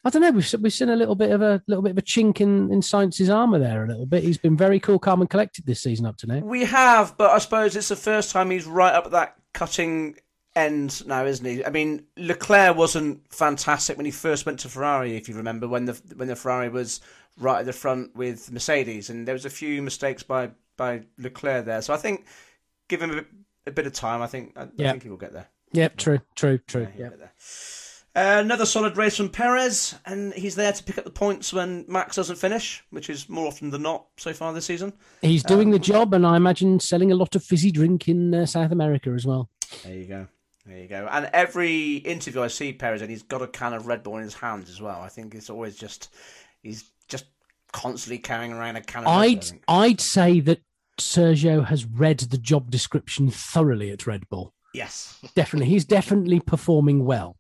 I 0.06 0.10
don't 0.10 0.22
know. 0.22 0.32
We've 0.32 0.54
we've 0.62 0.74
seen 0.74 0.90
a 0.90 0.96
little 0.96 1.16
bit 1.16 1.32
of 1.32 1.42
a 1.42 1.62
little 1.68 1.82
bit 1.82 1.92
of 1.92 1.98
a 1.98 2.02
chink 2.02 2.42
in 2.42 2.72
in 2.72 2.82
Sainz's 2.82 3.30
armor 3.30 3.60
there. 3.60 3.84
A 3.86 3.88
little 3.88 4.06
bit. 4.06 4.24
He's 4.24 4.38
been 4.38 4.58
very 4.58 4.80
cool, 4.80 5.00
calm, 5.00 5.22
and 5.22 5.30
collected 5.30 5.66
this 5.66 5.82
season 5.82 6.06
up 6.06 6.18
to 6.18 6.28
now. 6.28 6.40
We 6.40 6.66
have, 6.66 7.18
but 7.18 7.32
I 7.32 7.38
suppose 7.38 7.76
it's 7.76 7.88
the 7.90 7.96
first 7.96 8.32
time 8.32 8.50
he's 8.52 8.66
right 8.66 8.94
up 8.94 9.06
at 9.06 9.12
that 9.12 9.36
cutting 9.54 10.18
end 10.56 11.06
now, 11.08 11.26
isn't 11.26 11.46
he? 11.46 11.66
I 11.66 11.70
mean, 11.70 12.06
Leclerc 12.18 12.76
wasn't 12.76 13.22
fantastic 13.34 13.96
when 13.98 14.06
he 14.06 14.12
first 14.12 14.46
went 14.46 14.60
to 14.60 14.70
Ferrari, 14.70 15.16
if 15.16 15.28
you 15.30 15.36
remember, 15.36 15.68
when 15.68 15.86
the 15.86 15.94
when 16.16 16.28
the 16.28 16.36
Ferrari 16.36 16.70
was 16.70 17.00
right 17.40 17.60
at 17.62 17.66
the 17.66 17.74
front 17.74 18.16
with 18.16 18.52
Mercedes, 18.52 19.10
and 19.10 19.28
there 19.28 19.34
was 19.34 19.46
a 19.46 19.50
few 19.50 19.82
mistakes 19.82 20.22
by 20.22 20.52
by 20.76 21.04
Leclerc 21.18 21.66
there. 21.66 21.82
So 21.82 21.94
I 21.94 21.98
think 21.98 22.26
give 22.90 23.02
him 23.02 23.12
a 23.12 23.16
bit, 23.16 23.28
a 23.68 23.72
bit 23.72 23.88
of 23.88 23.94
time. 23.94 24.22
I 24.22 24.28
think 24.28 24.54
I, 24.58 24.64
I 24.64 24.66
think 24.92 25.04
he 25.04 25.10
will 25.10 25.18
get 25.18 25.32
there. 25.32 25.48
Yep, 25.72 25.96
true, 25.98 26.20
true, 26.36 26.58
true. 26.68 26.82
Yeah, 26.82 26.88
he'll 26.92 27.02
Yeah. 27.06 27.10
get 27.12 27.20
there. 27.20 27.32
Uh, 28.16 28.38
another 28.44 28.66
solid 28.66 28.96
race 28.96 29.18
from 29.18 29.28
Perez, 29.28 29.96
and 30.06 30.34
he's 30.36 30.54
there 30.54 30.72
to 30.72 30.84
pick 30.84 31.00
up 31.00 31.04
the 31.04 31.10
points 31.10 31.52
when 31.52 31.84
Max 31.88 32.16
doesn't 32.16 32.36
finish, 32.36 32.84
which 32.92 33.10
is 33.10 33.28
more 33.28 33.48
often 33.48 33.72
than 33.72 33.82
not 33.82 34.06
so 34.18 34.34
far 34.34 34.54
this 34.54 34.66
season. 34.68 34.94
He's 35.24 35.42
doing 35.42 35.70
um, 35.70 35.72
the 35.72 35.80
job, 35.80 36.14
and 36.14 36.26
I 36.26 36.38
imagine 36.38 36.80
selling 36.80 37.12
a 37.12 37.16
lot 37.16 37.36
of 37.36 37.44
fizzy 37.44 37.72
drink 37.72 38.08
in 38.08 38.32
uh, 38.36 38.46
South 38.46 38.72
America 38.72 39.10
as 39.10 39.26
well. 39.26 39.50
There 39.84 39.96
you 39.96 40.06
go. 40.06 40.28
There 40.68 40.78
you 40.78 40.88
go. 40.88 41.08
And 41.12 41.28
every 41.34 41.96
interview 41.96 42.44
I 42.44 42.48
see 42.48 42.72
Perez, 42.72 43.02
and 43.02 43.10
he's 43.10 43.24
got 43.24 43.42
a 43.42 43.48
can 43.48 43.74
of 43.74 43.88
Red 43.88 44.04
Bull 44.04 44.18
in 44.18 44.24
his 44.24 44.36
hands 44.36 44.70
as 44.70 44.80
well. 44.80 45.02
I 45.02 45.10
think 45.10 45.34
it's 45.34 45.50
always 45.50 45.76
just 45.76 46.14
he's 46.62 46.92
just 47.08 47.26
constantly 47.72 48.20
carrying 48.20 48.54
around 48.54 48.76
a 48.76 48.82
can 48.82 49.04
of. 49.04 49.10
I'd 49.10 49.42
Bull, 49.42 49.60
I'd 49.68 50.00
say 50.00 50.40
that 50.42 50.62
Sergio 51.00 51.66
has 51.66 51.86
read 51.86 52.20
the 52.20 52.38
job 52.38 52.70
description 52.70 53.32
thoroughly 53.32 53.90
at 53.90 54.06
Red 54.06 54.30
Bull. 54.30 54.54
Yes, 54.76 55.20
definitely. 55.36 55.70
He's 55.70 55.86
definitely 55.86 56.40
performing 56.40 57.06
well. 57.06 57.38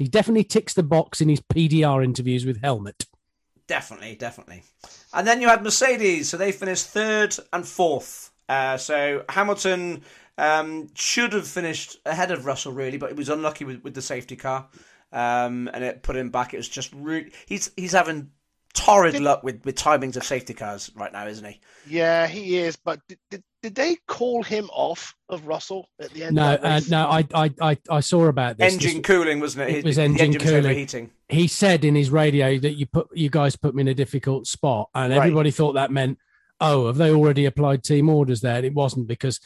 He 0.00 0.08
definitely 0.08 0.44
ticks 0.44 0.72
the 0.72 0.82
box 0.82 1.20
in 1.20 1.28
his 1.28 1.42
PDR 1.42 2.02
interviews 2.02 2.46
with 2.46 2.62
Helmut. 2.62 3.04
Definitely, 3.66 4.14
definitely. 4.14 4.62
And 5.12 5.26
then 5.26 5.42
you 5.42 5.48
had 5.48 5.62
Mercedes, 5.62 6.30
so 6.30 6.38
they 6.38 6.52
finished 6.52 6.86
third 6.86 7.36
and 7.52 7.68
fourth. 7.68 8.30
Uh, 8.48 8.78
so 8.78 9.26
Hamilton 9.28 10.00
um, 10.38 10.88
should 10.94 11.34
have 11.34 11.46
finished 11.46 11.98
ahead 12.06 12.30
of 12.30 12.46
Russell, 12.46 12.72
really, 12.72 12.96
but 12.96 13.10
he 13.10 13.14
was 13.14 13.28
unlucky 13.28 13.66
with, 13.66 13.84
with 13.84 13.92
the 13.92 14.00
safety 14.00 14.36
car, 14.36 14.68
um, 15.12 15.68
and 15.74 15.84
it 15.84 16.02
put 16.02 16.16
him 16.16 16.30
back. 16.30 16.54
It 16.54 16.56
was 16.56 16.68
just 16.70 16.94
really 16.94 17.30
he's 17.44 17.70
he's 17.76 17.92
having 17.92 18.30
torrid 18.74 19.12
did, 19.12 19.22
luck 19.22 19.42
with, 19.42 19.64
with 19.64 19.76
timings 19.76 20.16
of 20.16 20.24
safety 20.24 20.54
cars 20.54 20.90
right 20.94 21.12
now, 21.12 21.26
isn't 21.26 21.44
he? 21.44 21.60
Yeah, 21.86 22.26
he 22.26 22.58
is. 22.58 22.76
But 22.76 23.00
did, 23.08 23.18
did, 23.30 23.42
did 23.62 23.74
they 23.74 23.96
call 24.06 24.42
him 24.42 24.68
off 24.72 25.14
of 25.28 25.46
Russell 25.46 25.88
at 26.00 26.10
the 26.10 26.24
end? 26.24 26.36
No, 26.36 26.54
uh, 26.54 26.80
no. 26.88 27.06
I, 27.06 27.26
I 27.34 27.50
I 27.60 27.78
I 27.90 28.00
saw 28.00 28.26
about 28.26 28.58
this. 28.58 28.72
Engine 28.72 28.98
this, 28.98 29.06
cooling, 29.06 29.40
wasn't 29.40 29.68
it? 29.68 29.76
It 29.76 29.84
was 29.84 29.98
engine, 29.98 30.26
engine 30.26 30.40
cooling. 30.40 30.84
Was 30.84 31.10
he 31.28 31.46
said 31.46 31.84
in 31.84 31.94
his 31.94 32.10
radio 32.10 32.58
that 32.58 32.74
you 32.74 32.86
put 32.86 33.08
you 33.14 33.30
guys 33.30 33.56
put 33.56 33.74
me 33.74 33.82
in 33.82 33.88
a 33.88 33.94
difficult 33.94 34.46
spot, 34.46 34.88
and 34.94 35.10
right. 35.10 35.18
everybody 35.18 35.50
thought 35.50 35.72
that 35.72 35.90
meant, 35.90 36.18
oh, 36.60 36.86
have 36.86 36.96
they 36.96 37.10
already 37.10 37.46
applied 37.46 37.84
team 37.84 38.08
orders 38.08 38.40
there? 38.40 38.56
And 38.56 38.66
it 38.66 38.74
wasn't 38.74 39.06
because 39.06 39.40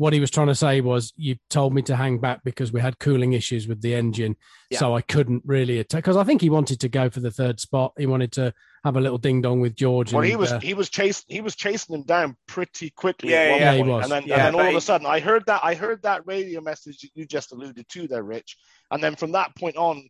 what 0.00 0.14
he 0.14 0.20
was 0.20 0.30
trying 0.30 0.46
to 0.46 0.54
say 0.54 0.80
was 0.80 1.12
you 1.18 1.36
told 1.50 1.74
me 1.74 1.82
to 1.82 1.94
hang 1.94 2.18
back 2.18 2.42
because 2.42 2.72
we 2.72 2.80
had 2.80 2.98
cooling 2.98 3.34
issues 3.34 3.68
with 3.68 3.82
the 3.82 3.94
engine 3.94 4.34
yeah. 4.70 4.78
so 4.78 4.96
i 4.96 5.02
couldn't 5.02 5.42
really 5.44 5.78
attack 5.78 6.02
because 6.02 6.16
i 6.16 6.24
think 6.24 6.40
he 6.40 6.48
wanted 6.48 6.80
to 6.80 6.88
go 6.88 7.10
for 7.10 7.20
the 7.20 7.30
third 7.30 7.60
spot 7.60 7.92
he 7.98 8.06
wanted 8.06 8.32
to 8.32 8.50
have 8.82 8.96
a 8.96 9.00
little 9.00 9.18
ding 9.18 9.42
dong 9.42 9.60
with 9.60 9.76
george 9.76 10.10
well 10.14 10.22
and, 10.22 10.30
he 10.30 10.36
was 10.36 10.52
uh, 10.52 10.60
he 10.60 10.72
was 10.72 10.88
chasing 10.88 11.26
he 11.28 11.42
was 11.42 11.54
chasing 11.54 11.94
him 11.94 12.02
down 12.04 12.34
pretty 12.48 12.88
quickly 12.88 13.30
yeah, 13.30 13.56
yeah, 13.56 13.74
he 13.74 13.82
was. 13.82 14.04
and 14.04 14.10
then, 14.10 14.22
yeah, 14.24 14.46
and 14.46 14.54
then 14.54 14.64
all 14.64 14.70
of 14.70 14.74
a 14.74 14.80
sudden 14.80 15.06
i 15.06 15.20
heard 15.20 15.44
that 15.44 15.60
i 15.62 15.74
heard 15.74 16.00
that 16.00 16.26
radio 16.26 16.62
message 16.62 17.02
that 17.02 17.10
you 17.12 17.26
just 17.26 17.52
alluded 17.52 17.86
to 17.90 18.08
there 18.08 18.22
rich 18.22 18.56
and 18.90 19.04
then 19.04 19.14
from 19.14 19.32
that 19.32 19.54
point 19.54 19.76
on 19.76 20.08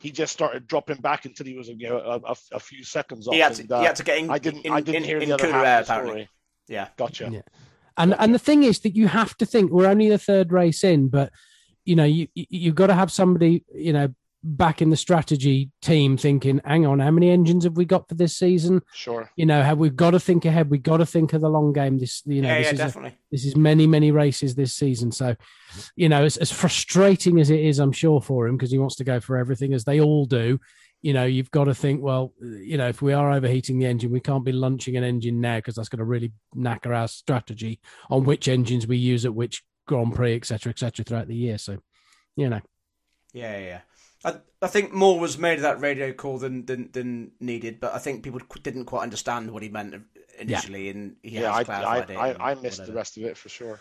he 0.00 0.10
just 0.10 0.32
started 0.32 0.66
dropping 0.66 0.96
back 0.96 1.26
until 1.26 1.46
he 1.46 1.56
was 1.56 1.68
you 1.68 1.88
know, 1.88 1.98
a, 1.98 2.32
a, 2.32 2.36
a 2.52 2.60
few 2.60 2.84
seconds 2.84 3.26
off. 3.26 3.34
He 3.34 3.40
had 3.40 3.54
to, 3.54 3.62
and, 3.62 3.72
uh, 3.72 3.80
he 3.80 3.86
had 3.86 3.96
to 3.96 4.04
get 4.04 4.18
in. 4.18 4.30
I 4.30 4.38
didn't. 4.38 4.60
In, 4.60 4.72
I 4.72 4.80
didn't 4.80 5.02
in, 5.02 5.02
hear 5.02 5.18
in 5.18 5.28
the 5.28 5.34
other 5.34 5.50
half 5.50 5.80
of 5.80 5.86
the 5.88 6.06
story. 6.06 6.28
Yeah, 6.68 6.86
gotcha. 6.96 7.30
Yeah. 7.32 7.40
And 7.98 8.14
and 8.18 8.34
the 8.34 8.38
thing 8.38 8.62
is 8.62 8.80
that 8.80 8.96
you 8.96 9.08
have 9.08 9.36
to 9.38 9.46
think 9.46 9.70
we're 9.70 9.86
only 9.86 10.08
the 10.08 10.18
third 10.18 10.52
race 10.52 10.84
in, 10.84 11.08
but 11.08 11.32
you 11.84 11.96
know 11.96 12.04
you 12.04 12.28
you've 12.34 12.74
got 12.74 12.86
to 12.86 12.94
have 12.94 13.12
somebody 13.12 13.64
you 13.74 13.92
know 13.92 14.14
back 14.44 14.80
in 14.80 14.90
the 14.90 14.96
strategy 14.96 15.70
team 15.82 16.16
thinking, 16.16 16.60
hang 16.64 16.86
on, 16.86 17.00
how 17.00 17.10
many 17.10 17.30
engines 17.30 17.64
have 17.64 17.76
we 17.76 17.84
got 17.84 18.08
for 18.08 18.14
this 18.14 18.36
season? 18.36 18.80
Sure. 18.94 19.28
You 19.36 19.46
know, 19.46 19.62
have 19.62 19.78
we 19.78 19.90
got 19.90 20.12
to 20.12 20.20
think 20.20 20.44
ahead? 20.44 20.70
We've 20.70 20.82
got 20.82 20.98
to 20.98 21.06
think 21.06 21.32
of 21.32 21.40
the 21.40 21.50
long 21.50 21.72
game. 21.72 21.98
This, 21.98 22.22
you 22.24 22.42
know, 22.42 22.48
yeah, 22.48 22.58
this 22.58 22.66
yeah, 22.66 22.72
is 22.72 22.78
definitely. 22.78 23.10
A, 23.10 23.18
this 23.32 23.44
is 23.44 23.56
many, 23.56 23.86
many 23.86 24.12
races 24.12 24.54
this 24.54 24.74
season. 24.74 25.10
So, 25.10 25.34
you 25.96 26.08
know, 26.08 26.24
as, 26.24 26.36
as 26.36 26.52
frustrating 26.52 27.40
as 27.40 27.50
it 27.50 27.60
is, 27.60 27.80
I'm 27.80 27.92
sure 27.92 28.20
for 28.20 28.46
him 28.46 28.56
because 28.56 28.70
he 28.70 28.78
wants 28.78 28.96
to 28.96 29.04
go 29.04 29.18
for 29.18 29.36
everything, 29.36 29.74
as 29.74 29.84
they 29.84 30.00
all 30.00 30.24
do 30.24 30.60
you 31.00 31.12
know, 31.12 31.24
you've 31.24 31.50
got 31.50 31.64
to 31.64 31.74
think, 31.74 32.02
well, 32.02 32.32
you 32.40 32.76
know, 32.76 32.88
if 32.88 33.00
we 33.00 33.12
are 33.12 33.32
overheating 33.32 33.78
the 33.78 33.86
engine, 33.86 34.10
we 34.10 34.20
can't 34.20 34.44
be 34.44 34.52
launching 34.52 34.96
an 34.96 35.04
engine 35.04 35.40
now 35.40 35.56
because 35.56 35.76
that's 35.76 35.88
going 35.88 35.98
to 35.98 36.04
really 36.04 36.32
knacker 36.56 36.96
our 36.96 37.08
strategy 37.08 37.78
on 38.10 38.24
which 38.24 38.48
engines 38.48 38.86
we 38.86 38.96
use 38.96 39.24
at 39.24 39.34
which 39.34 39.64
Grand 39.86 40.14
Prix, 40.14 40.34
etc., 40.34 40.70
etc., 40.70 41.04
throughout 41.04 41.28
the 41.28 41.36
year. 41.36 41.58
So, 41.58 41.78
you 42.36 42.48
know. 42.48 42.60
Yeah, 43.32 43.58
yeah. 43.58 43.80
I, 44.24 44.34
I 44.60 44.66
think 44.66 44.92
more 44.92 45.20
was 45.20 45.38
made 45.38 45.54
of 45.54 45.62
that 45.62 45.80
radio 45.80 46.12
call 46.12 46.38
than, 46.38 46.66
than 46.66 46.90
than 46.92 47.30
needed, 47.38 47.78
but 47.78 47.94
I 47.94 47.98
think 47.98 48.24
people 48.24 48.40
didn't 48.62 48.86
quite 48.86 49.02
understand 49.02 49.52
what 49.52 49.62
he 49.62 49.68
meant 49.68 49.94
uh, 49.94 49.98
initially, 50.40 50.86
yeah. 50.86 50.90
and 50.90 51.16
he 51.22 51.30
yeah, 51.38 51.54
has 51.54 51.66
clarified 51.66 52.10
I, 52.10 52.14
I, 52.14 52.28
it. 52.28 52.36
I, 52.40 52.50
I 52.50 52.54
missed 52.54 52.80
whatever. 52.80 52.86
the 52.86 52.96
rest 52.96 53.16
of 53.16 53.22
it 53.24 53.36
for 53.36 53.48
sure. 53.48 53.78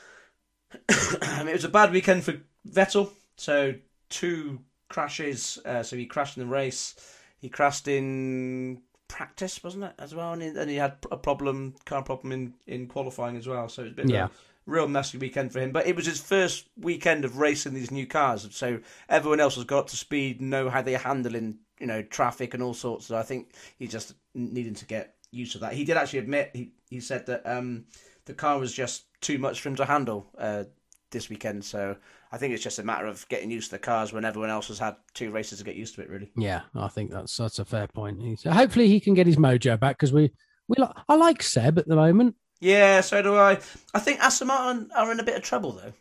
I 0.89 1.39
mean, 1.39 1.49
it 1.49 1.53
was 1.53 1.63
a 1.63 1.69
bad 1.69 1.91
weekend 1.91 2.23
for 2.23 2.35
Vettel. 2.69 3.09
So 3.37 3.75
two 4.09 4.59
crashes. 4.89 5.59
Uh, 5.65 5.83
so 5.83 5.95
he 5.95 6.05
crashed 6.05 6.37
in 6.37 6.43
the 6.43 6.53
race. 6.53 6.95
He 7.39 7.49
crashed 7.49 7.87
in 7.87 8.81
practice, 9.07 9.63
wasn't 9.63 9.85
it, 9.85 9.93
as 9.99 10.13
well? 10.13 10.33
And 10.33 10.41
he, 10.41 10.49
and 10.49 10.69
he 10.69 10.75
had 10.77 10.97
a 11.11 11.17
problem, 11.17 11.75
car 11.85 12.03
problem 12.03 12.31
in, 12.31 12.53
in 12.65 12.87
qualifying 12.87 13.37
as 13.37 13.47
well. 13.47 13.69
So 13.69 13.83
it's 13.83 13.95
been 13.95 14.09
yeah. 14.09 14.25
a 14.25 14.29
real 14.65 14.87
messy 14.87 15.17
weekend 15.17 15.51
for 15.51 15.59
him. 15.59 15.71
But 15.71 15.87
it 15.87 15.95
was 15.95 16.05
his 16.05 16.19
first 16.19 16.67
weekend 16.77 17.25
of 17.25 17.37
racing 17.37 17.73
these 17.73 17.91
new 17.91 18.07
cars. 18.07 18.47
So 18.51 18.79
everyone 19.09 19.39
else 19.39 19.55
has 19.55 19.63
got 19.63 19.87
to 19.89 19.97
speed, 19.97 20.41
know 20.41 20.69
how 20.69 20.81
they're 20.81 20.97
handling, 20.97 21.59
you 21.79 21.87
know, 21.87 22.01
traffic 22.01 22.53
and 22.53 22.63
all 22.63 22.73
sorts. 22.73 23.05
So 23.05 23.17
I 23.17 23.23
think 23.23 23.53
he's 23.77 23.91
just 23.91 24.13
needing 24.33 24.75
to 24.75 24.85
get 24.85 25.15
used 25.31 25.53
to 25.53 25.59
that. 25.59 25.73
He 25.73 25.85
did 25.85 25.97
actually 25.97 26.19
admit, 26.19 26.51
he, 26.53 26.71
he 26.89 26.99
said 26.99 27.25
that 27.27 27.45
um, 27.45 27.85
the 28.25 28.33
car 28.33 28.59
was 28.59 28.73
just 28.73 29.05
too 29.21 29.37
much 29.37 29.61
for 29.61 29.69
him 29.69 29.75
to 29.75 29.85
handle 29.85 30.27
uh, 30.37 30.65
this 31.11 31.29
weekend. 31.29 31.63
So 31.63 31.95
I 32.31 32.37
think 32.37 32.53
it's 32.53 32.63
just 32.63 32.79
a 32.79 32.83
matter 32.83 33.05
of 33.05 33.27
getting 33.29 33.51
used 33.51 33.69
to 33.69 33.75
the 33.75 33.79
cars 33.79 34.13
when 34.13 34.25
everyone 34.25 34.49
else 34.49 34.67
has 34.67 34.79
had 34.79 34.95
two 35.13 35.31
races 35.31 35.59
to 35.59 35.63
get 35.63 35.75
used 35.75 35.95
to 35.95 36.01
it. 36.01 36.09
Really. 36.09 36.31
Yeah, 36.35 36.61
I 36.75 36.87
think 36.87 37.11
that's 37.11 37.35
that's 37.35 37.59
a 37.59 37.65
fair 37.65 37.87
point. 37.87 38.39
So 38.39 38.51
hopefully 38.51 38.87
he 38.87 38.99
can 38.99 39.13
get 39.13 39.27
his 39.27 39.37
mojo 39.37 39.79
back 39.79 39.97
because 39.97 40.13
we 40.13 40.31
we 40.67 40.75
like, 40.77 40.95
I 41.07 41.15
like 41.15 41.43
Seb 41.43 41.77
at 41.77 41.87
the 41.87 41.95
moment. 41.95 42.35
Yeah, 42.59 43.01
so 43.01 43.21
do 43.21 43.35
I. 43.35 43.59
I 43.93 43.99
think 43.99 44.19
Aston 44.19 44.47
Martin 44.47 44.89
are 44.95 45.11
in 45.11 45.19
a 45.19 45.23
bit 45.23 45.37
of 45.37 45.43
trouble 45.43 45.73
though. 45.73 45.93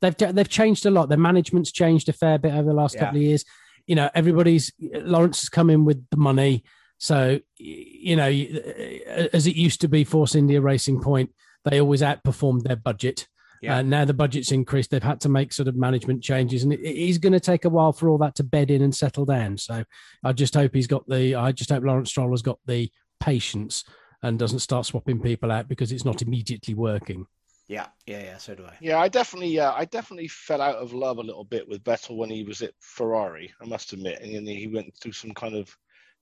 They've 0.00 0.34
they've 0.34 0.48
changed 0.48 0.86
a 0.86 0.90
lot. 0.90 1.08
Their 1.08 1.18
management's 1.18 1.72
changed 1.72 2.08
a 2.08 2.12
fair 2.12 2.38
bit 2.38 2.52
over 2.52 2.68
the 2.68 2.74
last 2.74 2.94
yeah. 2.94 3.00
couple 3.00 3.16
of 3.16 3.22
years. 3.22 3.44
You 3.86 3.96
know, 3.96 4.10
everybody's 4.14 4.72
Lawrence 4.80 5.42
has 5.42 5.48
come 5.48 5.70
in 5.70 5.84
with 5.84 6.04
the 6.10 6.16
money. 6.16 6.64
So 6.98 7.40
you 7.56 8.16
know, 8.16 8.28
as 8.28 9.46
it 9.46 9.56
used 9.56 9.80
to 9.82 9.88
be, 9.88 10.04
Force 10.04 10.34
India 10.34 10.60
Racing 10.60 11.00
Point, 11.00 11.30
they 11.64 11.80
always 11.80 12.02
outperformed 12.02 12.62
their 12.62 12.76
budget. 12.76 13.26
Yeah. 13.64 13.78
Uh, 13.78 13.82
now 13.82 14.04
the 14.04 14.14
budget's 14.14 14.52
increased. 14.52 14.90
They've 14.90 15.02
had 15.02 15.20
to 15.22 15.28
make 15.28 15.52
sort 15.52 15.68
of 15.68 15.76
management 15.76 16.22
changes, 16.22 16.62
and 16.62 16.72
it, 16.72 16.80
it 16.80 16.96
is 16.96 17.18
going 17.18 17.32
to 17.32 17.40
take 17.40 17.64
a 17.64 17.70
while 17.70 17.92
for 17.92 18.08
all 18.08 18.18
that 18.18 18.34
to 18.36 18.44
bed 18.44 18.70
in 18.70 18.82
and 18.82 18.94
settle 18.94 19.24
down. 19.24 19.56
So 19.56 19.84
I 20.22 20.32
just 20.32 20.54
hope 20.54 20.74
he's 20.74 20.86
got 20.86 21.08
the. 21.08 21.34
I 21.34 21.52
just 21.52 21.70
hope 21.70 21.82
Lawrence 21.82 22.10
Stroll 22.10 22.30
has 22.30 22.42
got 22.42 22.58
the 22.66 22.90
patience 23.20 23.84
and 24.22 24.38
doesn't 24.38 24.58
start 24.58 24.86
swapping 24.86 25.20
people 25.20 25.50
out 25.50 25.68
because 25.68 25.92
it's 25.92 26.04
not 26.04 26.22
immediately 26.22 26.74
working. 26.74 27.26
Yeah, 27.68 27.86
yeah, 28.06 28.22
yeah. 28.22 28.36
So 28.38 28.54
do 28.54 28.66
I. 28.66 28.74
Yeah, 28.80 28.98
I 28.98 29.08
definitely, 29.08 29.58
uh, 29.58 29.72
I 29.72 29.86
definitely 29.86 30.28
fell 30.28 30.60
out 30.60 30.76
of 30.76 30.92
love 30.92 31.16
a 31.16 31.22
little 31.22 31.44
bit 31.44 31.66
with 31.66 31.82
Vettel 31.82 32.16
when 32.18 32.28
he 32.28 32.42
was 32.42 32.60
at 32.60 32.74
Ferrari. 32.80 33.52
I 33.62 33.64
must 33.64 33.94
admit, 33.94 34.20
and 34.20 34.34
then 34.34 34.46
he 34.46 34.66
went 34.66 34.94
through 35.00 35.12
some 35.12 35.32
kind 35.32 35.54
of 35.54 35.74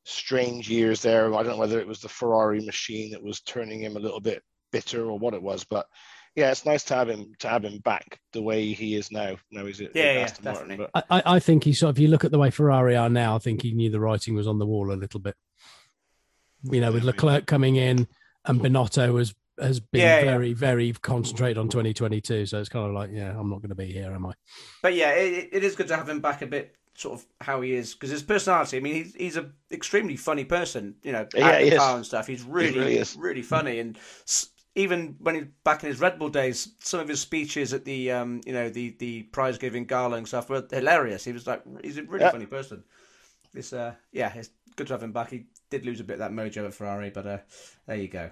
strange 0.04 0.70
years 0.70 1.02
there. 1.02 1.34
I 1.34 1.42
don't 1.42 1.52
know 1.52 1.58
whether 1.58 1.80
it 1.80 1.86
was 1.86 2.00
the 2.00 2.08
Ferrari 2.08 2.64
machine 2.64 3.10
that 3.10 3.22
was 3.22 3.40
turning 3.40 3.82
him 3.82 3.96
a 3.96 4.00
little 4.00 4.20
bit 4.20 4.42
bitter 4.70 5.04
or 5.06 5.18
what 5.18 5.34
it 5.34 5.42
was, 5.42 5.64
but 5.64 5.86
yeah, 6.34 6.50
it's 6.50 6.64
nice 6.64 6.84
to 6.84 6.94
have 6.94 7.08
him 7.08 7.32
to 7.40 7.48
have 7.48 7.64
him 7.64 7.78
back 7.78 8.20
the 8.32 8.42
way 8.42 8.72
he 8.72 8.94
is 8.94 9.12
now. 9.12 9.36
Now 9.50 9.66
he's 9.66 9.80
at, 9.80 9.94
yeah, 9.94 10.12
yeah, 10.12 10.26
definitely. 10.26 10.76
Martin, 10.76 10.90
but... 10.94 11.06
I, 11.10 11.22
I 11.36 11.38
think 11.38 11.64
he 11.64 11.72
sort 11.72 11.90
of. 11.90 11.98
If 11.98 12.02
you 12.02 12.08
look 12.08 12.24
at 12.24 12.30
the 12.30 12.38
way 12.38 12.50
Ferrari 12.50 12.96
are 12.96 13.10
now, 13.10 13.36
I 13.36 13.38
think 13.38 13.62
he 13.62 13.72
knew 13.72 13.90
the 13.90 14.00
writing 14.00 14.34
was 14.34 14.46
on 14.46 14.58
the 14.58 14.66
wall 14.66 14.92
a 14.92 14.94
little 14.94 15.20
bit. 15.20 15.36
You 16.64 16.80
know, 16.80 16.92
with 16.92 17.04
Leclerc 17.04 17.46
coming 17.46 17.76
in 17.76 18.06
and 18.46 18.60
Binotto 18.60 19.18
has 19.18 19.34
has 19.60 19.80
been 19.80 20.00
yeah, 20.00 20.22
very, 20.22 20.48
yeah. 20.48 20.54
very 20.54 20.92
concentrated 20.92 21.58
on 21.58 21.68
2022. 21.68 22.46
So 22.46 22.58
it's 22.58 22.68
kind 22.68 22.86
of 22.86 22.92
like, 22.92 23.10
yeah, 23.12 23.38
I'm 23.38 23.50
not 23.50 23.60
going 23.60 23.68
to 23.68 23.74
be 23.74 23.92
here, 23.92 24.12
am 24.12 24.26
I? 24.26 24.32
But 24.82 24.94
yeah, 24.94 25.10
it, 25.10 25.50
it 25.52 25.64
is 25.64 25.76
good 25.76 25.88
to 25.88 25.96
have 25.96 26.08
him 26.08 26.20
back 26.20 26.42
a 26.42 26.46
bit, 26.46 26.74
sort 26.94 27.20
of 27.20 27.26
how 27.40 27.60
he 27.60 27.72
is, 27.72 27.92
because 27.92 28.10
his 28.10 28.22
personality. 28.22 28.78
I 28.78 28.80
mean, 28.80 28.94
he's 28.94 29.14
he's 29.14 29.36
a 29.36 29.50
extremely 29.70 30.16
funny 30.16 30.44
person. 30.44 30.94
You 31.02 31.12
know, 31.12 31.26
yeah, 31.34 31.58
he 31.58 31.76
car 31.76 31.96
and 31.96 32.06
stuff. 32.06 32.26
He's 32.26 32.42
really, 32.42 32.72
he 32.72 32.78
really, 32.78 33.04
really 33.18 33.42
funny 33.42 33.78
and 33.80 33.98
even 34.74 35.16
when 35.20 35.34
he 35.34 35.40
back 35.64 35.82
in 35.82 35.90
his 35.90 36.00
Red 36.00 36.18
Bull 36.18 36.28
days, 36.28 36.74
some 36.80 37.00
of 37.00 37.08
his 37.08 37.20
speeches 37.20 37.72
at 37.72 37.84
the 37.84 38.10
um, 38.10 38.40
you 38.46 38.52
know 38.52 38.68
the 38.70 38.96
the 38.98 39.22
prize 39.24 39.58
giving 39.58 39.84
gala 39.84 40.16
and 40.16 40.26
stuff 40.26 40.48
were 40.48 40.66
hilarious. 40.70 41.24
He 41.24 41.32
was 41.32 41.46
like 41.46 41.62
he's 41.82 41.98
a 41.98 42.02
really 42.04 42.24
yeah. 42.24 42.30
funny 42.30 42.46
person. 42.46 42.84
It's 43.54 43.72
uh 43.72 43.94
yeah, 44.12 44.32
it's 44.34 44.50
good 44.76 44.86
to 44.88 44.94
have 44.94 45.02
him 45.02 45.12
back. 45.12 45.30
He 45.30 45.46
did 45.70 45.84
lose 45.84 46.00
a 46.00 46.04
bit 46.04 46.14
of 46.14 46.18
that 46.20 46.32
mojo 46.32 46.66
at 46.66 46.74
Ferrari, 46.74 47.10
but 47.10 47.26
uh, 47.26 47.38
there 47.86 47.96
you 47.96 48.08
go. 48.08 48.30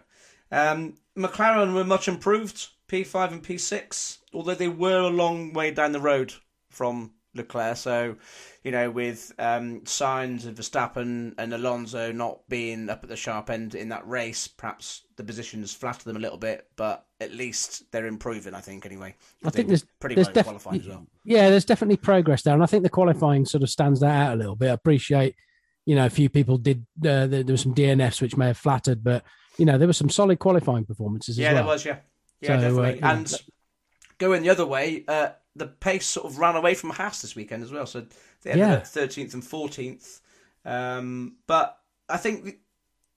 Um, 0.52 0.94
McLaren 1.16 1.74
were 1.74 1.84
much 1.84 2.08
improved, 2.08 2.68
P5 2.88 3.32
and 3.32 3.42
P6, 3.42 4.18
although 4.34 4.54
they 4.54 4.68
were 4.68 5.00
a 5.00 5.08
long 5.08 5.52
way 5.52 5.70
down 5.70 5.92
the 5.92 6.00
road 6.00 6.34
from 6.68 7.12
Leclerc. 7.34 7.76
So, 7.76 8.16
you 8.64 8.72
know, 8.72 8.90
with 8.90 9.32
um, 9.38 9.80
Sainz 9.82 10.46
of 10.46 10.56
Verstappen 10.56 11.34
and 11.38 11.54
Alonso 11.54 12.12
not 12.12 12.40
being 12.48 12.88
up 12.90 13.02
at 13.02 13.08
the 13.08 13.16
sharp 13.16 13.50
end 13.50 13.74
in 13.74 13.90
that 13.90 14.06
race, 14.08 14.48
perhaps 14.48 15.02
the 15.16 15.24
positions 15.24 15.72
flatter 15.72 16.04
them 16.04 16.16
a 16.16 16.20
little 16.20 16.38
bit, 16.38 16.66
but 16.76 17.06
at 17.20 17.32
least 17.32 17.84
they're 17.92 18.06
improving. 18.06 18.54
I 18.54 18.60
think 18.60 18.84
anyway. 18.86 19.14
I 19.44 19.50
think 19.50 19.68
there's 19.68 19.84
pretty 20.00 20.16
there's 20.16 20.28
def- 20.28 20.44
qualifying 20.44 20.80
as 20.80 20.88
well. 20.88 21.06
Yeah, 21.24 21.50
there's 21.50 21.64
definitely 21.64 21.98
progress 21.98 22.42
there, 22.42 22.54
and 22.54 22.62
I 22.62 22.66
think 22.66 22.82
the 22.82 22.88
qualifying 22.90 23.44
sort 23.44 23.62
of 23.62 23.70
stands 23.70 24.00
that 24.00 24.26
out 24.26 24.34
a 24.34 24.36
little 24.36 24.56
bit. 24.56 24.70
I 24.70 24.74
appreciate, 24.74 25.36
you 25.86 25.94
know, 25.94 26.06
a 26.06 26.10
few 26.10 26.28
people 26.28 26.58
did. 26.58 26.86
Uh, 26.98 27.26
there, 27.26 27.42
there 27.44 27.52
were 27.52 27.56
some 27.56 27.74
DNFs 27.74 28.20
which 28.20 28.36
may 28.36 28.48
have 28.48 28.58
flattered, 28.58 29.04
but 29.04 29.24
you 29.58 29.66
know, 29.66 29.78
there 29.78 29.86
were 29.86 29.92
some 29.92 30.10
solid 30.10 30.38
qualifying 30.38 30.84
performances 30.84 31.38
as 31.38 31.42
well. 31.42 31.44
Yeah, 31.44 31.52
well. 31.52 31.62
there 31.62 31.72
was. 31.72 31.84
Yeah, 31.84 31.96
yeah, 32.40 32.48
So, 32.48 32.54
uh, 32.54 32.60
definitely. 32.60 32.98
yeah. 32.98 33.12
And 33.12 33.34
going 34.18 34.42
the 34.42 34.48
other 34.50 34.66
way, 34.66 35.04
uh, 35.06 35.30
the 35.60 35.66
pace 35.68 36.06
sort 36.06 36.26
of 36.26 36.38
ran 36.38 36.56
away 36.56 36.74
from 36.74 36.90
Haas 36.90 37.22
this 37.22 37.36
weekend 37.36 37.62
as 37.62 37.70
well. 37.70 37.86
So 37.86 38.04
they 38.42 38.50
ended 38.50 38.66
Yeah. 38.66 38.74
up 38.74 38.86
thirteenth 38.86 39.34
and 39.34 39.44
fourteenth. 39.44 40.20
Um, 40.64 41.36
but 41.46 41.78
I 42.08 42.16
think 42.16 42.44
the, 42.44 42.58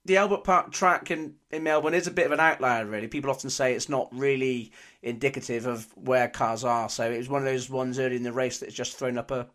the 0.05 0.17
Albert 0.17 0.43
Park 0.43 0.71
track 0.71 1.09
in, 1.11 1.35
in 1.49 1.63
Melbourne 1.63 1.93
is 1.93 2.07
a 2.07 2.11
bit 2.11 2.25
of 2.25 2.31
an 2.31 2.39
outlier. 2.39 2.85
Really, 2.85 3.07
people 3.07 3.31
often 3.31 3.49
say 3.49 3.73
it's 3.73 3.89
not 3.89 4.07
really 4.11 4.71
indicative 5.01 5.65
of 5.65 5.87
where 5.97 6.27
cars 6.27 6.63
are. 6.63 6.89
So 6.89 7.09
it 7.09 7.17
was 7.17 7.29
one 7.29 7.41
of 7.41 7.45
those 7.45 7.69
ones 7.69 7.97
early 7.99 8.15
in 8.17 8.23
the 8.23 8.31
race 8.31 8.59
that's 8.59 8.73
just 8.73 8.97
thrown 8.97 9.17
up 9.17 9.31
a 9.31 9.47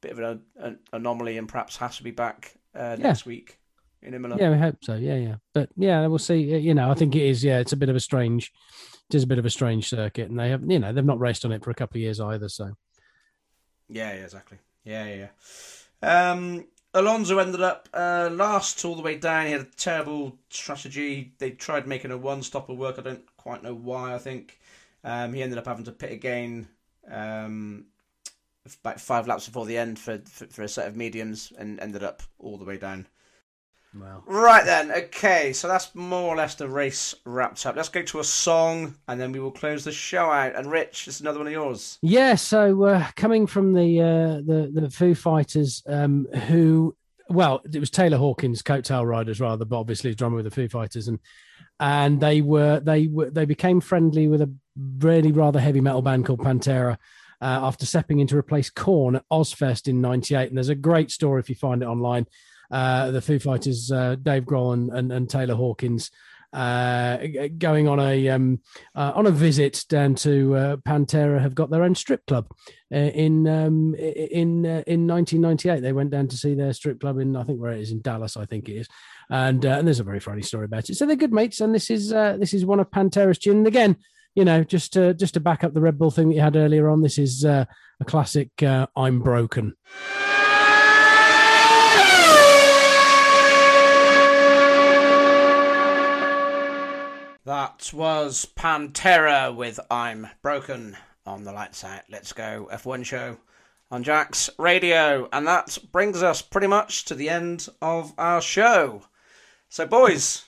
bit 0.00 0.12
of 0.12 0.18
an, 0.18 0.42
an 0.56 0.78
anomaly, 0.92 1.38
and 1.38 1.48
perhaps 1.48 1.76
has 1.78 1.96
to 1.96 2.02
be 2.02 2.10
back 2.10 2.54
uh, 2.74 2.96
Yeah. 2.98 3.06
next 3.08 3.24
week 3.26 3.58
in 4.02 4.14
Imola. 4.14 4.36
Yeah, 4.38 4.50
we 4.50 4.58
hope 4.58 4.76
so. 4.82 4.94
Yeah, 4.94 5.16
yeah. 5.16 5.36
But 5.54 5.70
yeah, 5.76 6.06
we'll 6.08 6.18
see. 6.18 6.54
Uh, 6.54 6.58
You 6.58 6.74
know, 6.74 6.90
I 6.90 6.94
think 6.94 7.14
it 7.14 7.22
is. 7.22 7.42
Yeah, 7.44 7.60
it's 7.60 7.72
a 7.72 7.76
bit 7.76 7.88
of 7.88 7.96
a 7.96 8.00
strange. 8.00 8.52
It 9.12 9.16
is 9.16 9.24
a 9.24 9.26
bit 9.26 9.38
of 9.38 9.44
a 9.44 9.50
strange 9.50 9.90
circuit, 9.90 10.30
and 10.30 10.38
they 10.38 10.48
have, 10.48 10.62
you 10.70 10.78
know, 10.78 10.90
they've 10.90 11.04
not 11.04 11.20
raced 11.20 11.44
on 11.44 11.52
it 11.52 11.62
for 11.62 11.70
a 11.70 11.74
couple 11.74 11.98
of 11.98 12.00
years 12.00 12.18
either. 12.18 12.48
So 12.48 12.74
Yeah, 13.90 14.14
yeah, 14.14 14.22
exactly. 14.22 14.56
Yeah, 14.84 15.28
yeah. 16.02 16.30
Um, 16.30 16.66
Alonso 16.94 17.38
ended 17.38 17.60
up 17.60 17.90
uh, 17.92 18.30
last 18.32 18.82
all 18.86 18.94
the 18.94 19.02
way 19.02 19.18
down. 19.18 19.46
He 19.46 19.52
had 19.52 19.60
a 19.60 19.76
terrible 19.76 20.38
strategy. 20.48 21.34
They 21.36 21.50
tried 21.50 21.86
making 21.86 22.10
a 22.10 22.16
one-stopper 22.16 22.72
work. 22.72 22.98
I 22.98 23.02
don't 23.02 23.36
quite 23.36 23.62
know 23.62 23.74
why. 23.74 24.14
I 24.14 24.18
think 24.18 24.58
um, 25.04 25.34
he 25.34 25.42
ended 25.42 25.58
up 25.58 25.66
having 25.66 25.84
to 25.84 25.92
pit 25.92 26.12
again 26.12 26.68
um, 27.10 27.84
about 28.82 28.98
five 28.98 29.26
laps 29.26 29.46
before 29.46 29.66
the 29.66 29.76
end 29.76 29.98
for, 29.98 30.22
for 30.24 30.46
for 30.46 30.62
a 30.62 30.68
set 30.68 30.88
of 30.88 30.96
mediums, 30.96 31.52
and 31.58 31.80
ended 31.80 32.02
up 32.02 32.22
all 32.38 32.56
the 32.56 32.64
way 32.64 32.78
down. 32.78 33.06
Well, 33.94 34.24
Right 34.26 34.64
then, 34.64 34.90
okay, 34.90 35.52
so 35.52 35.68
that's 35.68 35.94
more 35.94 36.32
or 36.32 36.36
less 36.36 36.54
the 36.54 36.68
race 36.68 37.14
wrapped 37.26 37.66
up. 37.66 37.76
Let's 37.76 37.90
go 37.90 38.02
to 38.02 38.20
a 38.20 38.24
song, 38.24 38.94
and 39.08 39.20
then 39.20 39.32
we 39.32 39.40
will 39.40 39.50
close 39.50 39.84
the 39.84 39.92
show 39.92 40.30
out. 40.30 40.54
And 40.54 40.70
Rich, 40.70 41.08
it's 41.08 41.20
another 41.20 41.38
one 41.38 41.46
of 41.46 41.52
yours. 41.52 41.98
Yeah, 42.00 42.34
so 42.36 42.84
uh, 42.84 43.06
coming 43.16 43.46
from 43.46 43.74
the 43.74 44.00
uh, 44.00 44.36
the 44.46 44.70
the 44.72 44.90
Foo 44.90 45.14
Fighters, 45.14 45.82
um, 45.86 46.26
who 46.46 46.96
well, 47.28 47.60
it 47.70 47.78
was 47.78 47.90
Taylor 47.90 48.16
Hawkins, 48.16 48.62
coattail 48.62 49.06
riders 49.06 49.40
rather, 49.40 49.64
but 49.64 49.78
obviously 49.78 50.10
he's 50.10 50.16
drummer 50.16 50.36
with 50.36 50.44
the 50.46 50.50
Foo 50.50 50.68
Fighters, 50.68 51.08
and 51.08 51.18
and 51.78 52.20
they 52.20 52.40
were 52.40 52.80
they 52.80 53.08
were 53.08 53.30
they 53.30 53.44
became 53.44 53.80
friendly 53.80 54.28
with 54.28 54.40
a 54.40 54.52
really 54.98 55.32
rather 55.32 55.60
heavy 55.60 55.80
metal 55.80 56.02
band 56.02 56.26
called 56.26 56.40
Pantera. 56.40 56.96
Uh, 57.40 57.58
after 57.66 57.84
stepping 57.84 58.20
in 58.20 58.26
to 58.28 58.36
replace 58.36 58.70
Korn 58.70 59.16
at 59.16 59.24
Ozzfest 59.28 59.88
in 59.88 60.00
'98, 60.00 60.48
and 60.48 60.56
there's 60.56 60.68
a 60.68 60.76
great 60.76 61.10
story 61.10 61.40
if 61.40 61.48
you 61.48 61.56
find 61.56 61.82
it 61.82 61.86
online. 61.86 62.24
Uh, 62.72 63.10
the 63.10 63.20
Foo 63.20 63.38
Fighters, 63.38 63.92
uh, 63.92 64.16
Dave 64.16 64.44
Grohl 64.44 64.72
and, 64.72 64.90
and, 64.90 65.12
and 65.12 65.30
Taylor 65.30 65.54
Hawkins, 65.54 66.10
uh, 66.52 67.18
going 67.58 67.88
on 67.88 68.00
a 68.00 68.28
um, 68.28 68.60
uh, 68.94 69.12
on 69.14 69.26
a 69.26 69.30
visit 69.30 69.84
down 69.88 70.14
to 70.14 70.56
uh, 70.56 70.76
Pantera 70.76 71.40
have 71.40 71.54
got 71.54 71.70
their 71.70 71.82
own 71.82 71.94
strip 71.94 72.26
club 72.26 72.46
in 72.90 73.46
um, 73.46 73.94
in 73.94 74.64
in 74.64 75.06
1998. 75.06 75.80
They 75.80 75.92
went 75.92 76.10
down 76.10 76.28
to 76.28 76.36
see 76.36 76.54
their 76.54 76.72
strip 76.72 77.00
club 77.00 77.18
in 77.18 77.36
I 77.36 77.44
think 77.44 77.60
where 77.60 77.72
it 77.72 77.80
is 77.80 77.90
in 77.90 78.02
Dallas, 78.02 78.36
I 78.36 78.44
think 78.44 78.68
it 78.68 78.76
is, 78.76 78.88
and 79.30 79.64
and 79.64 79.86
there's 79.86 80.00
a 80.00 80.04
very 80.04 80.20
funny 80.20 80.42
story 80.42 80.66
about 80.66 80.90
it. 80.90 80.96
So 80.96 81.06
they're 81.06 81.16
good 81.16 81.32
mates, 81.32 81.60
and 81.60 81.74
this 81.74 81.90
is 81.90 82.10
this 82.10 82.52
is 82.52 82.66
one 82.66 82.80
of 82.80 82.90
Pantera's 82.90 83.38
tunes 83.38 83.66
again, 83.66 83.96
you 84.34 84.44
know, 84.44 84.64
just 84.64 84.94
to, 84.94 85.14
just 85.14 85.34
to 85.34 85.40
back 85.40 85.64
up 85.64 85.74
the 85.74 85.80
Red 85.80 85.98
Bull 85.98 86.10
thing 86.10 86.28
that 86.28 86.34
you 86.34 86.40
had 86.40 86.56
earlier 86.56 86.88
on, 86.88 87.02
this 87.02 87.18
is 87.18 87.44
uh, 87.44 87.64
a 88.00 88.04
classic. 88.04 88.50
Uh, 88.62 88.86
I'm 88.96 89.20
broken. 89.20 89.74
That 97.44 97.90
was 97.92 98.46
Pantera 98.56 99.54
with 99.54 99.80
I'm 99.90 100.28
Broken 100.42 100.96
on 101.26 101.44
the 101.44 101.52
Lights 101.52 101.82
Out. 101.84 102.02
Let's 102.08 102.32
go 102.32 102.68
F1 102.72 103.04
show 103.04 103.36
on 103.90 104.04
Jack's 104.04 104.48
radio. 104.58 105.28
And 105.32 105.46
that 105.48 105.76
brings 105.90 106.22
us 106.22 106.40
pretty 106.40 106.68
much 106.68 107.04
to 107.06 107.14
the 107.14 107.28
end 107.28 107.68
of 107.80 108.12
our 108.16 108.40
show. 108.40 109.02
So, 109.68 109.86
boys. 109.86 110.44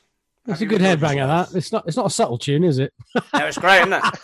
That's 0.46 0.60
a 0.60 0.66
good 0.66 0.80
headbanger. 0.82 1.16
yourselves? 1.16 1.52
That 1.52 1.58
it's 1.58 1.72
not 1.72 1.84
it's 1.88 1.96
not 1.96 2.06
a 2.06 2.10
subtle 2.10 2.38
tune, 2.38 2.64
is 2.64 2.78
it? 2.78 2.92
No, 3.14 3.46
it's 3.46 3.58
great, 3.58 3.80
isn't 3.80 3.92
it? 3.94 4.04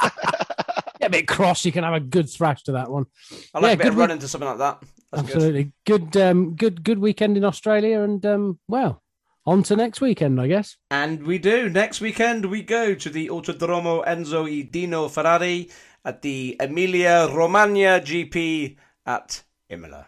Yeah, 1.00 1.06
a 1.06 1.10
bit 1.10 1.26
cross. 1.26 1.64
You 1.64 1.72
can 1.72 1.82
have 1.82 1.94
a 1.94 2.00
good 2.00 2.28
thrash 2.28 2.62
to 2.64 2.72
that 2.72 2.90
one. 2.90 3.06
I 3.54 3.58
like 3.60 3.62
Yeah, 3.68 3.72
a 3.72 3.76
bit 3.78 3.82
good 3.84 3.88
of 3.88 3.94
week- 3.94 4.00
running 4.00 4.18
to 4.18 4.28
something 4.28 4.48
like 4.50 4.58
that. 4.58 4.82
That's 5.10 5.22
good. 5.22 5.34
Absolutely 5.36 5.72
good. 5.86 6.14
um, 6.18 6.54
good 6.56 6.84
good 6.84 6.98
weekend 6.98 7.38
in 7.38 7.44
Australia, 7.46 8.02
and 8.02 8.24
um, 8.26 8.58
well, 8.68 9.02
on 9.46 9.62
to 9.64 9.76
next 9.76 10.00
weekend, 10.00 10.40
I 10.40 10.46
guess. 10.46 10.76
And 10.90 11.22
we 11.24 11.38
do. 11.38 11.68
Next 11.68 12.00
weekend, 12.00 12.46
we 12.46 12.62
go 12.62 12.94
to 12.94 13.10
the 13.10 13.28
Autodromo 13.28 14.04
Enzo 14.06 14.48
e 14.48 14.62
Dino 14.62 15.08
Ferrari 15.08 15.70
at 16.04 16.22
the 16.22 16.56
Emilia 16.60 17.28
Romagna 17.32 18.00
GP 18.00 18.76
at 19.06 19.42
Imola. 19.68 20.06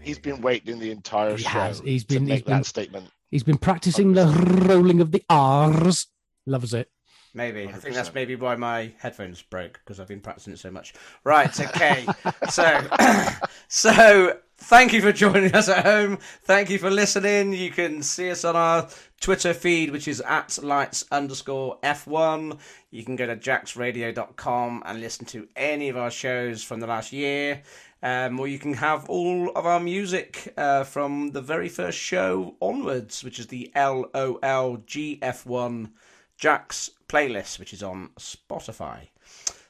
He's 0.00 0.18
been 0.18 0.42
waiting 0.42 0.78
the 0.78 0.90
entire 0.90 1.36
He 1.36 1.42
show 1.44 1.48
has. 1.48 1.80
He's 1.80 2.04
to 2.04 2.14
been- 2.14 2.26
make 2.26 2.32
he's 2.34 2.42
been- 2.42 2.56
that 2.58 2.66
statement. 2.66 3.10
He's 3.30 3.42
been 3.42 3.58
practicing 3.58 4.12
the 4.12 4.26
rolling 4.68 5.00
of 5.00 5.10
the 5.10 5.24
R's. 5.28 6.06
Loves 6.46 6.72
it. 6.74 6.88
Maybe. 7.32 7.66
I 7.66 7.72
think 7.72 7.96
that's 7.96 8.14
maybe 8.14 8.36
why 8.36 8.54
my 8.54 8.92
headphones 8.98 9.42
broke 9.42 9.80
because 9.84 9.98
I've 9.98 10.06
been 10.06 10.20
practicing 10.20 10.52
it 10.52 10.60
so 10.60 10.70
much. 10.70 10.92
Right. 11.24 11.58
Okay. 11.58 12.06
so, 12.50 12.86
so 13.68 14.38
thank 14.56 14.92
you 14.92 15.00
for 15.00 15.12
joining 15.12 15.54
us 15.54 15.68
at 15.68 15.84
home. 15.84 16.18
Thank 16.42 16.70
you 16.70 16.78
for 16.78 16.90
listening. 16.90 17.52
You 17.52 17.70
can 17.70 18.02
see 18.02 18.30
us 18.30 18.44
on 18.44 18.56
our 18.56 18.88
Twitter 19.20 19.54
feed, 19.54 19.90
which 19.90 20.08
is 20.08 20.20
at 20.20 20.58
lights 20.62 21.04
underscore 21.10 21.78
F1. 21.82 22.58
You 22.90 23.04
can 23.04 23.16
go 23.16 23.26
to 23.26 23.36
jacksradio.com 23.36 24.82
and 24.84 25.00
listen 25.00 25.26
to 25.26 25.48
any 25.56 25.88
of 25.88 25.96
our 25.96 26.10
shows 26.10 26.62
from 26.62 26.80
the 26.80 26.86
last 26.86 27.12
year. 27.12 27.62
Um, 28.02 28.38
or 28.38 28.46
you 28.46 28.58
can 28.58 28.74
have 28.74 29.08
all 29.08 29.50
of 29.56 29.64
our 29.64 29.80
music 29.80 30.52
uh, 30.58 30.84
from 30.84 31.30
the 31.30 31.40
very 31.40 31.70
first 31.70 31.98
show 31.98 32.54
onwards, 32.60 33.24
which 33.24 33.38
is 33.38 33.46
the 33.46 33.72
LOLGF1 33.74 35.90
Jack's 36.36 36.90
playlist, 37.08 37.58
which 37.58 37.72
is 37.72 37.82
on 37.82 38.10
Spotify. 38.18 39.08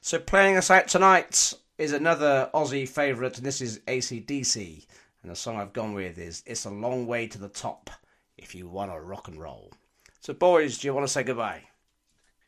So 0.00 0.18
playing 0.18 0.56
us 0.56 0.70
out 0.70 0.88
tonight 0.88 1.54
is 1.78 1.92
another 1.92 2.50
Aussie 2.54 2.88
favourite, 2.88 3.36
and 3.36 3.46
this 3.46 3.60
is 3.60 3.80
AC/DC. 3.88 4.86
And 5.22 5.30
the 5.30 5.36
song 5.36 5.56
I've 5.56 5.72
gone 5.72 5.94
with 5.94 6.18
is 6.18 6.42
It's 6.46 6.66
a 6.66 6.70
Long 6.70 7.06
Way 7.06 7.26
to 7.28 7.38
the 7.38 7.48
Top 7.48 7.90
if 8.36 8.54
you 8.54 8.68
want 8.68 8.92
to 8.92 9.00
rock 9.00 9.28
and 9.28 9.40
roll. 9.40 9.72
So, 10.20 10.34
boys, 10.34 10.78
do 10.78 10.86
you 10.86 10.94
want 10.94 11.06
to 11.06 11.12
say 11.12 11.22
goodbye? 11.22 11.62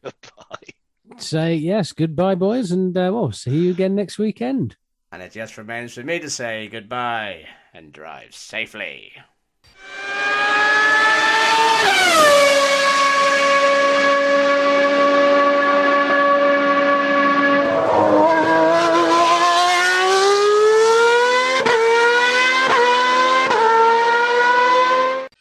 Goodbye. 0.02 0.74
Say 1.18 1.54
yes, 1.54 1.92
goodbye, 1.92 2.34
boys, 2.34 2.72
and 2.72 2.96
uh, 2.96 3.10
well, 3.12 3.32
see 3.32 3.56
you 3.56 3.70
again 3.70 3.94
next 3.94 4.18
weekend. 4.18 4.76
And 5.12 5.22
it 5.22 5.32
just 5.32 5.56
remains 5.56 5.94
for 5.94 6.02
me 6.02 6.18
to 6.18 6.28
say 6.28 6.68
goodbye 6.68 7.46
and 7.72 7.92
drive 7.92 8.34
safely. 8.34 9.12